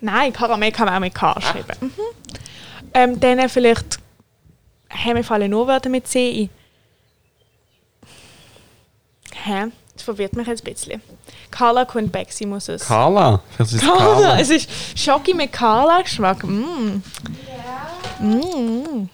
nein, 0.00 0.32
Karamell 0.32 0.72
kann 0.72 0.86
man 0.86 0.94
auch 0.96 1.00
mit 1.00 1.14
K 1.14 1.40
schreiben. 1.40 1.76
Mhm. 1.80 1.90
Ähm, 2.94 3.20
dann 3.20 3.48
vielleicht. 3.48 3.98
Mir 5.12 5.24
fallen 5.24 5.50
nur 5.50 5.66
Wörter 5.66 5.88
mit 5.90 6.06
C 6.08 6.42
ein. 6.42 6.50
Hä? 9.44 9.66
Das 9.94 10.02
verwirrt 10.02 10.34
mich 10.34 10.46
jetzt 10.46 10.66
ein 10.66 10.72
bisschen. 10.72 11.02
Carla 11.50 11.84
kommt 11.84 12.12
back, 12.12 12.30
sie 12.32 12.44
muss 12.46 12.68
es. 12.68 12.84
Carla. 12.86 13.40
Das 13.56 13.72
ist 13.72 13.82
Carla, 13.82 13.98
Carla. 13.98 14.40
es 14.40 14.50
ist 14.50 14.68
Schoki 14.98 15.32
mit 15.34 15.52
Carla-Geschmack. 15.52 16.44
Mm. 16.44 17.02
Mm. 18.20 19.08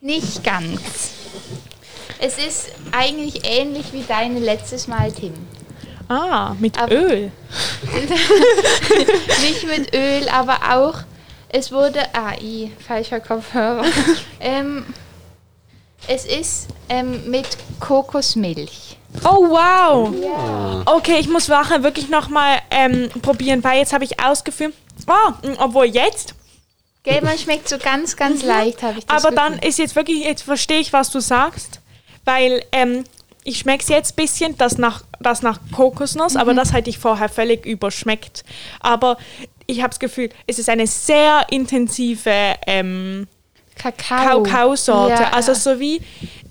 Nicht 0.00 0.42
ganz. 0.44 1.12
Es 2.20 2.36
ist 2.38 2.72
eigentlich 2.92 3.42
ähnlich 3.44 3.92
wie 3.92 4.02
deine 4.02 4.40
letztes 4.40 4.88
Mal, 4.88 5.12
Tim. 5.12 5.34
Ah, 6.08 6.54
mit 6.58 6.78
Aber- 6.78 6.92
Öl. 6.92 7.30
Nicht 9.42 9.66
mit 9.66 9.94
Öl, 9.94 10.28
aber 10.30 10.58
auch, 10.76 10.94
es 11.50 11.70
wurde, 11.70 12.00
ah, 12.14 12.32
i, 12.40 12.72
falscher 12.86 13.20
Kopfhörer. 13.20 13.84
ähm, 14.40 14.86
es 16.06 16.24
ist 16.24 16.68
ähm, 16.88 17.30
mit 17.30 17.46
Kokosmilch. 17.80 18.96
Oh, 19.24 19.48
wow. 19.48 20.86
Okay, 20.86 21.18
ich 21.20 21.28
muss 21.28 21.48
nachher 21.48 21.82
wirklich 21.82 22.08
nochmal 22.08 22.58
ähm, 22.70 23.10
probieren, 23.22 23.62
weil 23.64 23.78
jetzt 23.78 23.92
habe 23.92 24.04
ich 24.04 24.20
ausgeführt. 24.22 24.74
Ah, 25.06 25.30
mm, 25.42 25.54
obwohl 25.58 25.86
jetzt. 25.86 26.34
Gell, 27.02 27.22
man 27.22 27.38
schmeckt 27.38 27.68
so 27.68 27.78
ganz, 27.78 28.16
ganz 28.16 28.42
leicht, 28.42 28.82
habe 28.82 28.98
ich 28.98 29.06
das 29.06 29.22
Mhm. 29.22 29.26
Aber 29.28 29.36
dann 29.36 29.52
Gefühl. 29.54 29.68
ist 29.68 29.78
jetzt 29.78 29.96
wirklich, 29.96 30.24
jetzt 30.24 30.42
verstehe 30.42 30.80
ich, 30.80 30.92
was 30.92 31.10
du 31.10 31.20
sagst. 31.20 31.77
Weil 32.28 32.62
ähm, 32.72 33.04
ich 33.44 33.58
schmecke 33.60 33.82
es 33.82 33.88
jetzt 33.88 34.12
ein 34.12 34.16
bisschen, 34.16 34.58
das 34.58 34.76
nach, 34.76 35.02
das 35.18 35.40
nach 35.42 35.58
Kokosnuss, 35.74 36.36
aber 36.36 36.52
das 36.52 36.74
hätte 36.74 36.90
ich 36.90 36.98
vorher 36.98 37.30
völlig 37.30 37.64
überschmeckt. 37.64 38.44
Aber 38.80 39.16
ich 39.66 39.78
habe 39.78 39.88
das 39.88 39.98
Gefühl, 39.98 40.28
es 40.46 40.58
ist 40.58 40.68
eine 40.68 40.86
sehr 40.86 41.46
intensive 41.50 42.30
ähm, 42.66 43.26
Kakao. 43.76 44.42
Kakaosorte. 44.42 45.22
Ja. 45.22 45.30
Also 45.32 45.54
so 45.54 45.80
wie, 45.80 46.02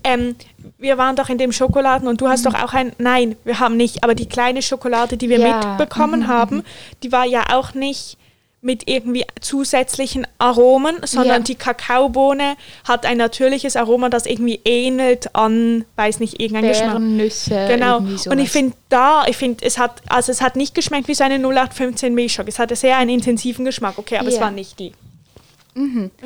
ähm, 0.02 0.34
wir 0.78 0.98
waren 0.98 1.14
doch 1.14 1.28
in 1.28 1.38
dem 1.38 1.52
Schokoladen 1.52 2.08
und 2.08 2.20
du 2.20 2.28
hast 2.28 2.44
doch 2.44 2.54
auch 2.54 2.72
ein, 2.74 2.92
nein, 2.98 3.36
wir 3.44 3.60
haben 3.60 3.76
nicht, 3.76 4.02
aber 4.02 4.16
die 4.16 4.26
kleine 4.26 4.62
Schokolade, 4.62 5.16
die 5.16 5.28
wir 5.28 5.38
Ja. 5.38 5.76
mitbekommen 5.76 6.20
Mhm, 6.22 6.26
haben, 6.28 6.64
die 7.04 7.12
war 7.12 7.24
ja 7.24 7.44
auch 7.52 7.74
nicht 7.74 8.17
mit 8.60 8.88
irgendwie 8.88 9.24
zusätzlichen 9.40 10.26
Aromen, 10.38 10.96
sondern 11.04 11.42
Ja. 11.42 11.44
die 11.44 11.54
Kakaobohne 11.54 12.56
hat 12.86 13.06
ein 13.06 13.16
natürliches 13.18 13.76
Aroma, 13.76 14.08
das 14.08 14.26
irgendwie 14.26 14.60
ähnelt 14.64 15.34
an, 15.36 15.84
weiß 15.94 16.18
nicht, 16.18 16.40
irgendein 16.40 16.68
Geschmack. 16.68 16.88
Beerennüsse. 16.88 17.66
Genau. 17.68 17.98
Und 17.98 18.38
ich 18.40 18.50
finde 18.50 18.74
da, 18.88 19.24
ich 19.28 19.36
finde, 19.36 19.64
es 19.64 19.78
hat, 19.78 20.02
also 20.08 20.32
es 20.32 20.40
hat 20.42 20.56
nicht 20.56 20.74
geschmeckt 20.74 21.06
wie 21.06 21.14
so 21.14 21.22
eine 21.22 21.38
0815 21.38 22.12
Milchschock. 22.12 22.48
Es 22.48 22.58
hatte 22.58 22.74
sehr 22.74 22.96
einen 22.96 23.10
intensiven 23.10 23.64
Geschmack, 23.64 23.96
okay, 23.96 24.16
aber 24.18 24.28
es 24.28 24.34
Ja. 24.34 24.40
war 24.40 24.50
nicht 24.50 24.78
die. 24.80 24.92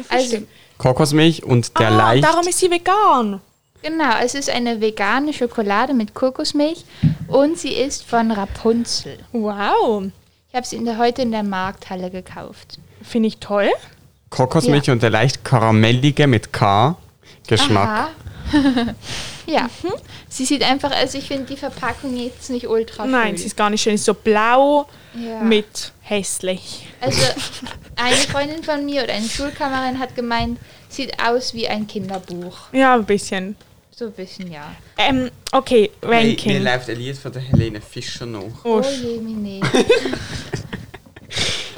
Also, 0.08 0.38
Kokosmilch 0.78 1.42
und 1.44 1.78
der 1.78 1.88
ah, 1.88 1.96
leicht. 1.96 2.24
darum 2.24 2.46
ist 2.48 2.58
sie 2.58 2.70
vegan. 2.70 3.40
genau, 3.82 4.14
es 4.22 4.34
ist 4.34 4.48
eine 4.48 4.80
vegane 4.80 5.32
Schokolade 5.34 5.92
mit 5.92 6.14
Kokosmilch 6.14 6.84
und 7.28 7.58
sie 7.58 7.74
ist 7.74 8.04
von 8.04 8.30
Rapunzel. 8.30 9.18
Wow. 9.32 10.04
Ich 10.52 10.56
habe 10.56 10.66
sie 10.66 10.76
in 10.76 10.84
der, 10.84 10.98
heute 10.98 11.22
in 11.22 11.32
der 11.32 11.42
Markthalle 11.44 12.10
gekauft. 12.10 12.78
Finde 13.02 13.26
ich 13.28 13.38
toll. 13.38 13.70
Kokosmilch 14.28 14.86
Ja. 14.86 14.92
und 14.92 15.02
der 15.02 15.08
leicht 15.08 15.44
karamellige 15.46 16.26
mit 16.26 16.52
K 16.52 16.96
Geschmack. 17.46 18.10
Ja. 19.46 19.68
Sie 20.28 20.44
sieht 20.44 20.62
einfach, 20.62 20.92
also 20.92 21.18
ich 21.18 21.26
finde 21.26 21.44
die 21.46 21.56
Verpackung 21.56 22.16
jetzt 22.16 22.48
nicht 22.50 22.68
ultra 22.68 23.06
Nein, 23.06 23.28
schön. 23.30 23.36
sie 23.38 23.46
ist 23.46 23.56
gar 23.56 23.70
nicht 23.70 23.82
schön. 23.82 23.92
Sie 23.92 23.94
ist 24.02 24.04
so 24.04 24.14
blau 24.14 24.86
Ja. 25.14 25.40
mit 25.40 25.92
hässlich. 26.02 26.86
Also 27.00 27.18
eine 27.96 28.14
Freundin 28.16 28.62
von 28.62 28.84
mir 28.84 29.02
oder 29.04 29.14
eine 29.14 29.26
Schulkameradin 29.28 29.98
hat 29.98 30.14
gemeint, 30.14 30.58
sieht 30.88 31.20
aus 31.20 31.54
wie 31.54 31.66
ein 31.66 31.86
Kinderbuch. 31.88 32.56
Ja, 32.72 32.94
ein 32.94 33.04
bisschen. 33.04 33.56
So 34.02 34.08
ein 34.08 34.14
bisschen, 34.14 34.50
ja. 34.50 34.74
Ähm, 34.98 35.30
okay, 35.52 35.88
Hey, 36.02 36.08
mir 36.24 36.30
Ranking. 36.30 36.64
läuft 36.64 36.90
ein 36.90 36.96
Lied 36.96 37.16
von 37.16 37.30
der 37.30 37.40
Helene 37.42 37.80
Fischer 37.80 38.26
noch. 38.26 38.50
Oh, 38.64 38.80
Oh 38.80 38.82
je, 38.82 39.18
Mine. 39.18 39.60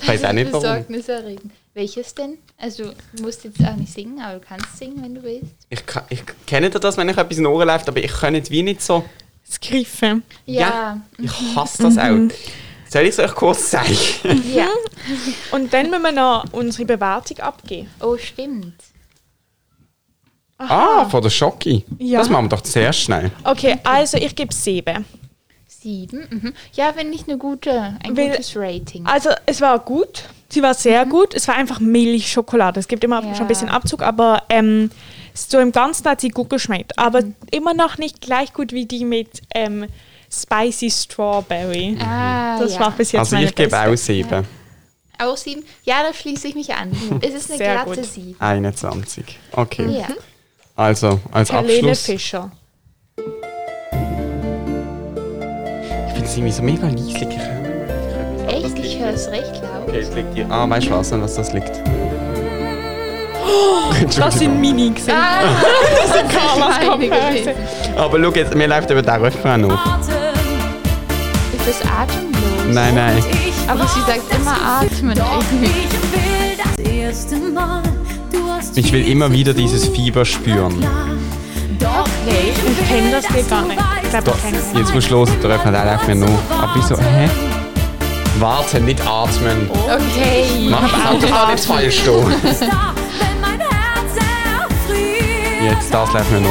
Ich 0.00 0.08
weiß 0.08 0.24
auch 0.24 0.32
nicht 0.32 0.50
warum. 0.50 0.62
Besorgniserregend. 0.62 1.52
Welches 1.74 2.14
denn? 2.14 2.38
Also, 2.56 2.92
du 3.14 3.22
musst 3.22 3.44
jetzt 3.44 3.60
auch 3.62 3.76
nicht 3.76 3.92
singen, 3.92 4.20
aber 4.22 4.38
du 4.38 4.46
kannst 4.46 4.78
singen, 4.78 5.02
wenn 5.02 5.14
du 5.16 5.22
willst. 5.22 5.52
Ich, 5.68 5.84
kann- 5.84 6.04
ich 6.08 6.22
kenne 6.46 6.70
das, 6.70 6.96
wenn 6.96 7.08
ich 7.10 7.16
etwas 7.18 7.36
in 7.36 7.44
den 7.44 7.52
Ohren 7.52 7.68
läuft, 7.68 7.88
aber 7.88 8.02
ich 8.02 8.10
kann 8.12 8.32
nicht 8.32 8.50
wie 8.50 8.62
nicht 8.62 8.80
so. 8.80 9.04
das 9.46 9.60
Griffe. 9.60 10.22
Ja, 10.46 11.02
Ich 11.18 11.30
hasse 11.54 11.82
das 11.82 11.98
auch. 11.98 12.16
Soll 12.88 13.02
ich 13.02 13.08
es 13.10 13.18
euch 13.18 13.34
kurz 13.34 13.68
zeigen? 13.70 13.98
ja. 14.54 14.68
Und 15.50 15.74
dann 15.74 15.90
müssen 15.90 16.02
wir 16.04 16.12
noch 16.12 16.44
unsere 16.52 16.86
Bewertung 16.86 17.38
abgeben. 17.40 17.90
Oh, 18.00 18.16
stimmt. 18.16 18.72
Ah, 20.58 21.06
von 21.08 21.22
der 21.22 21.30
Schocki. 21.30 21.84
Ja. 21.98 22.18
Das 22.20 22.28
machen 22.30 22.44
wir 22.46 22.56
doch 22.56 22.64
sehr 22.64 22.92
schnell. 22.92 23.30
Okay, 23.42 23.76
also 23.84 24.16
ich 24.16 24.34
gebe 24.36 24.54
sieben. 24.54 25.04
Sieben. 25.66 26.26
Mhm. 26.30 26.54
Ja, 26.74 26.92
finde 26.92 27.14
ich 27.14 27.26
eine 27.28 27.36
gute, 27.36 27.96
ein 28.02 28.16
Will- 28.16 28.30
gutes 28.30 28.54
Rating. 28.56 29.04
Also 29.06 29.30
es 29.46 29.60
war 29.60 29.78
gut. 29.78 30.24
Sie 30.48 30.62
war 30.62 30.72
sehr 30.74 31.04
gut. 31.04 31.34
Es 31.34 31.48
war 31.48 31.56
einfach 31.56 31.80
Milchschokolade. 31.80 32.78
Es 32.80 32.88
gibt 32.88 33.02
immer 33.04 33.22
Ja. 33.22 33.34
schon 33.34 33.44
ein 33.44 33.48
bisschen 33.48 33.68
Abzug, 33.68 34.00
aber 34.02 34.42
ähm, 34.48 34.90
so 35.34 35.58
im 35.58 35.72
Ganzen 35.72 36.08
hat 36.08 36.20
sie 36.20 36.28
gut 36.28 36.48
geschmeckt. 36.50 36.96
Aber 36.98 37.20
immer 37.50 37.74
noch 37.74 37.98
nicht 37.98 38.20
gleich 38.20 38.52
gut 38.52 38.72
wie 38.72 38.86
die 38.86 39.04
mit 39.04 39.42
ähm, 39.54 39.86
Spicy 40.32 40.90
Strawberry. 40.90 41.98
Ah, 42.00 42.58
Das 42.60 42.74
ja. 42.74 42.80
war 42.80 42.90
bis 42.92 43.12
jetzt 43.12 43.18
Also 43.20 43.36
meine 43.36 43.48
ich 43.48 43.54
gebe 43.54 43.76
auch 43.78 43.96
sieben. 43.96 44.44
Auch 45.18 45.36
sieben? 45.36 45.64
Ja, 45.84 46.02
da 46.06 46.14
schließe 46.14 46.48
ich 46.48 46.54
mich 46.54 46.72
an. 46.74 46.92
Es 47.20 47.34
ist 47.34 47.50
eine 47.50 47.58
Sehr 47.58 47.74
glatte 47.84 48.00
gut. 48.00 48.04
Sieben. 48.10 48.36
21. 48.40 49.24
Okay. 49.52 49.98
Ja. 49.98 50.06
Also, 50.76 51.20
als 51.30 51.52
Helene 51.52 51.90
Abschluss. 51.90 52.02
Fischer. 52.06 52.50
Ich 56.08 56.12
finde 56.14 56.24
es 56.24 56.36
irgendwie 56.36 56.52
so 56.52 56.62
mega 56.62 56.88
leislich. 56.88 57.38
Echt? 58.48 58.78
Ich 58.78 58.98
höre 58.98 59.10
es 59.14 59.30
recht 59.30 59.62
laut. 59.62 59.88
Okay, 59.88 59.98
es 60.00 60.12
liegt 60.14 60.34
hier. 60.34 60.50
Ah, 60.50 60.68
weißt 60.68 60.88
du 60.88 60.90
was, 60.90 61.12
an 61.12 61.22
was 61.22 61.34
das 61.34 61.52
liegt? 61.52 61.80
Das 64.18 64.38
sind 64.38 64.60
Mini 64.60 64.90
gesehen. 64.90 65.14
Ah, 65.16 65.42
das 65.96 66.12
sind 66.12 66.28
Carlas 66.36 66.98
gewesen. 66.98 67.52
Aber 67.96 68.20
schau 68.20 68.32
jetzt, 68.32 68.54
mir 68.54 68.66
läuft 68.66 68.90
über 68.90 69.02
den 69.02 69.22
Refrain 69.22 69.60
noch. 69.60 69.98
Ist 70.00 71.68
das 71.68 71.82
atemlos? 71.82 72.74
Nein, 72.74 72.94
nein. 72.96 73.24
Aber 73.68 73.86
sie 73.86 74.00
sagt 74.00 74.22
immer 74.34 74.80
atmen 74.80 75.16
irgendwie. 75.16 75.70
Ich 76.76 77.30
will 77.30 77.54
immer 79.06 79.32
wieder 79.32 79.54
dieses 79.54 79.88
Fieber 79.88 80.24
spüren. 80.24 80.78
Nee, 82.26 82.52
ich 82.54 82.88
kenne 82.88 83.10
das 83.10 83.24
gar 83.48 83.62
nicht. 83.62 83.80
Ich 84.02 84.10
ich 84.10 84.54
es. 84.54 84.78
Jetzt 84.78 84.94
musst 84.94 85.10
du 85.10 85.16
hören, 85.16 85.40
der 85.42 85.50
Refrain, 85.50 85.72
der 85.72 85.84
läuft 85.84 86.08
mir 86.08 86.14
noch. 86.14 86.38
Aber 86.50 86.72
wieso, 86.74 86.96
hä? 86.98 87.28
Warte, 88.38 88.80
nicht 88.80 89.00
atmen. 89.06 89.70
Okay. 89.70 90.68
Mach 90.68 90.90
das 90.90 91.06
Auto 91.06 91.26
gar 91.28 91.52
nicht 91.52 91.64
falsch 91.64 92.04
da. 92.04 92.26
Jetzt, 95.62 95.92
das 95.94 96.12
läuft 96.12 96.32
mir 96.32 96.40
noch. 96.40 96.50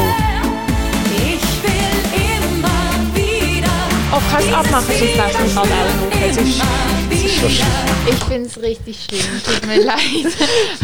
Oh, 4.16 4.20
kannst 4.30 4.48
du 4.48 4.56
abmachen, 4.56 4.84
sonst 4.86 5.16
läuft 5.16 5.40
es 5.44 5.54
gerade 5.54 5.58
auch 5.58 5.64
noch. 5.66 7.03
Ich 7.26 8.24
finde 8.24 8.46
es 8.48 8.60
richtig 8.60 9.04
schlimm. 9.04 9.40
Tut 9.44 9.66
mir 9.66 9.82
leid. 9.84 9.98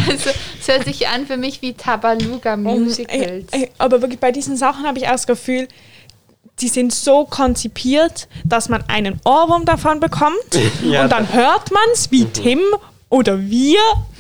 Also, 0.09 0.31
es 0.59 0.69
hört 0.69 0.85
sich 0.87 1.07
an 1.09 1.27
für 1.27 1.37
mich 1.37 1.61
wie 1.61 1.75
Tabaluga 1.75 2.57
Musicals. 2.57 3.45
Ey, 3.53 3.63
ey, 3.63 3.71
Aber 3.79 4.01
wirklich 4.01 4.21
bei 4.21 4.33
diesen 4.33 4.57
Sachen 4.57 4.87
habe 4.87 4.99
ich 4.99 5.07
auch 5.07 5.13
das 5.13 5.27
Gefühl, 5.27 5.69
die 6.61 6.69
sind 6.69 6.95
so 6.95 7.25
konzipiert, 7.25 8.29
dass 8.45 8.69
man 8.71 8.83
einen 8.89 9.21
Ohrwurm 9.25 9.65
davon 9.67 10.01
bekommt 10.01 10.35
Ja. 10.83 11.03
und 11.05 11.13
dann 11.13 11.31
hört 11.33 11.71
man 11.73 11.83
es 11.93 12.11
wie 12.11 12.25
Tim 12.25 12.61
oder 13.11 13.41
wir 13.41 13.79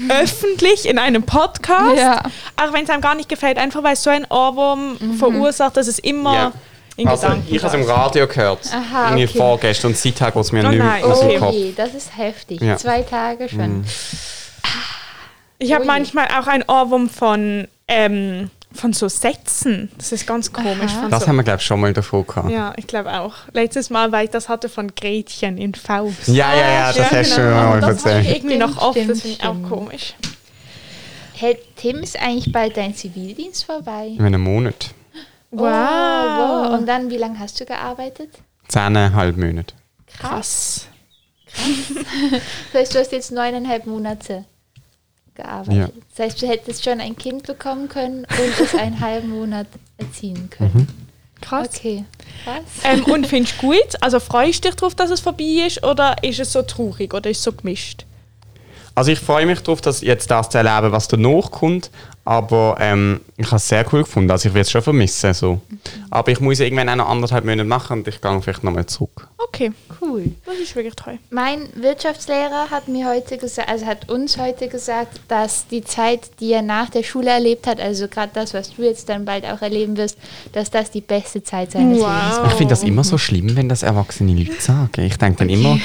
öffentlich 0.09 0.87
in 0.87 0.99
einem 0.99 1.23
Podcast, 1.23 1.97
Ja. 1.97 2.23
auch 2.57 2.73
wenn 2.73 2.85
es 2.85 2.91
einem 2.91 3.01
gar 3.03 3.15
nicht 3.15 3.29
gefällt, 3.29 3.57
einfach 3.57 3.83
weil 3.83 3.97
so 3.97 4.11
ein 4.11 4.27
Ohrwurm 4.31 5.17
verursacht, 5.19 5.77
dass 5.77 5.87
es 5.87 5.99
immer 5.99 6.35
Ja. 6.35 6.53
In 6.97 7.09
Also, 7.09 7.27
Gedanken 7.29 7.55
ich 7.55 7.63
habe 7.65 7.77
es 7.79 7.85
im. 7.85 7.91
Radio 7.91 8.27
gehört. 8.27 8.61
Aha, 8.73 9.09
Irgendwie 9.09 9.25
okay. 9.25 9.39
vorgestern 9.39 9.91
und 9.93 9.97
seither 9.97 10.31
geht 10.31 10.43
es 10.43 10.53
mir 10.53 10.65
Oh 10.65 10.69
nicht 10.69 10.79
mehr 10.79 10.87
nein, 10.87 11.05
aus 11.05 11.21
dem 11.21 11.29
okay. 11.31 11.39
Kopf. 11.39 11.55
Das 11.77 11.95
ist 11.95 12.17
heftig. 12.17 12.61
Ja. 12.61 12.77
Zwei 12.77 13.03
Tage 13.03 13.49
schon. 13.49 13.85
Ich 15.59 15.73
habe 15.75 15.85
manchmal 15.85 16.27
auch 16.29 16.47
einen 16.47 16.65
Ohrwurm 16.67 17.09
von, 17.11 17.69
ähm, 17.87 18.51
von 18.73 18.93
so 18.95 19.09
Sätzen. 19.09 19.91
Das 19.99 20.11
ist 20.13 20.27
ganz 20.27 20.53
komisch. 20.53 20.93
Von 20.93 21.11
Das 21.11 21.23
so 21.25 21.29
haben 21.29 21.37
wir, 21.37 21.43
glaube 21.43 21.59
ich, 21.61 21.67
schon 21.67 21.81
mal 21.81 21.93
davor 21.93 22.25
gehabt. 22.27 22.51
Ja, 22.51 22.73
ich 22.77 22.87
glaube 22.87 23.13
auch. 23.21 23.35
Letztes 23.53 23.91
Mal, 23.91 24.11
weil 24.11 24.25
ich 24.25 24.31
das 24.31 24.49
hatte 24.49 24.69
von 24.71 24.95
Gretchen 24.95 25.59
in 25.59 25.75
Faust. 25.75 26.29
Ja, 26.29 26.55
ja, 26.55 26.71
ja, 26.73 26.87
das 26.93 26.97
Ja, 26.97 27.19
hast 27.19 27.37
du 27.37 27.37
genau. 27.43 27.61
schon 27.61 27.69
mal 27.69 27.81
das 27.81 27.91
ich 28.01 28.07
erzählt. 28.07 28.37
irgendwie 28.37 28.57
Stimmt, 28.57 28.75
noch 28.77 28.83
oft, 28.83 28.97
das 28.97 29.05
stimmt, 29.05 29.21
finde 29.23 29.37
ich 29.39 29.45
auch 29.45 29.69
komisch. 29.69 30.15
Hey, 31.35 31.59
Tim, 31.77 31.99
ist 31.99 32.21
eigentlich 32.21 32.53
bald 32.53 32.77
dein 32.77 32.95
Zivildienst 32.95 33.65
vorbei? 33.65 34.13
In 34.19 34.25
einem 34.25 34.43
Monat. 34.43 34.91
Oh, 35.53 35.59
wow. 35.59 36.79
Und 36.79 36.87
dann, 36.87 37.11
wie 37.11 37.17
lange 37.17 37.39
hast 37.39 37.61
du 37.61 37.65
gearbeitet? 37.65 38.31
Zehneinhalb 38.69 39.37
Monate. 39.37 39.75
Krass. 40.19 40.87
Das 42.73 42.83
heißt, 42.83 42.95
du 42.95 42.99
hast 43.01 43.13
jetzt 43.13 43.33
neuneinhalb 43.33 43.85
Monate 43.87 44.45
gearbeitet. 45.35 45.93
Das 46.17 46.27
heißt, 46.27 46.43
du 46.43 46.47
hättest 46.47 46.85
schon 46.85 47.01
ein 47.01 47.17
Kind 47.17 47.45
bekommen 47.45 47.89
können 47.89 48.25
und 48.25 48.61
es 48.61 48.75
einen 48.75 49.01
halben 49.01 49.31
Monat 49.31 49.67
erziehen 49.99 50.49
können. 50.51 50.87
Krass. 51.41 51.69
Okay, 51.75 52.05
krass. 52.45 52.63
Ähm, 52.85 53.05
und 53.05 53.27
findest 53.27 53.61
du 53.61 53.69
gut? 53.69 53.97
Also 54.01 54.21
freust 54.21 54.65
du 54.65 54.69
dich 54.69 54.77
darauf, 54.77 54.95
dass 54.95 55.11
es 55.11 55.21
vorbei 55.21 55.65
ist 55.67 55.83
oder 55.85 56.23
ist 56.23 56.39
es 56.39 56.53
so 56.53 56.63
traurig 56.63 57.13
oder 57.15 57.31
ist 57.31 57.39
es 57.39 57.45
so 57.45 57.53
gemischt? 57.53 58.05
Also 58.95 59.13
ich 59.13 59.21
freue 59.21 59.47
mich 59.47 59.61
darauf, 59.61 59.81
dass 59.81 60.03
jetzt 60.03 60.31
das 60.31 60.51
zu 60.51 60.59
erleben, 60.59 60.93
was 60.93 61.09
danach 61.09 61.51
kommt. 61.51 61.91
Aber 62.31 62.77
ähm, 62.79 63.23
ich 63.37 63.47
habe 63.47 63.57
es 63.57 63.67
sehr 63.67 63.85
cool 63.93 64.05
gefunden. 64.05 64.31
Also 64.31 64.49
ich 64.49 64.55
werde 64.55 64.61
es 64.61 64.71
schon 64.71 64.83
vermissen. 64.83 65.35
So. 65.35 65.61
Aber 66.11 66.31
ich 66.31 66.39
muss 66.39 66.61
irgendwann 66.61 66.89
auch 66.91 66.95
noch 66.95 67.09
anderthalb 67.09 67.45
Monate 67.45 67.65
machen 67.65 67.99
und 67.99 68.07
ich 68.09 68.21
gehe 68.21 68.41
vielleicht 68.41 68.63
nochmal 68.63 68.87
zurück. 68.87 69.27
Okay, 69.39 69.73
Cool. 70.01 70.31
das 70.47 70.55
ist 70.59 70.77
wirklich 70.77 70.95
toll. 70.95 71.19
Mein 71.31 71.69
Wirtschaftslehrer 71.75 72.71
hat 72.71 72.87
mir 72.87 73.09
heute 73.09 73.37
gesagt, 73.37 73.69
also 73.69 73.85
hat 73.85 74.09
uns 74.09 74.39
heute 74.39 74.69
gesagt, 74.69 75.21
dass 75.27 75.67
die 75.67 75.83
Zeit, 75.83 76.31
die 76.39 76.53
er 76.53 76.63
nach 76.63 76.89
der 76.91 77.03
Schule 77.03 77.31
erlebt 77.31 77.67
hat, 77.67 77.81
also 77.81 78.07
gerade 78.07 78.31
das, 78.33 78.55
was 78.55 78.75
du 78.77 78.83
jetzt 78.83 79.09
dann 79.09 79.25
bald 79.25 79.45
auch 79.45 79.61
erleben 79.61 79.97
wirst, 79.97 80.17
dass 80.53 80.71
das 80.71 80.93
die 80.93 81.01
beste 81.01 81.43
Zeit 81.43 81.73
seines 81.73 81.99
Wow. 81.99 82.07
Lebens 82.07 82.37
war. 82.37 82.47
Ich 82.47 82.53
finde 82.53 82.71
das 82.71 82.85
immer 82.85 83.03
so 83.03 83.19
schlimm, 83.19 83.57
wenn 83.57 83.69
das 83.69 83.83
erwachsene 83.83 84.33
Leute 84.35 84.61
sagen. 84.61 85.03
Ich 85.05 85.17
denke 85.19 85.39
dann 85.41 85.49
immer, 85.49 85.79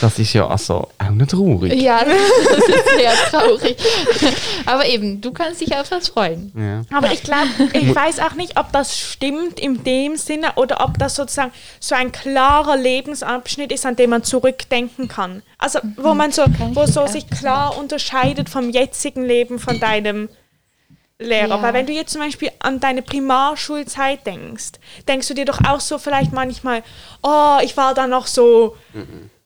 das 0.00 0.18
ist 0.18 0.32
ja 0.32 0.48
also 0.48 0.88
auch 0.98 1.10
nicht 1.10 1.30
traurig. 1.30 1.80
Ja, 1.80 2.00
das 2.04 2.68
ist 2.68 2.88
sehr 2.98 3.12
traurig. 3.30 3.76
Aber 4.64 4.84
eben, 4.86 5.20
du 5.20 5.30
kannst 5.32 5.60
dich 5.60 5.75
auf 5.76 5.88
das 5.88 6.08
freuen. 6.08 6.52
Ja. 6.56 6.96
Aber 6.96 7.12
ich 7.12 7.22
glaube, 7.22 7.48
ich 7.72 7.94
weiß 7.94 8.20
auch 8.20 8.34
nicht, 8.34 8.58
ob 8.58 8.72
das 8.72 8.98
stimmt 8.98 9.60
in 9.60 9.84
dem 9.84 10.16
Sinne 10.16 10.52
oder 10.56 10.84
ob 10.84 10.98
das 10.98 11.14
sozusagen 11.14 11.52
so 11.80 11.94
ein 11.94 12.12
klarer 12.12 12.76
Lebensabschnitt 12.76 13.72
ist, 13.72 13.86
an 13.86 13.96
dem 13.96 14.10
man 14.10 14.22
zurückdenken 14.22 15.08
kann. 15.08 15.42
Also 15.58 15.78
wo 15.96 16.14
man 16.14 16.32
so, 16.32 16.44
wo 16.72 16.86
so 16.86 17.06
sich 17.06 17.28
klar 17.28 17.78
unterscheidet 17.78 18.48
vom 18.48 18.70
jetzigen 18.70 19.24
Leben, 19.24 19.58
von 19.58 19.78
deinem 19.80 20.28
Lehrer. 21.18 21.56
Ja. 21.56 21.62
Weil 21.62 21.72
wenn 21.74 21.86
du 21.86 21.92
jetzt 21.92 22.12
zum 22.12 22.20
Beispiel 22.20 22.50
an 22.58 22.80
deine 22.80 23.02
Primarschulzeit 23.02 24.26
denkst, 24.26 24.72
denkst 25.08 25.28
du 25.28 25.34
dir 25.34 25.46
doch 25.46 25.60
auch 25.66 25.80
so 25.80 25.98
vielleicht 25.98 26.32
manchmal, 26.32 26.82
oh, 27.22 27.58
ich 27.62 27.76
war 27.76 27.94
da 27.94 28.06
noch 28.06 28.26
so 28.26 28.76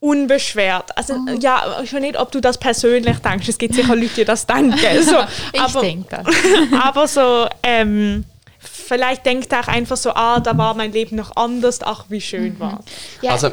unbeschwert. 0.01 0.97
Also 0.97 1.15
Oh. 1.15 1.39
ja, 1.41 1.83
schon 1.87 2.01
nicht, 2.01 2.19
ob 2.19 2.33
du 2.33 2.41
das 2.41 2.59
persönlich 2.59 3.19
denkst. 3.19 3.49
Es 3.49 3.59
gibt 3.59 3.75
sicher 3.75 3.95
Leute, 3.95 4.15
die 4.17 4.25
das 4.25 4.47
denken. 4.47 4.75
So, 5.03 5.17
Ich 5.53 5.61
aber, 5.61 5.81
denke 5.83 6.23
das. 6.25 6.35
aber 6.83 7.07
so, 7.07 7.47
ähm, 7.63 8.25
vielleicht 8.59 9.25
denkt 9.27 9.53
er 9.53 9.61
auch 9.61 9.69
einfach 9.69 9.97
so, 9.99 10.11
ah, 10.15 10.41
da 10.41 10.57
war 10.57 10.75
mein 10.75 10.93
Leben 10.93 11.17
noch 11.17 11.37
anders, 11.37 11.81
ach, 11.83 12.07
wie 12.09 12.21
schön 12.21 12.55
Mhm. 12.55 12.61
war. 12.61 12.85
Ja, 13.21 13.33
Also, 13.33 13.49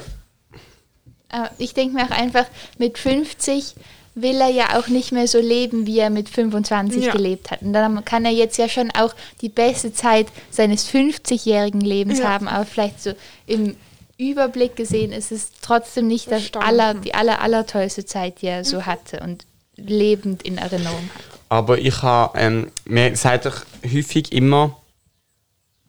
äh, 1.30 1.50
ich 1.58 1.74
denke 1.74 1.96
mir 1.96 2.06
auch 2.06 2.12
einfach, 2.18 2.46
mit 2.78 2.98
50 2.98 3.76
will 4.16 4.40
er 4.42 4.50
ja 4.50 4.80
auch 4.80 4.88
nicht 4.88 5.12
mehr 5.12 5.28
so 5.28 5.40
leben, 5.40 5.86
wie 5.86 6.00
er 6.00 6.10
mit 6.10 6.28
25 6.30 7.06
Ja. 7.06 7.12
gelebt 7.12 7.52
hat. 7.52 7.62
Und 7.62 7.74
dann 7.74 8.04
kann 8.04 8.26
er 8.26 8.32
jetzt 8.32 8.58
ja 8.58 8.68
schon 8.68 8.90
auch 8.92 9.14
die 9.42 9.50
beste 9.50 9.94
Zeit 9.94 10.28
seines 10.50 10.88
50-jährigen 10.90 11.82
Lebens 11.82 12.20
Ja. 12.20 12.30
haben, 12.30 12.48
aber 12.48 12.66
vielleicht 12.66 13.04
so 13.04 13.12
im 13.46 13.76
Überblick 14.18 14.76
gesehen 14.76 15.12
ist 15.12 15.32
es 15.32 15.52
trotzdem 15.62 16.08
nicht 16.08 16.32
das 16.32 16.54
aller, 16.56 16.96
die 16.96 17.14
aller, 17.14 17.42
aller 17.42 17.68
tollste 17.68 18.06
Zeit, 18.06 18.42
die 18.42 18.48
er 18.48 18.64
so 18.66 18.86
hatte 18.86 19.20
und 19.20 19.46
lebend 19.76 20.42
in 20.44 20.58
Erinnerung 20.58 21.10
hat. 21.14 21.40
aber 21.50 21.78
ich 21.78 22.02
habe, 22.02 22.38
ähm, 22.40 22.72
man 22.86 23.16
sagt 23.16 23.46
doch 23.46 23.66
häufig 23.86 24.32
immer, 24.32 24.76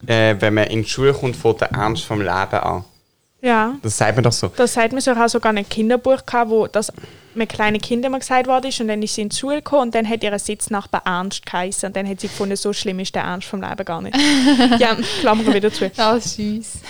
äh, 0.07 0.37
wenn 0.38 0.55
man 0.55 0.64
in 0.64 0.83
die 0.83 0.88
Schule 0.88 1.14
kommt, 1.14 1.37
fängt 1.37 1.62
der 1.62 1.73
Ernst 1.73 2.05
vom 2.05 2.21
Leben 2.21 2.31
an. 2.31 2.85
Ja. 3.41 3.77
Das 3.83 3.97
sagt 3.97 4.17
man 4.17 4.25
doch 4.25 4.33
so. 4.33 4.49
Das 4.57 4.77
hat 4.77 4.93
mir 4.93 5.01
so 5.01 5.12
auch 5.12 5.29
sogar 5.29 5.53
ein 5.53 5.69
Kinderbuch 5.69 6.27
gehabt, 6.27 6.51
wo 6.51 6.67
das 6.67 6.93
mit 7.35 7.49
kleinen 7.49 7.81
Kindern 7.81 8.11
mal 8.11 8.19
gesagt 8.19 8.49
worden 8.49 8.67
ist 8.67 8.81
und 8.81 8.88
dann 8.88 9.01
ist 9.01 9.14
sie 9.14 9.23
in 9.23 9.29
die 9.29 9.37
Schule 9.37 9.57
gekommen 9.57 9.83
und 9.83 9.95
dann 9.95 10.09
hat 10.09 10.25
ihr 10.25 10.37
Sitznachbar 10.38 11.03
Ernst 11.05 11.47
geheißen 11.47 11.87
und 11.87 11.97
dann 11.97 12.09
hat 12.09 12.21
sie 12.21 12.27
gefunden, 12.27 12.57
so 12.57 12.73
schlimm 12.73 12.99
ist 12.99 13.14
der 13.14 13.23
Ernst 13.23 13.47
vom 13.47 13.62
Leben 13.62 13.85
gar 13.85 14.03
nicht. 14.03 14.17
ja, 14.79 14.97
Klammer 15.21 15.55
wieder 15.55 15.73
zu. 15.73 15.91
Oh, 15.99 16.19
süß. 16.19 16.81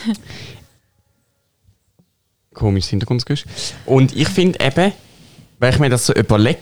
Komisches 2.54 2.90
Hintergrundgeräusch. 2.90 3.44
Und 3.86 4.14
ich 4.16 4.28
finde 4.28 4.58
eben, 4.64 4.92
wenn 5.58 5.72
ich 5.72 5.78
mir 5.78 5.90
das 5.90 6.06
so 6.06 6.12
überlege, 6.14 6.60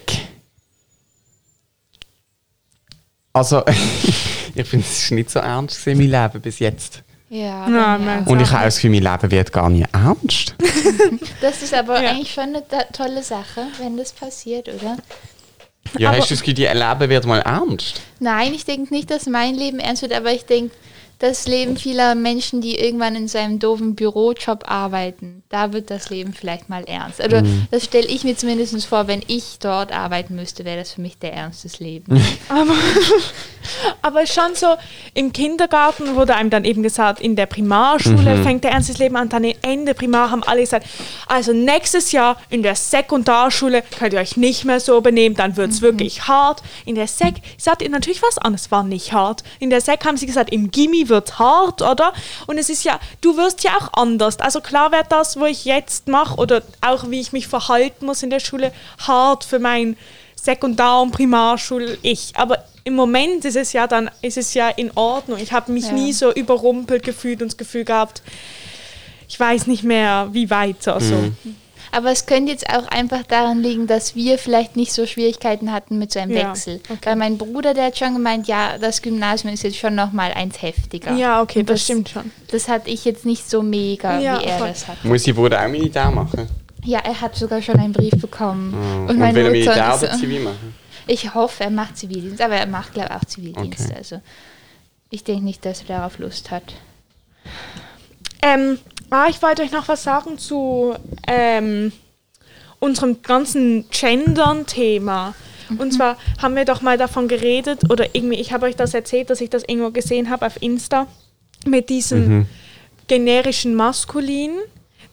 also 3.33 3.63
ich 4.55 4.67
finde, 4.67 4.85
es 4.85 5.03
ist 5.03 5.11
nicht 5.11 5.29
so 5.29 5.39
ernst 5.39 5.83
gewesen, 5.83 5.99
mein 6.11 6.23
Leben 6.23 6.41
bis 6.41 6.59
jetzt. 6.59 7.03
Ja, 7.29 7.67
Ja, 7.69 8.21
auch. 8.25 8.27
Und 8.27 8.39
ich 8.41 8.47
habe 8.49 8.61
auch 8.61 8.65
das 8.65 8.75
Gefühl, 8.75 8.91
mein 8.91 9.03
Leben 9.03 9.31
wird 9.31 9.51
gar 9.51 9.69
nicht 9.69 9.87
ernst. 9.93 10.55
das 11.41 11.61
ist 11.61 11.73
aber 11.73 12.01
Ja. 12.01 12.11
eigentlich 12.11 12.33
schon 12.33 12.55
eine 12.55 12.63
tolle 12.93 13.21
Sache, 13.21 13.67
wenn 13.79 13.97
das 13.97 14.13
passiert, 14.13 14.69
oder? 14.69 14.97
Ja, 15.97 16.09
Aber- 16.09 16.17
hast 16.19 16.29
du 16.29 16.35
das 16.35 16.43
Gefühl, 16.43 16.65
dein 16.65 16.77
Leben 16.77 17.09
wird 17.09 17.25
mal 17.25 17.39
ernst? 17.41 18.01
Nein, 18.19 18.53
ich 18.53 18.65
denke 18.65 18.93
nicht, 18.93 19.09
dass 19.11 19.25
mein 19.25 19.55
Leben 19.55 19.79
ernst 19.79 20.01
wird, 20.03 20.13
aber 20.13 20.31
ich 20.31 20.45
denke, 20.45 20.73
das 21.19 21.47
Leben 21.47 21.77
vieler 21.77 22.15
Menschen, 22.15 22.61
die 22.61 22.77
irgendwann 22.77 23.15
in 23.15 23.27
so 23.27 23.37
einem 23.37 23.59
doofen 23.59 23.95
Bürojob 23.95 24.69
arbeiten, 24.69 25.43
da 25.49 25.73
wird 25.73 25.89
das 25.89 26.09
Leben 26.09 26.33
vielleicht 26.33 26.69
mal 26.69 26.83
ernst. 26.83 27.21
Also 27.21 27.41
das 27.71 27.85
stelle 27.85 28.07
ich 28.07 28.23
mir 28.23 28.35
zumindest 28.35 28.85
vor, 28.85 29.07
wenn 29.07 29.23
ich 29.27 29.57
dort 29.59 29.91
arbeiten 29.91 30.35
müsste, 30.35 30.65
wäre 30.65 30.77
das 30.77 30.91
für 30.91 31.01
mich 31.01 31.17
der 31.17 31.33
Ernst 31.33 31.63
des 31.63 31.79
Lebens. 31.79 32.21
Aber, 32.49 32.75
aber 34.01 34.25
schon 34.25 34.55
so 34.55 34.75
im 35.13 35.33
Kindergarten 35.33 36.15
wurde 36.15 36.35
einem 36.35 36.49
dann 36.49 36.65
eben 36.65 36.83
gesagt, 36.83 37.19
in 37.19 37.35
der 37.35 37.45
Primarschule 37.45 38.43
fängt 38.43 38.63
der 38.63 38.71
ernstes 38.71 38.97
Leben 38.97 39.15
an, 39.15 39.29
dann 39.29 39.43
Ende 39.61 39.93
Primar 39.93 40.31
haben 40.31 40.43
alle 40.43 40.61
gesagt, 40.61 40.87
also 41.27 41.53
nächstes 41.53 42.11
Jahr 42.11 42.37
in 42.49 42.63
der 42.63 42.75
Sekundarschule 42.75 43.83
könnt 43.97 44.13
ihr 44.13 44.19
euch 44.19 44.37
nicht 44.37 44.65
mehr 44.65 44.79
so 44.79 45.01
benehmen, 45.01 45.35
dann 45.35 45.57
wird 45.57 45.71
es 45.71 45.81
wirklich 45.81 46.27
hart. 46.27 46.61
In 46.85 46.95
der 46.95 47.07
Sek 47.07 47.35
sagt 47.57 47.81
ihr 47.81 47.89
natürlich 47.89 48.21
was 48.21 48.37
anderes, 48.37 48.71
war 48.71 48.83
nicht 48.83 49.13
hart. 49.13 49.43
In 49.59 49.69
der 49.69 49.81
Sek 49.81 50.05
haben 50.05 50.17
sie 50.17 50.25
gesagt, 50.25 50.51
im 50.51 50.71
Gimmi 50.71 51.09
wird 51.09 51.39
hart, 51.39 51.81
oder? 51.81 52.13
Und 52.45 52.57
es 52.57 52.69
ist 52.69 52.83
ja, 52.83 52.99
du 53.21 53.37
wirst 53.37 53.63
ja 53.63 53.71
auch 53.77 53.93
anders. 53.93 54.39
Also 54.39 54.61
klar 54.61 54.91
wird 54.91 55.11
das, 55.11 55.39
wo 55.39 55.45
ich 55.45 55.65
jetzt 55.65 56.07
mache 56.07 56.35
oder 56.35 56.61
auch 56.81 57.09
wie 57.09 57.19
ich 57.19 57.33
mich 57.33 57.47
verhalten 57.47 58.05
muss 58.05 58.23
in 58.23 58.29
der 58.29 58.39
Schule, 58.39 58.71
hart 58.99 59.43
für 59.43 59.59
mein 59.59 59.97
Sekundar- 60.41 61.01
und 61.01 61.11
Primarschul-Ich. 61.11 62.33
Aber 62.35 62.63
im 62.83 62.95
Moment 62.95 63.43
ist 63.45 63.55
es 63.57 63.73
ja 63.73 63.87
dann, 63.87 64.09
ist 64.21 64.37
es 64.37 64.53
ja 64.53 64.69
in 64.69 64.91
Ordnung. 64.95 65.39
Ich 65.39 65.51
habe 65.51 65.71
mich 65.71 65.87
Ja. 65.87 65.91
nie 65.93 66.13
so 66.13 66.31
überrumpelt 66.33 67.03
gefühlt 67.03 67.41
und 67.41 67.51
das 67.51 67.57
Gefühl 67.57 67.83
gehabt, 67.83 68.21
ich 69.27 69.37
weiß 69.39 69.67
nicht 69.67 69.83
mehr, 69.83 70.29
wie 70.31 70.49
weiter. 70.49 70.99
So. 71.01 71.15
Aber 71.91 72.11
es 72.11 72.25
könnte 72.25 72.51
jetzt 72.51 72.69
auch 72.69 72.87
einfach 72.89 73.23
daran 73.23 73.61
liegen, 73.61 73.87
dass 73.87 74.15
wir 74.15 74.37
vielleicht 74.37 74.75
nicht 74.75 74.93
so 74.93 75.05
Schwierigkeiten 75.05 75.71
hatten 75.73 75.97
mit 75.99 76.11
so 76.13 76.19
einem 76.19 76.35
Ja, 76.35 76.49
Wechsel. 76.49 76.79
okay. 76.89 76.97
Weil 77.03 77.15
mein 77.15 77.37
Bruder, 77.37 77.73
der 77.73 77.85
hat 77.87 77.97
schon 77.97 78.13
gemeint, 78.13 78.47
ja, 78.47 78.77
das 78.77 79.01
Gymnasium 79.01 79.53
ist 79.53 79.63
jetzt 79.63 79.77
schon 79.77 79.95
noch 79.95 80.11
mal 80.13 80.31
eins 80.33 80.61
heftiger. 80.61 81.13
Ja, 81.13 81.41
okay, 81.41 81.59
Und 81.61 81.69
das, 81.69 81.83
stimmt 81.83 82.09
schon. 82.09 82.31
Das 82.51 82.67
hatte 82.69 82.89
ich 82.89 83.03
jetzt 83.05 83.25
nicht 83.25 83.49
so 83.49 83.61
mega, 83.63 84.19
Ja, 84.19 84.39
wie 84.39 84.45
er 84.45 84.57
voll. 84.59 84.67
das 84.69 84.87
hat. 84.87 85.03
Muss 85.03 85.25
ich 85.27 85.33
Bruder 85.35 85.61
auch 85.63 85.67
Militär 85.69 86.11
machen? 86.11 86.47
Ja, 86.87 86.99
er 86.99 87.19
hat 87.19 87.35
sogar 87.35 87.61
schon 87.61 87.77
einen 87.79 87.91
Brief 87.91 88.13
bekommen. 88.21 88.73
Und, 88.73 89.09
Und 89.09 89.19
meine 89.19 89.35
will 89.35 89.45
er 89.45 89.49
Mutter 89.49 89.71
Militär 89.71 89.93
ist 89.93 90.03
oder 90.03 90.13
so- 90.13 90.19
Zivil 90.19 90.39
machen? 90.39 90.73
Ich 91.05 91.33
hoffe, 91.33 91.63
er 91.65 91.69
macht 91.69 91.97
Zivildienst, 91.97 92.41
aber 92.41 92.55
er 92.55 92.65
macht, 92.65 92.93
glaube 92.93 93.09
ich, 93.11 93.15
auch 93.17 93.25
Zivildienst. 93.25 93.85
Okay. 93.87 93.93
Also 93.97 94.21
ich 95.09 95.23
denke 95.25 95.43
nicht, 95.43 95.65
dass 95.65 95.81
er 95.81 95.87
darauf 95.87 96.17
Lust 96.17 96.49
hat. 96.49 96.75
Ähm, 98.41 98.77
ah, 99.09 99.25
ich 99.29 99.41
wollte 99.41 99.63
euch 99.63 99.71
noch 99.71 99.87
was 99.89 100.03
sagen 100.03 100.37
zu 100.37 100.95
ähm, 101.27 101.91
unserem 102.79 103.21
ganzen 103.21 103.85
Gendern-Thema. 103.89 105.33
Und 105.77 105.91
zwar 105.93 106.15
haben 106.41 106.55
wir 106.55 106.63
doch 106.63 106.81
mal 106.81 106.97
davon 106.97 107.27
geredet, 107.27 107.89
oder 107.89 108.15
irgendwie, 108.15 108.39
ich 108.39 108.53
habe 108.53 108.65
euch 108.65 108.77
das 108.77 108.93
erzählt, 108.93 109.29
dass 109.29 109.41
ich 109.41 109.49
das 109.49 109.63
irgendwo 109.63 109.91
gesehen 109.91 110.29
habe 110.29 110.45
auf 110.45 110.61
Insta, 110.61 111.07
mit 111.65 111.89
diesem 111.89 112.47
generischen 113.07 113.75
Maskulin, 113.75 114.51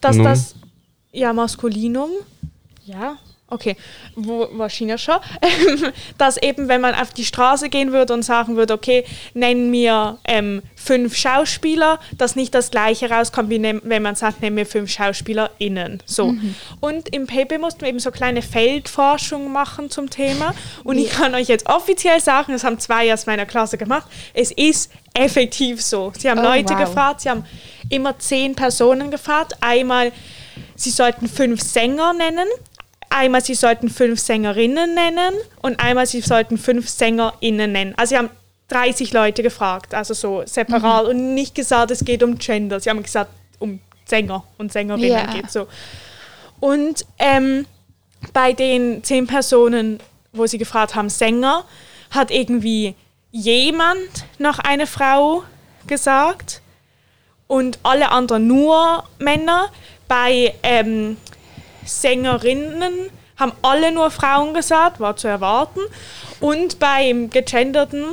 dass 0.00 0.14
Num. 0.16 0.24
das, 0.24 0.54
ja, 1.14 1.32
Maskulinum, 1.32 2.10
ja, 2.84 3.16
okay, 3.48 3.76
wo, 4.16 4.48
wahrscheinlich 4.52 5.00
schon, 5.00 5.16
dass 6.18 6.36
eben, 6.38 6.66
wenn 6.68 6.80
man 6.80 6.94
auf 6.94 7.12
die 7.12 7.24
Straße 7.24 7.68
gehen 7.68 7.92
würde 7.92 8.12
und 8.12 8.22
sagen 8.22 8.56
würde, 8.56 8.74
okay, 8.74 9.04
nenn 9.32 9.70
mir 9.70 10.18
ähm, 10.24 10.62
fünf 10.74 11.16
Schauspieler, 11.16 12.00
dass 12.18 12.36
nicht 12.36 12.54
das 12.54 12.70
gleiche 12.70 13.08
rauskommt, 13.08 13.50
wie 13.50 13.62
wenn 13.62 14.02
man 14.02 14.16
sagt, 14.16 14.42
nenn 14.42 14.54
mir 14.54 14.66
fünf 14.66 14.90
SchauspielerInnen. 14.90 16.02
So. 16.04 16.34
Und 16.80 17.14
im 17.14 17.26
Paper 17.26 17.58
mussten 17.58 17.82
wir 17.82 17.88
eben 17.88 18.00
so 18.00 18.10
kleine 18.10 18.42
Feldforschung 18.42 19.52
machen 19.52 19.88
zum 19.88 20.10
Thema. 20.10 20.52
Und 20.82 20.98
ich 20.98 21.10
kann 21.10 21.34
euch 21.34 21.48
jetzt 21.48 21.68
offiziell 21.68 22.20
sagen, 22.20 22.52
das 22.52 22.64
haben 22.64 22.78
zwei 22.80 23.12
aus 23.14 23.26
meiner 23.26 23.46
Klasse 23.46 23.78
gemacht, 23.78 24.06
es 24.34 24.50
ist 24.50 24.90
effektiv 25.14 25.80
so. 25.80 26.12
Sie 26.18 26.28
haben 26.28 26.40
Oh, 26.40 26.42
Leute 26.42 26.74
wow. 26.74 26.80
gefragt, 26.80 27.20
sie 27.20 27.30
haben 27.30 27.44
immer 27.88 28.18
zehn 28.18 28.54
Personen 28.56 29.10
gefragt. 29.10 29.54
Einmal, 29.60 30.10
sie 30.76 30.90
sollten 30.90 31.28
fünf 31.28 31.60
Sänger 31.62 32.12
nennen. 32.12 32.46
Einmal, 33.10 33.42
sie 33.44 33.54
sollten 33.54 33.88
fünf 33.90 34.18
Sängerinnen 34.18 34.94
nennen 34.94 35.34
und 35.62 35.78
einmal, 35.78 36.06
sie 36.06 36.20
sollten 36.20 36.58
fünf 36.58 36.88
SängerInnen 36.88 37.70
nennen. 37.70 37.94
Also, 37.96 38.10
sie 38.10 38.18
haben 38.18 38.30
30 38.68 39.12
Leute 39.12 39.42
gefragt, 39.42 39.94
also 39.94 40.14
so 40.14 40.42
separat 40.46 41.06
und 41.06 41.34
nicht 41.34 41.54
gesagt, 41.54 41.90
es 41.90 42.04
geht 42.04 42.22
um 42.22 42.38
Gender. 42.38 42.80
Sie 42.80 42.90
haben 42.90 43.02
gesagt, 43.02 43.30
um 43.60 43.78
Sänger 44.04 44.42
und 44.58 44.72
Sängerinnen 44.72 45.08
Ja. 45.10 45.26
geht 45.32 45.50
so. 45.50 45.66
Und 46.60 47.04
ähm, 47.18 47.66
bei 48.32 48.52
den 48.52 49.04
zehn 49.04 49.26
Personen, 49.26 50.00
wo 50.32 50.46
sie 50.46 50.58
gefragt 50.58 50.94
haben, 50.94 51.08
Sänger, 51.10 51.64
hat 52.10 52.30
irgendwie 52.30 52.94
jemand 53.30 54.08
noch 54.38 54.58
eine 54.58 54.86
Frau 54.86 55.44
gesagt 55.86 56.62
und 57.46 57.78
alle 57.82 58.10
anderen 58.10 58.46
nur 58.46 59.04
Männer. 59.18 59.68
Bei 60.08 60.54
ähm, 60.62 61.16
Sängerinnen 61.84 63.10
haben 63.36 63.52
alle 63.62 63.90
nur 63.92 64.10
Frauen 64.10 64.54
gesagt, 64.54 65.00
war 65.00 65.16
zu 65.16 65.28
erwarten. 65.28 65.80
Und 66.40 66.78
beim 66.78 67.30
Gegenderten 67.30 68.04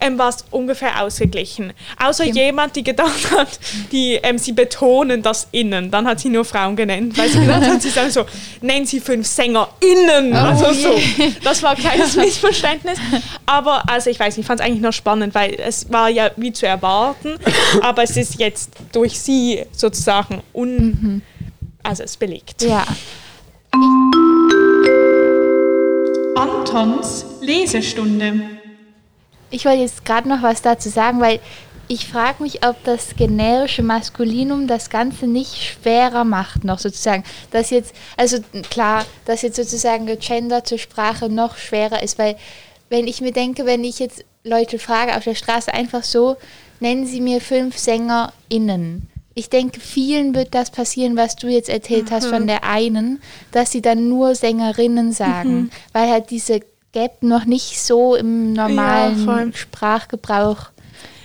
ähm, 0.00 0.18
war 0.18 0.30
es 0.30 0.44
ungefähr 0.50 1.02
ausgeglichen. 1.02 1.72
Außer 2.02 2.24
jemand, 2.24 2.76
die 2.76 2.82
gedacht 2.82 3.30
hat, 3.30 3.58
die, 3.92 4.14
ähm, 4.14 4.38
sie 4.38 4.52
betonen 4.52 5.22
das 5.22 5.48
Innen. 5.52 5.90
Dann 5.90 6.06
hat 6.06 6.20
sie 6.20 6.30
nur 6.30 6.44
Frauen 6.44 6.76
genannt, 6.76 7.16
weil 7.18 7.28
sie 7.28 7.40
gedacht 7.40 7.62
hat, 7.62 7.82
sie 7.82 7.90
sagen 7.90 8.10
so, 8.10 8.24
nennen 8.62 8.86
sie 8.86 9.00
fünf 9.00 9.26
SängerInnen. 9.26 10.34
also 10.34 10.72
so. 10.72 10.98
Das 11.42 11.62
war 11.62 11.72
ein 11.72 11.76
kleines 11.76 12.16
Missverständnis. 12.16 12.98
Aber 13.44 13.88
also 13.88 14.08
ich 14.08 14.18
weiß 14.18 14.36
nicht, 14.36 14.44
ich 14.44 14.46
fand 14.46 14.60
es 14.60 14.66
eigentlich 14.66 14.82
noch 14.82 14.92
spannend, 14.92 15.34
weil 15.34 15.54
es 15.54 15.92
war 15.92 16.08
ja 16.08 16.30
wie 16.36 16.52
zu 16.52 16.66
erwarten. 16.66 17.34
aber 17.82 18.02
es 18.02 18.16
ist 18.16 18.38
jetzt 18.38 18.70
durch 18.92 19.18
sie 19.20 19.64
sozusagen 19.72 20.42
un... 20.54 21.22
Also 21.84 22.02
es 22.02 22.16
belegt. 22.16 22.62
Ja, 22.62 22.84
Antons 26.34 27.24
Lesestunde. 27.40 28.40
ich 29.50 29.64
wollte 29.64 29.82
jetzt 29.82 30.04
gerade 30.04 30.28
noch 30.28 30.42
was 30.42 30.62
dazu 30.62 30.88
sagen, 30.88 31.20
weil 31.20 31.38
ich 31.86 32.08
frage 32.08 32.42
mich, 32.42 32.66
ob 32.66 32.82
das 32.84 33.14
generische 33.16 33.82
Maskulinum 33.82 34.66
das 34.66 34.90
Ganze 34.90 35.26
nicht 35.26 35.62
schwerer 35.62 36.24
macht, 36.24 36.64
noch 36.64 36.78
sozusagen. 36.78 37.24
Dass 37.50 37.70
jetzt, 37.70 37.94
also 38.16 38.38
klar, 38.70 39.04
dass 39.26 39.42
jetzt 39.42 39.56
sozusagen 39.56 40.06
Gender 40.18 40.64
zur 40.64 40.78
Sprache 40.78 41.28
noch 41.28 41.56
schwerer 41.56 42.02
ist, 42.02 42.18
weil 42.18 42.36
wenn 42.88 43.06
ich 43.06 43.20
mir 43.20 43.32
denke, 43.32 43.66
wenn 43.66 43.84
ich 43.84 43.98
jetzt 43.98 44.24
Leute 44.44 44.78
frage 44.78 45.16
auf 45.16 45.24
der 45.24 45.34
Straße 45.34 45.72
einfach 45.72 46.04
so, 46.04 46.36
nennen 46.80 47.06
Sie 47.06 47.20
mir 47.20 47.40
fünf 47.40 47.78
SängerInnen. 47.78 49.08
Ich 49.34 49.50
denke, 49.50 49.80
vielen 49.80 50.34
wird 50.34 50.54
das 50.54 50.70
passieren, 50.70 51.16
was 51.16 51.34
du 51.36 51.48
jetzt 51.48 51.68
erzählt 51.68 52.10
hast 52.10 52.26
Mhm. 52.26 52.30
von 52.30 52.46
der 52.46 52.64
einen, 52.64 53.20
dass 53.50 53.72
sie 53.72 53.82
dann 53.82 54.08
nur 54.08 54.34
Sängerinnen 54.34 55.12
sagen, 55.12 55.70
weil 55.92 56.08
halt 56.08 56.30
diese 56.30 56.60
Gap 56.92 57.22
noch 57.22 57.44
nicht 57.44 57.80
so 57.80 58.14
im 58.14 58.52
normalen 58.52 59.24
voll. 59.24 59.52
Sprachgebrauch 59.54 60.68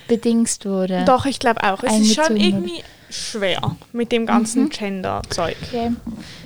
bedingst 0.07 0.65
wurde. 0.65 1.03
Doch, 1.05 1.25
ich 1.27 1.37
glaube 1.39 1.63
auch. 1.63 1.83
Es 1.83 1.99
ist 1.99 2.15
schon 2.15 2.35
irgendwie 2.35 2.81
schwer 3.11 3.75
mit 3.93 4.11
dem 4.11 4.25
ganzen 4.25 4.69
Gender-Zeug. 4.69 5.55
Okay. 5.67 5.91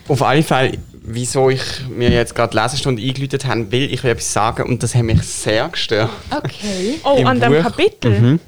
Auf 0.09 0.21
alle 0.21 0.43
Fälle, 0.43 0.77
wieso 1.01 1.49
ich 1.49 1.61
mir 1.89 2.09
jetzt 2.09 2.35
gerade 2.35 2.57
Lesestunde 2.57 3.01
eingeläutet 3.01 3.45
habe, 3.45 3.71
will 3.71 3.93
ich 3.93 4.03
etwas 4.03 4.33
sagen 4.33 4.63
und 4.69 4.83
das 4.83 4.93
hat 4.95 5.03
mich 5.03 5.21
sehr 5.23 5.69
gestört. 5.69 6.09
okay. 6.29 6.99
Oh, 7.05 7.15
Im 7.17 7.27
an 7.27 7.39
dem 7.39 7.53
Buch- 7.53 7.61
Kapitel? 7.63 8.19
Mhm. 8.19 8.39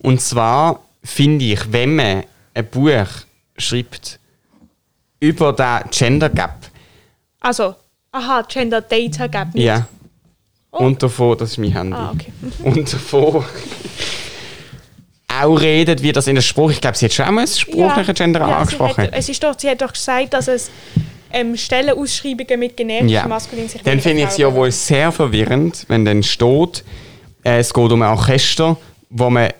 Und 0.00 0.20
zwar 0.20 0.80
finde 1.06 1.44
ich, 1.46 1.72
wenn 1.72 1.96
man 1.96 2.24
ein 2.54 2.66
Buch 2.66 3.06
schreibt 3.56 4.18
über 5.20 5.52
den 5.52 5.90
Gender 5.90 6.28
Gap, 6.28 6.56
Also, 7.40 7.74
aha, 8.12 8.42
Gender 8.48 8.80
Data 8.80 9.26
Gap 9.26 9.54
nicht. 9.54 9.64
ja, 9.64 9.86
und 10.70 11.02
davon, 11.02 11.38
das 11.38 11.52
ist 11.52 11.58
mein 11.58 11.72
Handy, 11.72 11.94
Ah, 11.96 12.12
okay. 12.14 12.32
und 12.62 12.92
davon 12.92 13.44
auch 15.28 15.56
redet, 15.60 16.02
wie 16.02 16.12
das 16.12 16.26
in 16.28 16.34
der 16.34 16.42
Spruch, 16.42 16.70
ich 16.70 16.80
glaube, 16.80 16.96
sie 16.96 17.06
hat 17.06 17.12
schon 17.12 17.26
einmal 17.26 17.44
das 17.44 17.58
sprachliche 17.58 18.14
Gender 18.14 18.40
ja, 18.40 18.58
angesprochen. 18.58 18.94
Sie, 18.96 19.02
hat, 19.02 19.10
es 19.14 19.28
ist 19.28 19.42
doch, 19.42 19.54
sie 19.58 19.68
hat 19.68 19.82
doch 19.82 19.92
gesagt, 19.92 20.32
dass 20.32 20.48
es 20.48 20.70
ähm, 21.30 21.56
Stellenausschreibungen 21.56 22.58
mit 22.60 22.76
generischem 22.76 23.08
Ja. 23.08 23.26
Maskulin 23.26 23.68
sich 23.68 23.82
Dann 23.82 24.00
finde 24.00 24.22
ich 24.22 24.28
es 24.28 24.36
ja 24.38 24.52
wohl 24.54 24.70
sehr 24.72 25.12
verwirrend, 25.12 25.84
wenn 25.88 26.04
dann 26.04 26.22
steht, 26.22 26.84
äh, 27.44 27.58
es 27.58 27.72
geht 27.74 27.92
um 27.92 28.00
ein 28.02 28.10
Orchester, 28.10 28.76
wo 29.10 29.28
man 29.28 29.50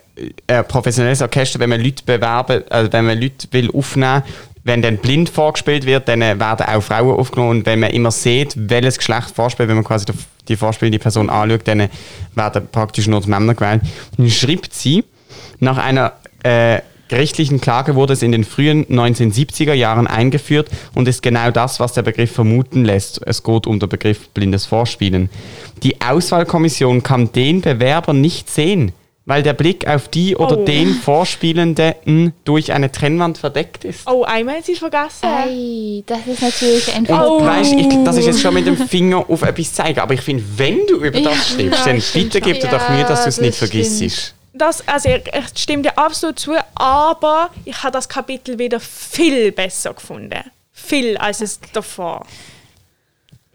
ein 0.46 0.66
professionelles 0.68 1.22
Orchester, 1.22 1.58
wenn 1.60 1.70
man 1.70 1.80
Leute 1.80 2.02
bewerben, 2.04 2.62
also 2.70 2.92
wenn 2.92 3.06
man 3.06 3.20
Leute 3.20 3.48
will 3.50 3.70
aufnehmen, 3.72 4.22
wenn 4.64 4.82
dann 4.82 4.96
blind 4.98 5.28
vorgespielt 5.28 5.86
wird, 5.86 6.08
dann 6.08 6.22
äh, 6.22 6.38
werden 6.40 6.66
auch 6.66 6.82
Frauen 6.82 7.16
aufgenommen 7.16 7.58
und 7.58 7.66
wenn 7.66 7.78
man 7.80 7.90
immer 7.90 8.10
sieht, 8.10 8.54
welches 8.56 8.98
Geschlecht 8.98 9.30
vorspielt, 9.30 9.68
wenn 9.68 9.76
man 9.76 9.84
quasi 9.84 10.06
die- 10.48 10.56
vorspielende 10.56 10.98
Person 10.98 11.28
anschaut, 11.30 11.62
dann 11.68 11.80
äh, 11.80 11.88
werden 12.34 12.66
praktisch 12.72 13.06
nur 13.06 13.20
die 13.20 13.28
Männer 13.30 13.54
gewählt. 13.54 13.82
Dann 14.16 14.30
schreibt 14.30 14.74
sie, 14.74 15.04
nach 15.60 15.78
einer 15.78 16.12
äh, 16.42 16.80
gerichtlichen 17.08 17.60
Klage 17.60 17.94
wurde 17.94 18.12
es 18.14 18.22
in 18.22 18.32
den 18.32 18.42
frühen 18.44 18.84
1970er 18.86 19.72
Jahren 19.74 20.06
eingeführt 20.08 20.68
und 20.94 21.06
ist 21.06 21.22
genau 21.22 21.50
das, 21.52 21.78
was 21.78 21.92
der 21.92 22.02
Begriff 22.02 22.32
vermuten 22.32 22.84
lässt. 22.84 23.20
Es 23.24 23.42
geht 23.44 23.66
um 23.68 23.78
den 23.78 23.88
Begriff 23.88 24.28
blindes 24.30 24.66
Vorspielen. 24.66 25.30
Die 25.84 26.00
Auswahlkommission 26.00 27.02
kann 27.04 27.30
den 27.32 27.60
Bewerber 27.60 28.12
nicht 28.12 28.50
sehen, 28.50 28.92
weil 29.27 29.43
der 29.43 29.53
Blick 29.53 29.87
auf 29.89 30.09
die 30.09 30.37
oder 30.37 30.57
Oh. 30.59 30.64
den 30.64 30.95
Vorspielenden 30.95 32.33
durch 32.45 32.72
eine 32.72 32.91
Trennwand 32.93 33.39
verdeckt 33.39 33.85
ist. 33.85 34.07
Oh, 34.09 34.22
einmal 34.22 34.61
ist 34.61 34.66
sie 34.66 34.77
vergessen. 34.77 35.24
Ei, 35.27 36.03
das 36.07 36.20
ist 36.27 36.41
natürlich 36.43 36.95
ein 36.95 37.07
Und 37.07 37.18
Oh. 37.20 37.45
weißt, 37.45 37.72
ich, 37.72 37.87
das 38.05 38.16
ist 38.16 38.27
jetzt 38.27 38.41
schon 38.41 38.55
mit 38.55 38.66
dem 38.66 38.77
Finger 38.77 39.29
auf 39.29 39.43
etwas 39.43 39.74
zeigen, 39.74 39.99
aber 40.01 40.14
ich 40.14 40.20
finde, 40.22 40.45
wenn 40.57 40.87
du 40.87 40.97
über 41.05 41.18
Ja, 41.18 41.31
das 41.31 41.49
schreibst, 41.51 41.79
ja, 41.81 41.85
dann 41.93 42.01
stimmt 42.01 42.33
bitte 42.33 42.41
gib 42.41 42.61
dir 42.61 42.68
doch 42.68 42.89
Mühe, 42.89 43.05
dass 43.05 43.24
du 43.24 43.29
es 43.29 43.41
nicht 43.41 43.59
vergisst. 43.59 44.35
Das, 44.55 44.87
also, 44.89 45.11
ich, 45.11 45.22
ich 45.27 45.61
stimme 45.61 45.83
dir 45.83 45.99
absolut 45.99 46.39
zu, 46.39 46.55
aber 46.74 47.51
ich 47.66 47.83
habe 47.83 47.93
das 47.93 48.09
Kapitel 48.09 48.59
wieder 48.59 48.81
viel 48.81 49.53
besser 49.53 49.93
gefunden. 49.93 50.41
Viel 50.72 51.16
als 51.18 51.41
es 51.43 51.61
davor. 51.72 52.24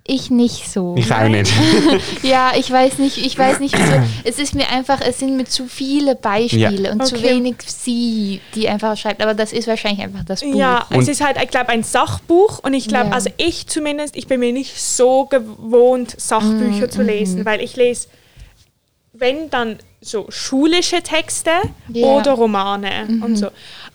Ich 0.03 0.31
nicht 0.31 0.67
so. 0.71 0.95
Ich 0.97 1.11
auch 1.13 1.27
nicht. 1.27 1.51
Ja, 2.23 2.53
ich 2.57 2.69
weiß 2.71 2.97
nicht, 2.97 3.17
ich 3.17 3.37
weiß 3.37 3.59
nicht, 3.59 3.77
wieso. 3.77 4.01
Es 4.23 4.39
ist 4.39 4.55
mir 4.55 4.67
einfach, 4.69 4.99
es 4.99 5.19
sind 5.19 5.37
mir 5.37 5.45
zu 5.45 5.67
viele 5.67 6.15
Beispiele 6.15 6.83
Ja. 6.87 6.91
und 6.91 7.05
zu 7.05 7.15
Okay. 7.17 7.35
wenig 7.35 7.57
sie, 7.67 8.41
die 8.55 8.67
einfach 8.67 8.97
schreibt. 8.97 9.21
Aber 9.21 9.35
das 9.35 9.53
ist 9.53 9.67
wahrscheinlich 9.67 10.01
einfach 10.03 10.23
das 10.25 10.41
Buch. 10.41 10.55
Ja, 10.55 10.85
Und- 10.89 11.01
es 11.03 11.07
ist 11.07 11.23
halt, 11.23 11.37
ich 11.41 11.49
glaube, 11.49 11.69
ein 11.69 11.83
Sachbuch 11.83 12.59
und 12.63 12.73
ich 12.73 12.87
glaube, 12.87 13.09
Ja. 13.09 13.13
also 13.13 13.29
ich 13.37 13.67
zumindest, 13.67 14.15
ich 14.17 14.27
bin 14.27 14.39
mir 14.39 14.51
nicht 14.51 14.81
so 14.81 15.25
gewohnt, 15.25 16.15
Sachbücher 16.19 16.87
Mm, 16.87 16.91
zu 16.91 17.03
lesen, 17.03 17.45
weil 17.45 17.61
ich 17.61 17.75
lese, 17.75 18.07
wenn 19.13 19.49
dann 19.51 19.77
so 20.03 20.25
schulische 20.29 21.03
Texte 21.03 21.51
Ja. 21.93 22.07
oder 22.07 22.31
Romane 22.31 23.07
und 23.23 23.35
so. 23.35 23.49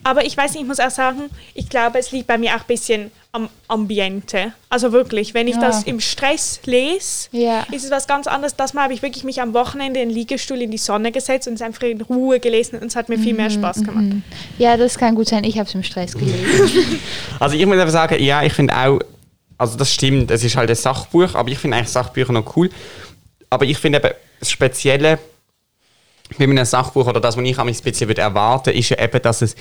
Aber 0.04 0.24
ich 0.24 0.36
weiß 0.36 0.52
nicht, 0.52 0.62
ich 0.62 0.68
muss 0.68 0.78
auch 0.78 0.90
sagen, 0.90 1.22
ich 1.54 1.68
glaube, 1.68 1.98
es 1.98 2.12
liegt 2.12 2.28
bei 2.28 2.38
mir 2.38 2.52
auch 2.54 2.60
ein 2.60 2.66
bisschen 2.68 3.10
am 3.32 3.48
Ambiente. 3.66 4.52
Also 4.68 4.92
wirklich, 4.92 5.34
wenn 5.34 5.48
ich 5.48 5.56
Ja. 5.56 5.62
das 5.62 5.82
im 5.82 5.98
Stress 5.98 6.60
lese, 6.64 7.26
Ja. 7.32 7.66
ist 7.72 7.84
es 7.84 7.90
was 7.90 8.06
ganz 8.06 8.28
anderes. 8.28 8.54
Das 8.54 8.72
Mal 8.72 8.84
habe 8.84 8.94
ich 8.94 9.02
wirklich 9.02 9.24
mich 9.24 9.40
am 9.42 9.52
Wochenende 9.52 9.98
in 10.00 10.08
den 10.10 10.14
Liegestuhl 10.16 10.62
in 10.62 10.70
die 10.70 10.78
Sonne 10.78 11.10
gesetzt 11.10 11.48
und 11.48 11.54
es 11.54 11.60
einfach 11.62 11.82
in 11.82 12.00
Ruhe 12.00 12.38
gelesen 12.38 12.78
und 12.78 12.86
es 12.86 12.94
hat 12.94 13.08
mir 13.08 13.18
viel 13.18 13.32
Mhm, 13.32 13.38
mehr 13.38 13.50
Spaß 13.50 13.82
gemacht. 13.82 14.22
Ja, 14.58 14.76
das 14.76 14.96
kann 14.98 15.16
gut 15.16 15.28
sein. 15.28 15.42
Ich 15.42 15.58
habe 15.58 15.68
es 15.68 15.74
im 15.74 15.82
Stress 15.82 16.12
gelesen. 16.16 17.00
Also 17.40 17.56
ich 17.56 17.66
muss 17.66 17.76
einfach 17.78 17.92
sagen, 17.92 18.22
ja, 18.22 18.44
ich 18.44 18.52
finde 18.52 18.76
auch, 18.76 19.00
also 19.58 19.76
das 19.76 19.92
stimmt, 19.92 20.30
es 20.30 20.44
ist 20.44 20.56
halt 20.56 20.70
ein 20.70 20.76
Sachbuch, 20.76 21.34
aber 21.34 21.50
ich 21.50 21.58
finde 21.58 21.78
eigentlich 21.78 21.90
Sachbücher 21.90 22.32
noch 22.32 22.56
cool. 22.56 22.70
Aber 23.50 23.64
ich 23.64 23.76
finde 23.76 23.98
eben 23.98 24.14
das 24.38 24.50
Spezielle 24.52 25.18
bei 26.38 26.44
einem 26.44 26.64
Sachbuch 26.64 27.06
oder 27.06 27.20
das, 27.20 27.36
was 27.36 27.44
ich 27.44 27.58
ein 27.58 27.66
bisschen 27.66 28.08
würde 28.08 28.22
erwarten 28.22 28.70
ist 28.70 28.88
ja 28.90 29.02
eben, 29.02 29.22
dass 29.22 29.42
es 29.42 29.54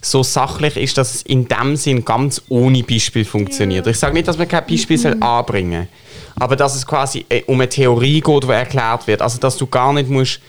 so 0.00 0.22
sachlich 0.22 0.76
ist, 0.76 0.96
dass 0.98 1.14
es 1.14 1.22
in 1.22 1.48
dem 1.48 1.76
Sinn 1.76 2.04
ganz 2.04 2.42
ohne 2.48 2.82
Beispiel 2.82 3.24
funktioniert. 3.24 3.86
Ich 3.86 3.98
sage 3.98 4.14
nicht, 4.14 4.28
dass 4.28 4.38
man 4.38 4.48
kein 4.48 4.66
Beispiel 4.66 4.98
soll 4.98 5.16
anbringen 5.20 5.88
aber 6.36 6.56
dass 6.56 6.74
es 6.74 6.86
quasi 6.86 7.24
äh, 7.28 7.42
um 7.46 7.60
eine 7.60 7.68
Theorie 7.68 8.20
geht, 8.20 8.44
die 8.44 8.48
erklärt 8.48 9.06
wird. 9.06 9.22
Also 9.22 9.38
dass 9.38 9.56
du 9.56 9.66
gar 9.66 9.92
nicht 9.92 10.08
musst, 10.08 10.40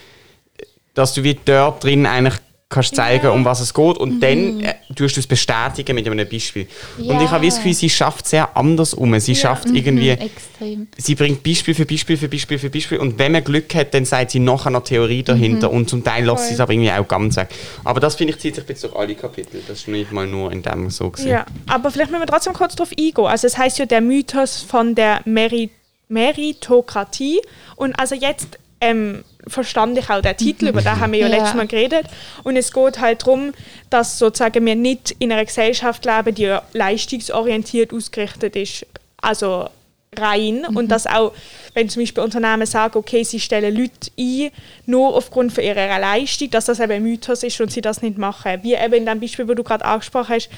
dass 0.93 1.13
du 1.13 1.23
wie 1.23 1.37
dort 1.45 1.83
drin 1.83 2.05
eigentlich 2.05 2.35
kannst 2.73 2.95
zeigen, 2.95 3.27
um 3.29 3.45
was 3.45 3.59
es 3.59 3.73
geht 3.73 3.97
und 3.97 4.19
dann 4.19 4.61
äh, 4.61 4.73
tust 4.95 5.15
du 5.15 5.19
es 5.19 5.27
bestätigen 5.27 5.95
mit 5.95 6.07
einem 6.07 6.27
Beispiel. 6.27 6.67
Und 6.97 7.05
Ja. 7.05 7.21
ich 7.23 7.31
habe 7.31 7.45
das 7.45 7.55
Gefühl, 7.57 7.73
sie 7.73 7.89
schafft 7.89 8.27
sehr 8.27 8.55
anders 8.57 8.93
um. 8.93 9.17
Sie 9.19 9.35
schafft 9.35 9.69
irgendwie, 9.69 10.09
Extrem. 10.09 10.87
sie 10.97 11.15
bringt 11.15 11.43
Beispiel 11.43 11.73
für 11.75 11.85
Beispiel 11.85 12.17
für 12.17 12.27
Beispiel 12.27 12.57
für 12.59 12.69
Beispiel 12.69 12.97
und 12.97 13.17
wenn 13.19 13.31
man 13.31 13.43
Glück 13.43 13.73
hat, 13.75 13.93
dann 13.93 14.05
sagt 14.05 14.31
sie 14.31 14.39
nachher 14.39 14.69
noch 14.71 14.83
Theorie 14.83 15.23
dahinter 15.23 15.71
und 15.71 15.89
zum 15.89 16.03
Teil 16.03 16.25
lässt 16.25 16.47
sie 16.47 16.53
es 16.55 16.59
aber 16.59 16.73
irgendwie 16.73 16.91
auch 16.91 17.07
ganz 17.07 17.35
weg. 17.37 17.49
Aber 17.83 17.99
das 17.99 18.15
finde 18.15 18.33
ich 18.33 18.39
zieht 18.39 18.55
sich 18.55 18.65
bis 18.65 18.81
durch 18.81 18.95
alle 18.95 19.15
Kapitel. 19.15 19.61
Das 19.67 19.79
ist 19.79 19.87
nicht 19.87 20.11
mal 20.11 20.27
nur 20.27 20.51
in 20.51 20.61
dem 20.61 20.89
so 20.89 21.09
gesehen. 21.09 21.29
Ja, 21.31 21.45
aber 21.67 21.91
vielleicht 21.91 22.11
müssen 22.11 22.21
wir 22.21 22.27
trotzdem 22.27 22.53
kurz 22.53 22.75
drauf 22.75 22.89
eingehen. 22.91 23.25
Also 23.25 23.47
es 23.47 23.57
heißt 23.57 23.79
ja 23.79 23.85
der 23.85 24.01
Mythos 24.01 24.61
von 24.61 24.95
der 24.95 25.21
Meri 25.25 25.69
Meritokratie 26.09 27.41
und 27.75 27.97
also 27.99 28.15
jetzt 28.15 28.59
ähm, 28.83 29.23
verstand 29.47 29.97
ich 29.97 30.09
auch 30.09 30.21
den 30.21 30.37
Titel, 30.37 30.67
über 30.67 30.81
den 30.81 30.99
haben 30.99 31.11
wir 31.11 31.19
ja, 31.19 31.27
Ja. 31.27 31.35
letztes 31.37 31.55
Mal 31.55 31.67
geredet 31.67 32.05
und 32.43 32.55
es 32.55 32.71
geht 32.71 32.99
halt 32.99 33.21
darum, 33.23 33.53
dass 33.89 34.17
sozusagen 34.19 34.65
wir 34.65 34.75
nicht 34.75 35.15
in 35.19 35.31
einer 35.31 35.45
Gesellschaft 35.45 36.05
leben, 36.05 36.33
die 36.35 36.55
leistungsorientiert 36.73 37.93
ausgerichtet 37.93 38.55
ist, 38.55 38.85
also 39.21 39.69
rein 40.15 40.65
und 40.75 40.89
dass 40.89 41.07
auch, 41.07 41.33
wenn 41.73 41.89
zum 41.89 42.03
Beispiel 42.03 42.23
Unternehmen 42.23 42.67
sagen, 42.67 42.97
okay, 42.97 43.23
sie 43.23 43.39
stellen 43.39 43.75
Leute 43.75 44.11
ein, 44.19 44.51
nur 44.85 45.15
aufgrund 45.15 45.51
von 45.53 45.63
ihrer 45.63 45.99
Leistung, 45.99 46.51
dass 46.51 46.65
das 46.65 46.79
eben 46.79 46.91
ein 46.91 47.03
Mythos 47.03 47.41
ist 47.43 47.59
und 47.59 47.71
sie 47.71 47.81
das 47.81 48.01
nicht 48.03 48.17
machen. 48.17 48.59
Wie 48.61 48.75
eben 48.75 48.93
in 48.93 49.05
dem 49.07 49.19
Beispiel, 49.19 49.47
wo 49.47 49.55
du 49.55 49.63
gerade 49.63 49.83
angesprochen 49.83 50.35
hast, 50.35 50.49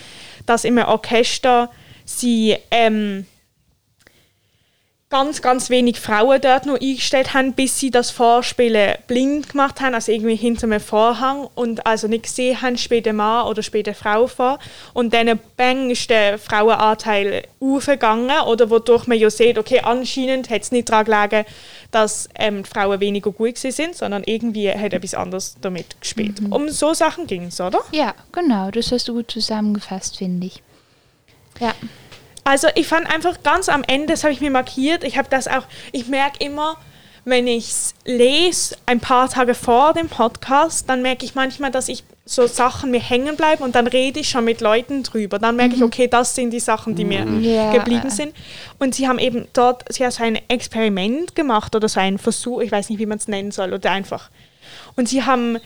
dass 0.45 0.65
im 0.65 0.77
Orchester 0.77 1.71
sie 2.03 2.57
ähm, 2.69 3.25
ganz, 5.09 5.41
ganz 5.41 5.69
wenig 5.69 5.99
Frauen 5.99 6.41
dort 6.41 6.65
noch 6.65 6.79
eingestellt 6.81 7.33
haben, 7.33 7.53
bis 7.53 7.79
sie 7.79 7.91
das 7.91 8.09
Vorspielen 8.09 8.95
blind 9.07 9.49
gemacht 9.49 9.79
haben, 9.79 9.93
also 9.93 10.11
irgendwie 10.11 10.35
hinter 10.35 10.65
einem 10.65 10.79
Vorhang 10.79 11.47
und 11.53 11.85
also 11.85 12.07
nicht 12.07 12.23
gesehen 12.23 12.61
haben, 12.61 12.77
später 12.77 13.13
Mann 13.13 13.47
oder 13.47 13.61
später 13.61 13.93
Frau 13.93 14.25
vor. 14.25 14.57
Und 14.93 15.13
dann 15.13 15.39
bang 15.57 15.91
ist 15.91 16.09
der 16.09 16.39
Frauenanteil 16.39 17.43
aufgegangen 17.59 18.31
oder 18.47 18.69
wodurch 18.71 19.05
man 19.05 19.19
ja 19.19 19.29
sieht, 19.29 19.59
okay, 19.59 19.79
anscheinend 19.81 20.49
hat 20.49 20.63
es 20.63 20.71
nicht 20.71 20.89
daran 20.89 21.05
gelegen, 21.05 21.45
dass 21.91 22.27
ähm, 22.35 22.63
die 22.63 22.69
Frauen 22.69 22.99
weniger 22.99 23.31
gut 23.31 23.57
sind, 23.59 23.95
sondern 23.95 24.23
irgendwie 24.25 24.71
hat 24.71 24.91
etwas 24.91 25.13
anderes 25.13 25.55
damit 25.61 26.01
gespielt. 26.01 26.41
Um 26.49 26.67
so 26.69 26.93
Sachen 26.95 27.27
ging 27.27 27.45
es, 27.45 27.61
oder? 27.61 27.79
Ja, 27.91 28.15
genau. 28.31 28.71
Das 28.71 28.91
hast 28.91 29.07
du 29.07 29.13
gut 29.13 29.29
zusammengefasst, 29.29 30.17
finde 30.17 30.47
ich. 30.47 30.63
Ja. 31.59 31.73
Also 32.45 32.67
ich 32.75 32.87
fand 32.87 33.11
einfach 33.11 33.41
ganz 33.43 33.69
am 33.69 33.83
Ende, 33.83 34.13
das 34.13 34.23
habe 34.23 34.31
ich 34.31 34.39
mir 34.39 34.51
markiert, 34.51 35.03
ich 35.03 35.17
habe 35.17 35.27
das 35.29 35.47
auch, 35.47 35.63
ich 35.91 36.07
merke 36.07 36.45
immer, 36.45 36.77
wenn 37.27 37.47
ich 37.47 37.69
es 37.69 37.95
lese, 38.05 38.77
ein 38.85 38.99
paar 38.99 39.27
Tage 39.27 39.55
vor 39.55 39.93
dem 39.93 40.09
Podcast, 40.09 40.87
dann 40.87 41.01
merke 41.01 41.25
ich 41.25 41.33
manchmal, 41.33 41.71
dass 41.71 41.89
ich 41.89 42.03
so 42.23 42.45
Sachen 42.45 42.91
mir 42.91 42.99
hängen 42.99 43.35
bleiben 43.35 43.63
und 43.63 43.73
dann 43.73 43.87
rede 43.87 44.19
ich 44.19 44.29
schon 44.29 44.45
mit 44.45 44.61
Leuten 44.61 45.01
drüber. 45.01 45.39
Dann 45.39 45.55
merke 45.55 45.75
ich, 45.75 45.83
okay, 45.83 46.07
das 46.07 46.35
sind 46.35 46.51
die 46.51 46.59
Sachen, 46.59 46.93
die 46.95 47.03
mir 47.03 47.25
Ja. 47.25 47.71
geblieben 47.71 48.11
sind. 48.11 48.31
Und 48.77 48.93
sie 48.93 49.07
haben 49.07 49.17
eben 49.17 49.47
dort, 49.53 49.91
sie 49.91 50.03
haben 50.03 50.11
so 50.11 50.23
ein 50.23 50.39
Experiment 50.47 51.33
gemacht 51.35 51.75
oder 51.75 51.89
so 51.89 51.99
einen 51.99 52.19
Versuch, 52.19 52.61
ich 52.61 52.71
weiß 52.71 52.89
nicht, 52.89 52.99
wie 52.99 53.05
man 53.07 53.17
es 53.17 53.27
nennen 53.27 53.51
soll, 53.51 53.73
oder 53.73 53.89
einfach. 53.91 54.29
Und 54.95 55.09
sie 55.09 55.23
haben 55.23 55.57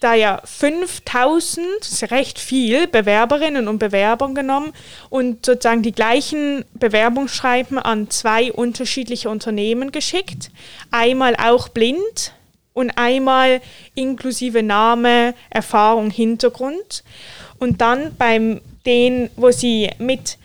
da 0.00 0.14
ja 0.14 0.40
5000, 0.44 1.66
das 1.80 1.90
ist 1.90 2.10
recht 2.10 2.38
viel, 2.38 2.86
Bewerberinnen 2.86 3.68
und 3.68 3.78
Bewerber 3.78 4.28
genommen 4.34 4.72
und 5.08 5.46
sozusagen 5.46 5.82
die 5.82 5.92
gleichen 5.92 6.64
Bewerbungsschreiben 6.74 7.78
an 7.78 8.10
zwei 8.10 8.52
unterschiedliche 8.52 9.30
Unternehmen 9.30 9.92
geschickt. 9.92 10.50
Einmal 10.90 11.34
auch 11.36 11.68
blind 11.68 12.32
und 12.74 12.90
einmal 12.96 13.62
inklusive 13.94 14.62
Name, 14.62 15.34
Erfahrung, 15.48 16.10
Hintergrund. 16.10 17.04
Und 17.58 17.80
dann 17.80 18.14
beim 18.16 18.60
den, 18.84 19.30
wo 19.36 19.50
sie 19.50 19.90
mit 19.98 20.38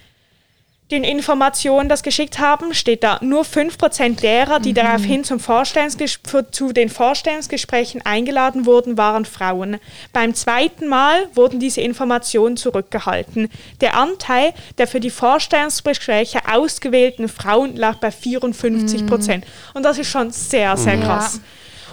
den 0.92 1.04
Informationen 1.04 1.90
das 1.90 2.04
geschickt 2.04 2.40
haben, 2.40 2.74
steht 2.74 3.04
da, 3.04 3.18
nur 3.22 3.44
5% 3.44 4.20
derer, 4.20 4.60
die 4.60 4.74
daraufhin 4.74 5.24
zum 5.24 5.40
Vorstellungsges 5.40 6.20
für, 6.26 6.52
zu 6.52 6.74
den 6.74 6.90
Vorstellungsgesprächen 6.90 8.06
eingeladen 8.06 8.66
wurden, 8.66 8.98
waren 8.98 9.26
Frauen. 9.26 9.78
Beim 10.14 10.34
zweiten 10.36 10.88
Mal 10.88 11.28
wurden 11.34 11.60
diese 11.60 11.82
Informationen 11.82 12.58
zurückgehalten. 12.58 13.50
Der 13.80 13.96
Anteil 13.98 14.54
der 14.78 14.88
für 14.88 15.00
die 15.00 15.10
Vorstellungsgespräche 15.10 16.42
ausgewählten 16.52 17.28
Frauen 17.30 17.76
lag 17.76 17.98
bei 17.98 18.10
54%. 18.10 19.42
Und 19.74 19.84
das 19.84 19.98
ist 19.98 20.10
schon 20.10 20.32
sehr, 20.32 20.78
sehr 20.78 20.96
Ja. 20.96 21.06
krass. 21.06 21.42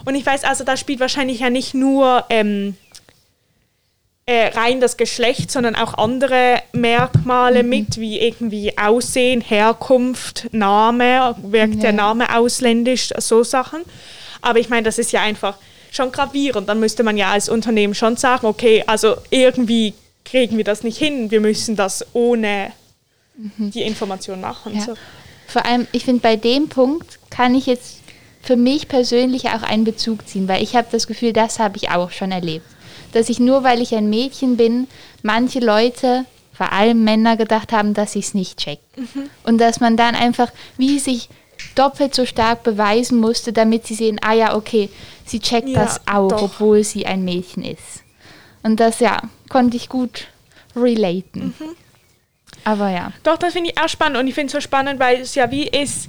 Und 0.05 0.14
ich 0.14 0.24
weiß, 0.24 0.44
also 0.44 0.64
da 0.64 0.76
spielt 0.76 1.01
wahrscheinlich 1.01 1.40
ja 1.40 1.51
nicht 1.51 1.74
nur... 1.74 2.24
Ähm, 2.30 2.76
äh, 4.29 4.49
rein 4.49 4.79
das 4.79 4.99
Geschlecht, 4.99 5.51
sondern 5.51 5.74
auch 5.74 5.95
andere 5.95 6.61
Merkmale 6.72 7.62
mit, 7.62 7.99
wie 7.99 8.20
irgendwie 8.20 8.76
Aussehen, 8.76 9.41
Herkunft, 9.41 10.49
Name, 10.53 11.35
wirkt 11.41 11.83
der 11.83 11.93
Ja. 11.93 11.97
Name 11.97 12.37
ausländisch, 12.37 13.09
so 13.16 13.43
Sachen. 13.43 13.81
Aber 14.43 14.59
ich 14.59 14.68
meine, 14.68 14.83
das 14.83 14.99
ist 14.99 15.12
ja 15.12 15.22
einfach 15.22 15.57
schon 15.91 16.12
gravierend. 16.12 16.68
Dann 16.68 16.79
müsste 16.79 17.05
man 17.05 17.16
ja 17.16 17.31
als 17.31 17.49
Unternehmen 17.49 17.95
schon 17.95 18.18
sagen, 18.18 18.47
okay, 18.47 18.85
also 18.87 19.16
irgendwie 19.31 19.95
kriegen 20.26 20.59
wir 20.59 20.64
das 20.64 20.83
nicht 20.83 20.99
hin, 20.99 21.31
wir 21.31 21.41
müssen 21.41 21.74
das 21.74 22.05
ohne 22.12 22.72
die 23.57 23.81
Information 23.81 24.43
machen. 24.43 24.76
Ja. 24.76 24.83
So. 24.83 24.95
Vor 25.47 25.64
allem, 25.64 25.87
ich 25.93 26.05
finde, 26.05 26.20
bei 26.20 26.37
dem 26.37 26.68
Punkt 26.68 27.18
kann 27.31 27.55
ich 27.55 27.64
jetzt 27.64 28.01
für 28.43 28.57
mich 28.57 28.89
persönlich 28.89 29.47
auch 29.47 29.62
einen 29.62 29.85
Bezug 29.85 30.29
ziehen, 30.29 30.49
weil 30.49 30.62
ich 30.62 30.76
habe 30.76 30.89
das 30.93 31.07
Gefühl, 31.07 31.33
das 31.33 31.59
habe 31.59 31.79
ich 31.79 31.89
auch 31.89 32.11
schon 32.11 32.31
erlebt. 32.31 32.66
Dass 33.12 33.28
ich 33.28 33.38
nur, 33.40 33.64
weil 33.64 33.80
ich 33.80 33.94
ein 33.94 34.11
Mädchen 34.11 34.56
bin, 34.56 34.86
manche 35.22 35.61
Leute, 35.61 36.24
vor 36.52 36.72
allem 36.72 37.04
Männer, 37.04 37.36
gedacht 37.36 37.72
haben, 37.72 37.94
dass 37.94 38.16
ich 38.16 38.26
es 38.26 38.34
nicht 38.34 38.59
check. 38.59 38.80
Und 39.44 39.59
dass 39.59 39.80
man 39.80 39.96
dann 39.96 40.14
einfach, 40.14 40.50
wie 40.76 40.98
sich 40.98 41.28
doppelt 41.74 42.14
so 42.14 42.26
stark 42.26 42.62
beweisen 42.62 43.18
musste, 43.18 43.52
damit 43.52 43.86
sie 43.86 43.94
sehen, 43.94 44.18
ah 44.22 44.32
ja, 44.34 44.54
okay, 44.54 44.90
sie 45.24 45.40
checkt 45.40 45.68
Ja, 45.68 45.84
das 45.84 46.00
auch, 46.06 46.28
doch. 46.28 46.42
obwohl 46.42 46.84
sie 46.84 47.06
ein 47.06 47.24
Mädchen 47.24 47.64
ist. 47.64 48.02
Und 48.62 48.80
das, 48.80 49.00
ja, 49.00 49.22
konnte 49.48 49.76
ich 49.76 49.88
gut 49.88 50.26
relaten. 50.76 51.54
Aber 52.64 52.90
ja. 52.90 53.12
Doch, 53.22 53.38
das 53.38 53.52
finde 53.52 53.70
ich 53.70 53.80
auch 53.80 53.88
spannend. 53.88 54.18
Und 54.18 54.26
ich 54.28 54.34
finde 54.34 54.48
es 54.48 54.52
so 54.52 54.61
spannend, 54.61 55.00
weil 55.00 55.20
es 55.20 55.34
ja 55.34 55.50
wie 55.50 55.66
ist, 55.68 56.09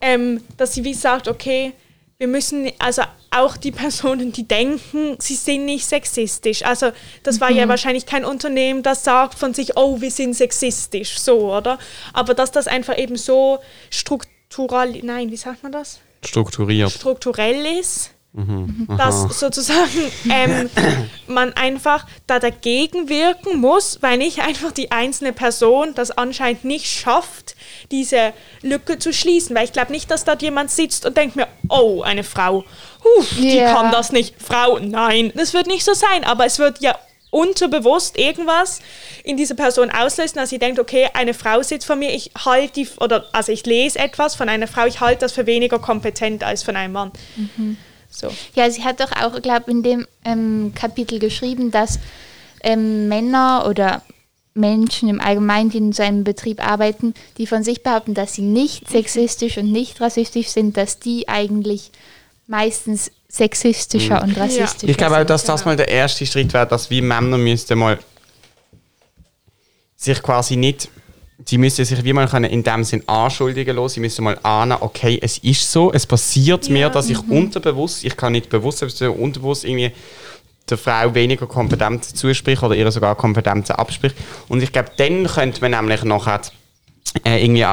ähm, 0.00 0.42
dass 0.56 0.74
sie 0.74 0.84
wie 0.84 0.94
sagt, 0.94 1.28
okay, 1.28 1.72
wir 2.18 2.26
müssen, 2.28 2.70
also 2.78 3.02
auch 3.30 3.56
die 3.56 3.72
Personen, 3.72 4.32
die 4.32 4.46
denken, 4.46 5.16
sie 5.18 5.34
sind 5.34 5.64
nicht 5.64 5.84
sexistisch. 5.84 6.64
Also 6.64 6.92
das 7.22 7.40
war 7.40 7.50
ja 7.50 7.68
wahrscheinlich 7.68 8.06
kein 8.06 8.24
Unternehmen, 8.24 8.82
das 8.82 9.04
sagt 9.04 9.38
von 9.38 9.54
sich, 9.54 9.76
oh, 9.76 10.00
wir 10.00 10.10
sind 10.10 10.34
sexistisch, 10.34 11.18
so, 11.18 11.54
oder? 11.54 11.78
Aber 12.12 12.34
dass 12.34 12.50
das 12.52 12.66
einfach 12.66 12.98
eben 12.98 13.16
so 13.16 13.58
struktural, 13.90 14.92
nein, 15.02 15.30
wie 15.30 15.36
sagt 15.36 15.62
man 15.62 15.72
das? 15.72 16.00
Strukturiert. 16.24 16.90
strukturell 16.90 17.78
ist, 17.78 18.10
dass 18.96 19.38
sozusagen 19.38 20.12
ähm, 20.30 20.70
man 21.26 21.52
einfach 21.54 22.06
da 22.26 22.38
dagegen 22.38 23.08
wirken 23.08 23.58
muss, 23.58 23.98
weil 24.02 24.18
nicht 24.18 24.40
einfach 24.40 24.72
die 24.72 24.90
einzelne 24.92 25.32
Person 25.32 25.94
das 25.94 26.10
anscheinend 26.10 26.64
nicht 26.64 26.86
schafft, 26.86 27.56
diese 27.90 28.32
Lücke 28.62 28.98
zu 28.98 29.12
schließen. 29.12 29.54
Weil 29.56 29.64
ich 29.64 29.72
glaube 29.72 29.92
nicht, 29.92 30.10
dass 30.10 30.24
dort 30.24 30.42
jemand 30.42 30.70
sitzt 30.70 31.06
und 31.06 31.16
denkt 31.16 31.36
mir, 31.36 31.46
oh, 31.68 32.02
eine 32.02 32.24
Frau, 32.24 32.64
huh, 33.04 33.24
die 33.38 33.56
Ja. 33.56 33.74
kann 33.74 33.92
das 33.92 34.12
nicht. 34.12 34.34
Frau, 34.38 34.78
nein, 34.78 35.32
das 35.34 35.54
wird 35.54 35.66
nicht 35.66 35.84
so 35.84 35.94
sein, 35.94 36.24
aber 36.24 36.46
es 36.46 36.58
wird 36.58 36.80
ja 36.80 36.96
unterbewusst 37.30 38.18
irgendwas 38.18 38.80
in 39.22 39.36
dieser 39.36 39.54
Person 39.54 39.90
auslösen, 39.90 40.36
dass 40.36 40.48
sie 40.48 40.58
denkt, 40.58 40.78
okay, 40.80 41.08
eine 41.12 41.34
Frau 41.34 41.62
sitzt 41.62 41.86
vor 41.86 41.96
mir, 41.96 42.10
ich 42.14 42.30
halte 42.42 42.72
die, 42.72 42.88
oder 43.00 43.26
also 43.32 43.52
ich 43.52 43.66
lese 43.66 43.98
etwas 43.98 44.34
von 44.34 44.48
einer 44.48 44.66
Frau, 44.66 44.86
ich 44.86 45.00
halte 45.00 45.20
das 45.20 45.32
für 45.32 45.44
weniger 45.46 45.78
kompetent 45.78 46.42
als 46.42 46.62
von 46.62 46.74
einem 46.74 46.94
Mann. 46.94 47.12
So. 48.10 48.32
Ja, 48.54 48.70
sie 48.70 48.82
hat 48.82 49.00
doch 49.00 49.12
auch, 49.12 49.42
glaube 49.42 49.70
in 49.70 49.82
dem 49.82 50.06
ähm, 50.24 50.72
Kapitel 50.74 51.18
geschrieben, 51.18 51.70
dass 51.70 51.98
ähm, 52.62 53.08
Männer 53.08 53.66
oder 53.68 54.02
Menschen 54.58 55.08
im 55.08 55.20
Allgemeinen, 55.20 55.70
die 55.70 55.78
in 55.78 55.92
so 55.92 56.02
einem 56.02 56.24
Betrieb 56.24 56.64
arbeiten, 56.64 57.14
die 57.38 57.46
von 57.46 57.64
sich 57.64 57.82
behaupten, 57.82 58.14
dass 58.14 58.34
sie 58.34 58.42
nicht 58.42 58.88
sexistisch 58.90 59.56
und 59.56 59.72
nicht 59.72 60.00
rassistisch 60.00 60.48
sind, 60.48 60.76
dass 60.76 60.98
die 60.98 61.28
eigentlich 61.28 61.90
meistens 62.46 63.10
sexistischer 63.28 64.22
und 64.22 64.36
rassistischer 64.36 64.88
Ich 64.88 64.96
glaube 64.96 65.14
auch, 65.14 65.18
sind. 65.18 65.30
dass 65.30 65.44
das 65.44 65.64
mal 65.64 65.76
der 65.76 65.88
erste 65.88 66.26
Schritt 66.26 66.52
wäre, 66.52 66.66
dass 66.66 66.90
wir 66.90 67.02
Männer 67.02 67.38
müssten 67.38 67.78
mal 67.78 67.98
sich 69.96 70.22
quasi 70.22 70.56
nicht, 70.56 70.88
sie 71.44 71.58
müssen 71.58 71.84
sich 71.84 72.02
wie 72.04 72.12
mal 72.12 72.28
können 72.28 72.50
in 72.50 72.62
dem 72.62 72.84
Sinn 72.84 73.02
anschuldigen 73.06 73.76
lassen, 73.76 73.94
sie 73.94 74.00
müssen 74.00 74.24
mal 74.24 74.38
ahnen, 74.42 74.78
okay, 74.80 75.18
es 75.20 75.38
ist 75.38 75.70
so, 75.70 75.92
es 75.92 76.06
passiert 76.06 76.70
mir, 76.70 76.88
dass 76.88 77.10
ich 77.10 77.18
unterbewusst, 77.28 78.04
ich 78.04 78.16
kann 78.16 78.32
nicht 78.32 78.48
bewusst, 78.48 78.82
aber 78.82 79.16
unterbewusst 79.16 79.64
irgendwie 79.64 79.92
der 80.70 80.78
Frau 80.78 81.14
weniger 81.14 81.46
Kompetenz 81.46 82.14
zuspricht 82.14 82.62
oder 82.62 82.74
ihr 82.74 82.90
sogar 82.90 83.14
Kompetenzen 83.14 83.72
abspricht. 83.76 84.16
Und 84.48 84.62
ich 84.62 84.72
glaube, 84.72 84.90
dann 84.96 85.26
könnte 85.26 85.60
man 85.60 85.70
nämlich 85.70 86.04
nachher 86.04 86.40
äh, 87.24 87.42
irgendwie 87.44 87.66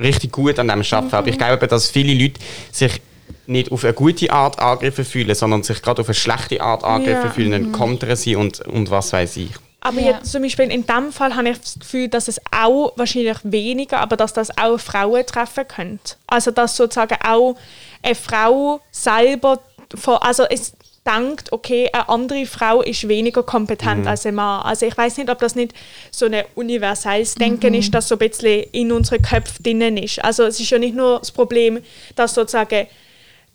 richtig 0.00 0.32
gut 0.32 0.58
an 0.58 0.68
dem 0.68 0.82
arbeiten. 0.82 1.14
Aber 1.14 1.28
ich 1.28 1.38
glaube, 1.38 1.66
dass 1.66 1.90
viele 1.90 2.14
Leute 2.14 2.40
sich 2.72 3.00
nicht 3.46 3.70
auf 3.72 3.84
eine 3.84 3.92
gute 3.94 4.30
Art 4.30 4.58
angegriffen 4.58 5.04
fühlen, 5.04 5.34
sondern 5.34 5.62
sich 5.62 5.80
gerade 5.82 6.02
auf 6.02 6.08
eine 6.08 6.14
schlechte 6.14 6.60
Art 6.60 6.84
angegriffen 6.84 7.24
Ja. 7.28 7.30
fühlen, 7.30 7.50
dann 7.52 7.72
kontern 7.72 8.16
sie 8.16 8.36
und, 8.36 8.60
und 8.60 8.90
was 8.90 9.12
weiß 9.12 9.36
ich. 9.36 9.50
Aber 9.80 10.00
Ja. 10.00 10.12
jetzt 10.16 10.32
zum 10.32 10.42
Beispiel 10.42 10.70
in 10.70 10.84
dem 10.84 11.12
Fall 11.12 11.36
habe 11.36 11.48
ich 11.50 11.58
das 11.60 11.78
Gefühl, 11.78 12.08
dass 12.08 12.26
es 12.28 12.40
auch 12.50 12.92
wahrscheinlich 12.96 13.36
weniger, 13.44 14.00
aber 14.00 14.16
dass 14.16 14.32
das 14.32 14.56
auch 14.58 14.78
Frauen 14.78 15.24
treffen 15.26 15.66
könnte. 15.68 16.16
Also 16.26 16.50
dass 16.50 16.76
sozusagen 16.76 17.16
auch 17.24 17.56
eine 18.02 18.14
Frau 18.16 18.80
selber, 18.90 19.60
vor, 19.94 20.24
also 20.24 20.42
es 20.50 20.72
denkt, 21.06 21.52
okay, 21.52 21.88
eine 21.92 22.08
andere 22.08 22.46
Frau 22.46 22.82
ist 22.82 23.06
weniger 23.08 23.42
kompetent 23.42 24.06
als 24.06 24.26
ein 24.26 24.34
Mann. 24.34 24.62
Also 24.62 24.86
ich 24.86 24.96
weiß 24.96 25.16
nicht, 25.18 25.30
ob 25.30 25.38
das 25.38 25.54
nicht 25.54 25.72
so 26.10 26.26
ein 26.26 26.44
universelles 26.54 27.34
Denken 27.34 27.74
ist, 27.74 27.94
das 27.94 28.08
so 28.08 28.16
ein 28.16 28.18
bisschen 28.18 28.64
in 28.72 28.92
unseren 28.92 29.22
Köpfen 29.22 29.62
drinnen 29.62 29.96
ist. 29.96 30.22
Also 30.24 30.44
es 30.44 30.58
ist 30.60 30.70
ja 30.70 30.78
nicht 30.78 30.94
nur 30.94 31.20
das 31.20 31.30
Problem, 31.30 31.80
dass 32.14 32.34
sozusagen 32.34 32.86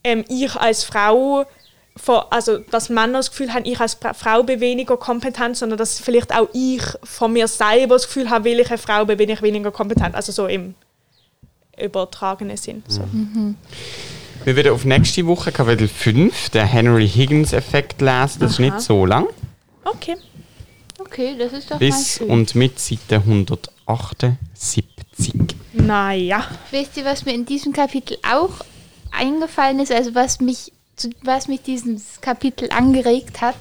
ähm, 0.03 0.23
ich 0.29 0.55
als 0.55 0.83
Frau, 0.83 1.45
vor, 1.95 2.31
also 2.31 2.59
dass 2.59 2.89
Männer 2.89 3.19
das 3.19 3.29
Gefühl 3.31 3.53
haben, 3.53 3.65
ich 3.65 3.79
als 3.79 3.97
Frau 4.15 4.43
bin 4.43 4.59
weniger 4.59 4.97
kompetent, 4.97 5.57
sondern 5.57 5.77
dass 5.77 5.99
vielleicht 5.99 6.33
auch 6.33 6.47
ich 6.53 6.83
von 7.03 7.33
mir 7.33 7.47
selber 7.47 7.95
das 7.95 8.07
Gefühl 8.07 8.29
habe, 8.29 8.49
weil 8.49 8.59
ich 8.59 8.69
eine 8.69 8.77
Frau 8.77 9.05
bin, 9.05 9.17
bin 9.17 9.29
ich 9.29 9.41
weniger 9.41 9.71
kompetent. 9.71 10.15
Also 10.15 10.31
so 10.31 10.47
im 10.47 10.75
übertragenen 11.77 12.57
Sinn. 12.57 12.83
So. 12.87 13.01
Wir 14.43 14.55
werden 14.55 14.71
auf 14.73 14.85
nächste 14.85 15.27
Woche 15.27 15.51
Kapitel 15.51 15.87
5, 15.87 16.49
der 16.49 16.65
Henry 16.65 17.07
Higgins-Effekt 17.07 18.01
lesen. 18.01 18.39
Das 18.39 18.53
ist 18.53 18.59
Aha. 18.59 18.63
nicht 18.63 18.81
so 18.81 19.05
lang. 19.05 19.27
Okay. 19.83 20.15
Okay, 20.97 21.35
das 21.37 21.53
ist 21.53 21.69
doch 21.69 21.77
Bis 21.77 21.93
mal 21.95 22.03
schön. 22.03 22.29
und 22.29 22.55
mit 22.55 22.79
Seite 22.79 23.17
178. 23.17 24.83
Naja. 25.73 26.43
Wisst 26.71 26.97
ihr, 26.97 27.05
was 27.05 27.23
mir 27.25 27.33
in 27.33 27.45
diesem 27.45 27.71
Kapitel 27.71 28.17
auch 28.27 28.65
eingefallen 29.11 29.79
ist, 29.79 29.91
also 29.91 30.15
was 30.15 30.39
mich, 30.41 30.71
was 31.21 31.47
mich 31.47 31.61
dieses 31.61 32.19
Kapitel 32.21 32.71
angeregt 32.71 33.41
hat? 33.41 33.57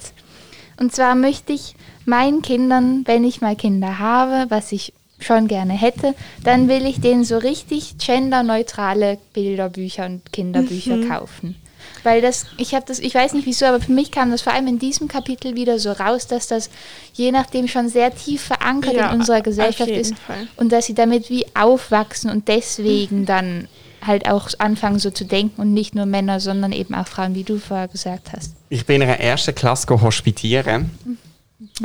Und 0.78 0.94
zwar 0.94 1.14
möchte 1.14 1.52
ich 1.52 1.74
meinen 2.06 2.40
Kindern, 2.40 3.02
wenn 3.06 3.24
ich 3.24 3.42
mal 3.42 3.54
Kinder 3.54 3.98
habe, 3.98 4.46
was 4.50 4.72
ich 4.72 4.94
schon 5.20 5.48
gerne 5.48 5.74
hätte, 5.74 6.14
dann 6.44 6.68
will 6.68 6.86
ich 6.86 7.00
denen 7.00 7.24
so 7.24 7.38
richtig 7.38 7.98
genderneutrale 7.98 9.18
Bilderbücher 9.32 10.06
und 10.06 10.32
Kinderbücher 10.32 11.06
kaufen. 11.06 11.56
Weil 12.02 12.22
das, 12.22 12.46
ich 12.56 12.74
habe 12.74 12.84
das, 12.86 12.98
ich 12.98 13.14
weiß 13.14 13.34
nicht 13.34 13.46
wieso, 13.46 13.66
aber 13.66 13.80
für 13.80 13.92
mich 13.92 14.10
kam 14.10 14.30
das 14.30 14.42
vor 14.42 14.52
allem 14.52 14.66
in 14.66 14.78
diesem 14.78 15.08
Kapitel 15.08 15.54
wieder 15.54 15.78
so 15.78 15.92
raus, 15.92 16.26
dass 16.26 16.46
das 16.46 16.70
je 17.12 17.30
nachdem 17.30 17.68
schon 17.68 17.88
sehr 17.88 18.14
tief 18.14 18.42
verankert 18.42 18.94
Ja, 18.94 19.10
in 19.10 19.20
unserer 19.20 19.42
Gesellschaft 19.42 19.90
ist 19.90 20.18
Fall. 20.18 20.48
und 20.56 20.72
dass 20.72 20.86
sie 20.86 20.94
damit 20.94 21.28
wie 21.30 21.44
aufwachsen 21.54 22.30
und 22.30 22.48
deswegen 22.48 23.26
dann 23.26 23.68
halt 24.02 24.30
auch 24.30 24.48
anfangen 24.58 24.98
so 24.98 25.10
zu 25.10 25.24
denken 25.24 25.60
und 25.60 25.74
nicht 25.74 25.94
nur 25.94 26.06
Männer, 26.06 26.40
sondern 26.40 26.72
eben 26.72 26.94
auch 26.94 27.06
Frauen, 27.06 27.34
wie 27.34 27.44
du 27.44 27.58
vorher 27.58 27.88
gesagt 27.88 28.32
hast. 28.34 28.54
Ich 28.70 28.86
bin 28.86 28.96
in 28.96 29.08
einer 29.08 29.20
ersten 29.20 29.54
Klasse 29.54 29.86
go 29.86 30.00
hospitieren. 30.00 30.90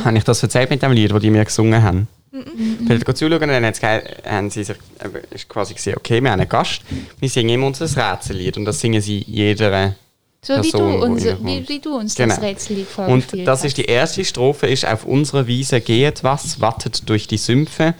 Habe 0.03 0.17
ich 0.17 0.23
das 0.23 0.41
erzählt 0.41 0.69
mit 0.69 0.81
dem 0.81 0.93
Lied, 0.93 1.11
das 1.11 1.21
die 1.21 1.29
mir 1.29 1.43
gesungen 1.43 1.83
haben? 1.83 2.07
Ich 2.37 2.87
bin 2.87 2.99
dort 2.99 3.17
zuschauen 3.17 3.41
und 3.41 3.47
dann 3.49 3.65
haben 3.65 4.49
sie 4.49 4.63
sich, 4.63 4.75
äh, 4.99 5.35
ist 5.35 5.47
quasi 5.47 5.73
gesehen, 5.73 5.95
okay, 5.97 6.21
wir 6.21 6.31
haben 6.31 6.39
einen 6.39 6.49
Gast, 6.49 6.81
wir 7.19 7.29
singen 7.29 7.49
immer 7.49 7.67
unser 7.67 7.85
Rätsellied 7.85 8.57
und 8.57 8.65
das 8.65 8.79
singen 8.79 9.01
sie 9.01 9.23
jeder 9.27 9.95
So 10.41 10.53
wie, 10.53 10.57
du, 10.57 10.61
Person, 10.77 11.01
wo 11.01 11.05
unser, 11.05 11.29
ihr 11.29 11.39
wie, 11.45 11.69
wie 11.69 11.79
du 11.79 11.97
uns 11.97 12.15
Genau. 12.15 12.35
das 12.35 12.43
Rätsellied 12.43 12.87
Und 12.87 12.93
vorgespielt 13.05 13.47
das 13.47 13.59
hast. 13.59 13.65
ist 13.67 13.77
die 13.77 13.85
erste 13.85 14.25
Strophe, 14.25 14.67
ist 14.67 14.85
auf 14.85 15.05
unserer 15.05 15.47
Wiese 15.47 15.79
geht 15.81 16.23
was, 16.23 16.59
wattet 16.61 17.07
durch 17.09 17.27
die 17.27 17.37
Sümpfe. 17.37 17.93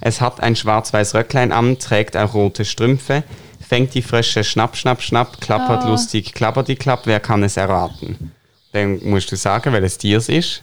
Es 0.00 0.20
hat 0.20 0.40
ein 0.40 0.56
schwarz-weiß 0.56 1.14
Röcklein 1.14 1.52
an, 1.52 1.78
trägt 1.78 2.16
auch 2.16 2.34
rote 2.34 2.64
Strümpfe. 2.64 3.24
Fängt 3.66 3.94
die 3.94 4.02
Frösche 4.02 4.44
Schnapp, 4.44 4.76
Schnapp, 4.76 5.02
Schnapp, 5.02 5.40
klappert 5.40 5.82
Oh. 5.84 5.88
lustig, 5.90 6.32
klappert 6.34 6.68
die 6.68 6.76
Klapp, 6.76 7.02
wer 7.06 7.18
kann 7.20 7.42
es 7.42 7.56
erraten? 7.56 8.32
Dann 8.72 9.00
musst 9.04 9.32
du 9.32 9.36
sagen, 9.36 9.72
welches 9.72 9.98
Tier 9.98 10.18
es 10.18 10.28
ist. 10.28 10.62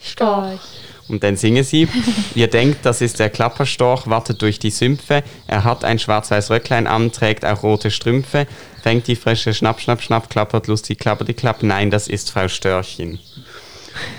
Storch. 0.00 0.60
Und 1.08 1.22
dann 1.22 1.36
singen 1.36 1.64
sie, 1.64 1.88
ihr 2.34 2.48
denkt, 2.48 2.78
das 2.84 3.00
ist 3.00 3.18
der 3.18 3.30
Klapperstorch, 3.30 4.06
wartet 4.08 4.42
durch 4.42 4.58
die 4.58 4.70
Sümpfe, 4.70 5.22
er 5.46 5.64
hat 5.64 5.84
ein 5.84 5.98
schwarz-weiß 5.98 6.50
Röcklein 6.50 6.86
an, 6.86 7.12
trägt 7.12 7.44
auch 7.44 7.62
rote 7.62 7.90
Strümpfe, 7.90 8.46
fängt 8.82 9.06
die 9.06 9.16
Frösche 9.16 9.54
Schnapp, 9.54 9.80
Schnapp, 9.80 10.02
Schnapp, 10.02 10.28
klappert 10.30 10.66
lustig, 10.66 10.98
klappert 10.98 11.28
die 11.28 11.34
Klapp, 11.34 11.62
nein, 11.62 11.90
das 11.90 12.08
ist 12.08 12.30
Frau 12.30 12.48
Störchen. 12.48 13.18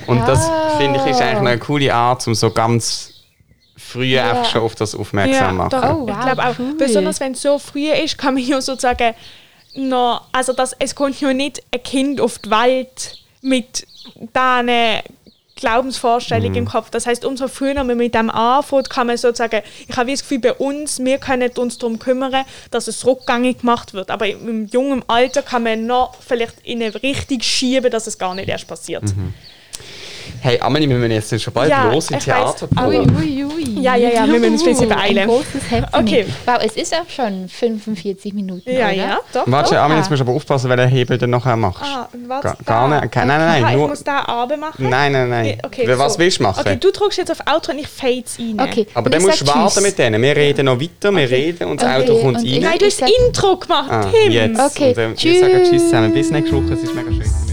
Und 0.08 0.28
das, 0.28 0.50
finde 0.78 1.00
ich, 1.00 1.06
ist 1.12 1.22
eigentlich 1.22 1.40
eine 1.40 1.58
coole 1.60 1.94
Art, 1.94 2.28
um 2.28 2.36
so 2.36 2.50
ganz 2.52 3.14
früh 3.78 4.16
Ja. 4.16 4.32
einfach 4.32 4.52
schon 4.52 4.62
auf 4.62 4.76
das 4.76 4.94
aufmerksam 4.94 5.34
Ja, 5.46 5.52
machen. 5.54 5.70
doch. 5.70 5.84
Oh, 5.84 6.08
wow, 6.08 6.10
ich 6.10 6.26
glaube 6.26 6.44
auch, 6.46 6.60
cool. 6.60 6.76
besonders 6.78 7.20
wenn 7.22 7.32
es 7.32 7.42
so 7.42 7.58
früh 7.60 7.90
ist, 7.92 8.18
kann 8.18 8.34
man 8.34 8.44
ja 8.44 8.60
sozusagen 8.60 9.14
noch, 9.76 10.24
also 10.32 10.52
das, 10.54 10.76
es 10.80 10.94
kommt 10.96 11.20
ja 11.22 11.34
nicht 11.34 11.62
ein 11.74 11.82
Kind 11.84 12.20
auf 12.20 12.40
die 12.40 12.50
Welt 12.50 13.20
mit 13.42 13.88
diesen 14.16 14.70
Glaubensvorstellungen 15.60 16.56
im 16.56 16.66
Kopf. 16.66 16.90
Das 16.90 17.06
heißt, 17.06 17.26
umso 17.26 17.48
früher 17.48 17.84
man 17.84 17.98
mit 17.98 18.16
dem 18.16 18.30
anfängt, 18.30 18.90
kann 18.90 19.08
man 19.08 19.18
sozusagen, 19.18 19.62
ich 19.88 19.96
habe 19.96 20.08
wie 20.08 20.14
das 20.14 20.22
Gefühl, 20.22 20.40
bei 20.40 20.54
uns, 20.54 21.00
wir 21.00 21.18
können 21.18 21.52
uns 21.58 21.78
darum 21.78 22.00
kümmern, 22.00 22.46
dass 22.72 22.88
es 22.88 23.06
rückgängig 23.06 23.60
gemacht 23.60 23.94
wird. 23.94 24.12
Aber 24.12 24.28
im 24.28 24.66
jungen 24.68 25.04
Alter 25.08 25.42
kann 25.42 25.64
man 25.64 25.86
noch 25.86 26.16
vielleicht 26.16 26.60
in 26.64 26.82
eine 26.82 27.02
Richtung 27.02 27.42
schieben, 27.42 27.92
dass 27.92 28.08
es 28.08 28.18
gar 28.18 28.34
nicht 28.36 28.50
erst 28.50 28.68
passiert. 28.68 29.04
Hey, 30.42 30.58
Amelie, 30.62 30.88
wir 30.88 30.96
müssen 30.96 31.12
jetzt 31.12 31.42
schon 31.44 31.54
bald 31.54 31.70
Ja, 31.70 31.92
los 31.92 32.10
im 32.12 32.18
ich 32.18 32.24
Theater. 32.24 32.68
Ui, 32.88 32.98
ui, 33.00 33.44
ui. 33.46 33.82
Ja, 33.82 33.96
ja, 33.96 34.10
ja, 34.10 34.26
wir 34.26 34.40
müssen 34.40 34.54
uns 34.54 34.62
ein 34.64 34.70
bisschen 34.70 34.88
beeilen. 34.90 35.18
Ein 35.18 35.28
großes 35.28 35.72
Happening. 35.72 36.08
Okay. 36.08 36.26
Wow, 36.46 36.58
es 36.64 36.74
ist 36.78 36.94
auch 36.94 37.10
schon 37.10 37.50
45 37.50 38.34
Minuten, 38.34 38.70
Ja, 38.72 38.86
oder? 38.86 38.94
ja, 38.94 39.20
doch. 39.34 39.44
Warte, 39.48 39.76
Oha. 39.76 39.84
Amelie, 39.86 40.00
jetzt 40.00 40.10
musst 40.10 40.22
du 40.22 40.26
aber 40.26 40.34
aufpassen, 40.34 40.70
welchen 40.70 40.88
Hebel 40.88 41.18
du 41.18 41.28
nachher 41.28 41.56
machst. 41.58 41.84
Ah, 41.84 42.08
warte, 42.28 42.48
Gar, 42.64 42.88
gar 42.90 43.02
nicht, 43.02 43.16
nein, 43.16 43.28
nein, 43.28 43.40
nein, 43.40 43.66
ich 43.72 43.76
nur, 43.78 43.88
muss 43.90 44.04
da 44.04 44.20
runter 44.20 44.56
machen? 44.58 44.90
nein, 44.90 45.12
nein, 45.12 45.30
nein. 45.30 45.58
Okay, 45.66 45.86
Was 45.98 46.14
so. 46.14 46.20
willst 46.20 46.40
du 46.40 46.44
machen? 46.44 46.60
Okay, 46.62 46.78
du 46.80 46.92
drückst 46.92 47.18
jetzt 47.18 47.32
auf 47.32 47.40
Outro 47.54 47.74
und 47.74 47.80
ich 47.80 47.88
fade 47.88 48.24
es 48.26 48.40
rein. 48.40 48.58
Okay. 48.62 48.88
Aber 48.94 49.10
dann 49.10 49.20
ich 49.22 49.28
musst 49.28 49.42
du 49.42 49.48
warten 49.48 49.74
Tschüss. 49.74 49.84
mit 49.84 49.98
denen. 49.98 50.22
Wir 50.22 50.36
reden 50.38 50.66
noch 50.68 50.80
weiter, 50.80 51.12
wir 51.14 51.30
reden 51.30 51.68
und 51.70 51.82
das 51.82 51.90
Okay, 51.90 52.04
Auto 52.04 52.14
kommt 52.22 52.28
und 52.28 52.36
rein. 52.38 52.46
ich- 52.46 52.62
Nein, 52.62 52.78
du 52.80 52.86
hast 52.86 53.02
das 53.02 53.10
Intro 53.28 53.58
gemacht, 53.58 53.90
Ah, 53.92 54.06
Tim. 54.24 54.32
jetzt. 54.32 54.60
Okay, 54.60 54.90
Und, 54.90 54.98
äh, 54.98 55.10
wir 55.10 55.16
tschüss. 55.16 55.40
sagen 55.42 55.64
Tschüss 55.70 55.84
zusammen. 55.84 56.14
Bis 56.14 56.30
nächste 56.32 56.56
Woche. 56.56 56.74
Es 56.76 56.84
ist 56.84 56.96
mega 56.96 57.12
schön. 57.12 57.49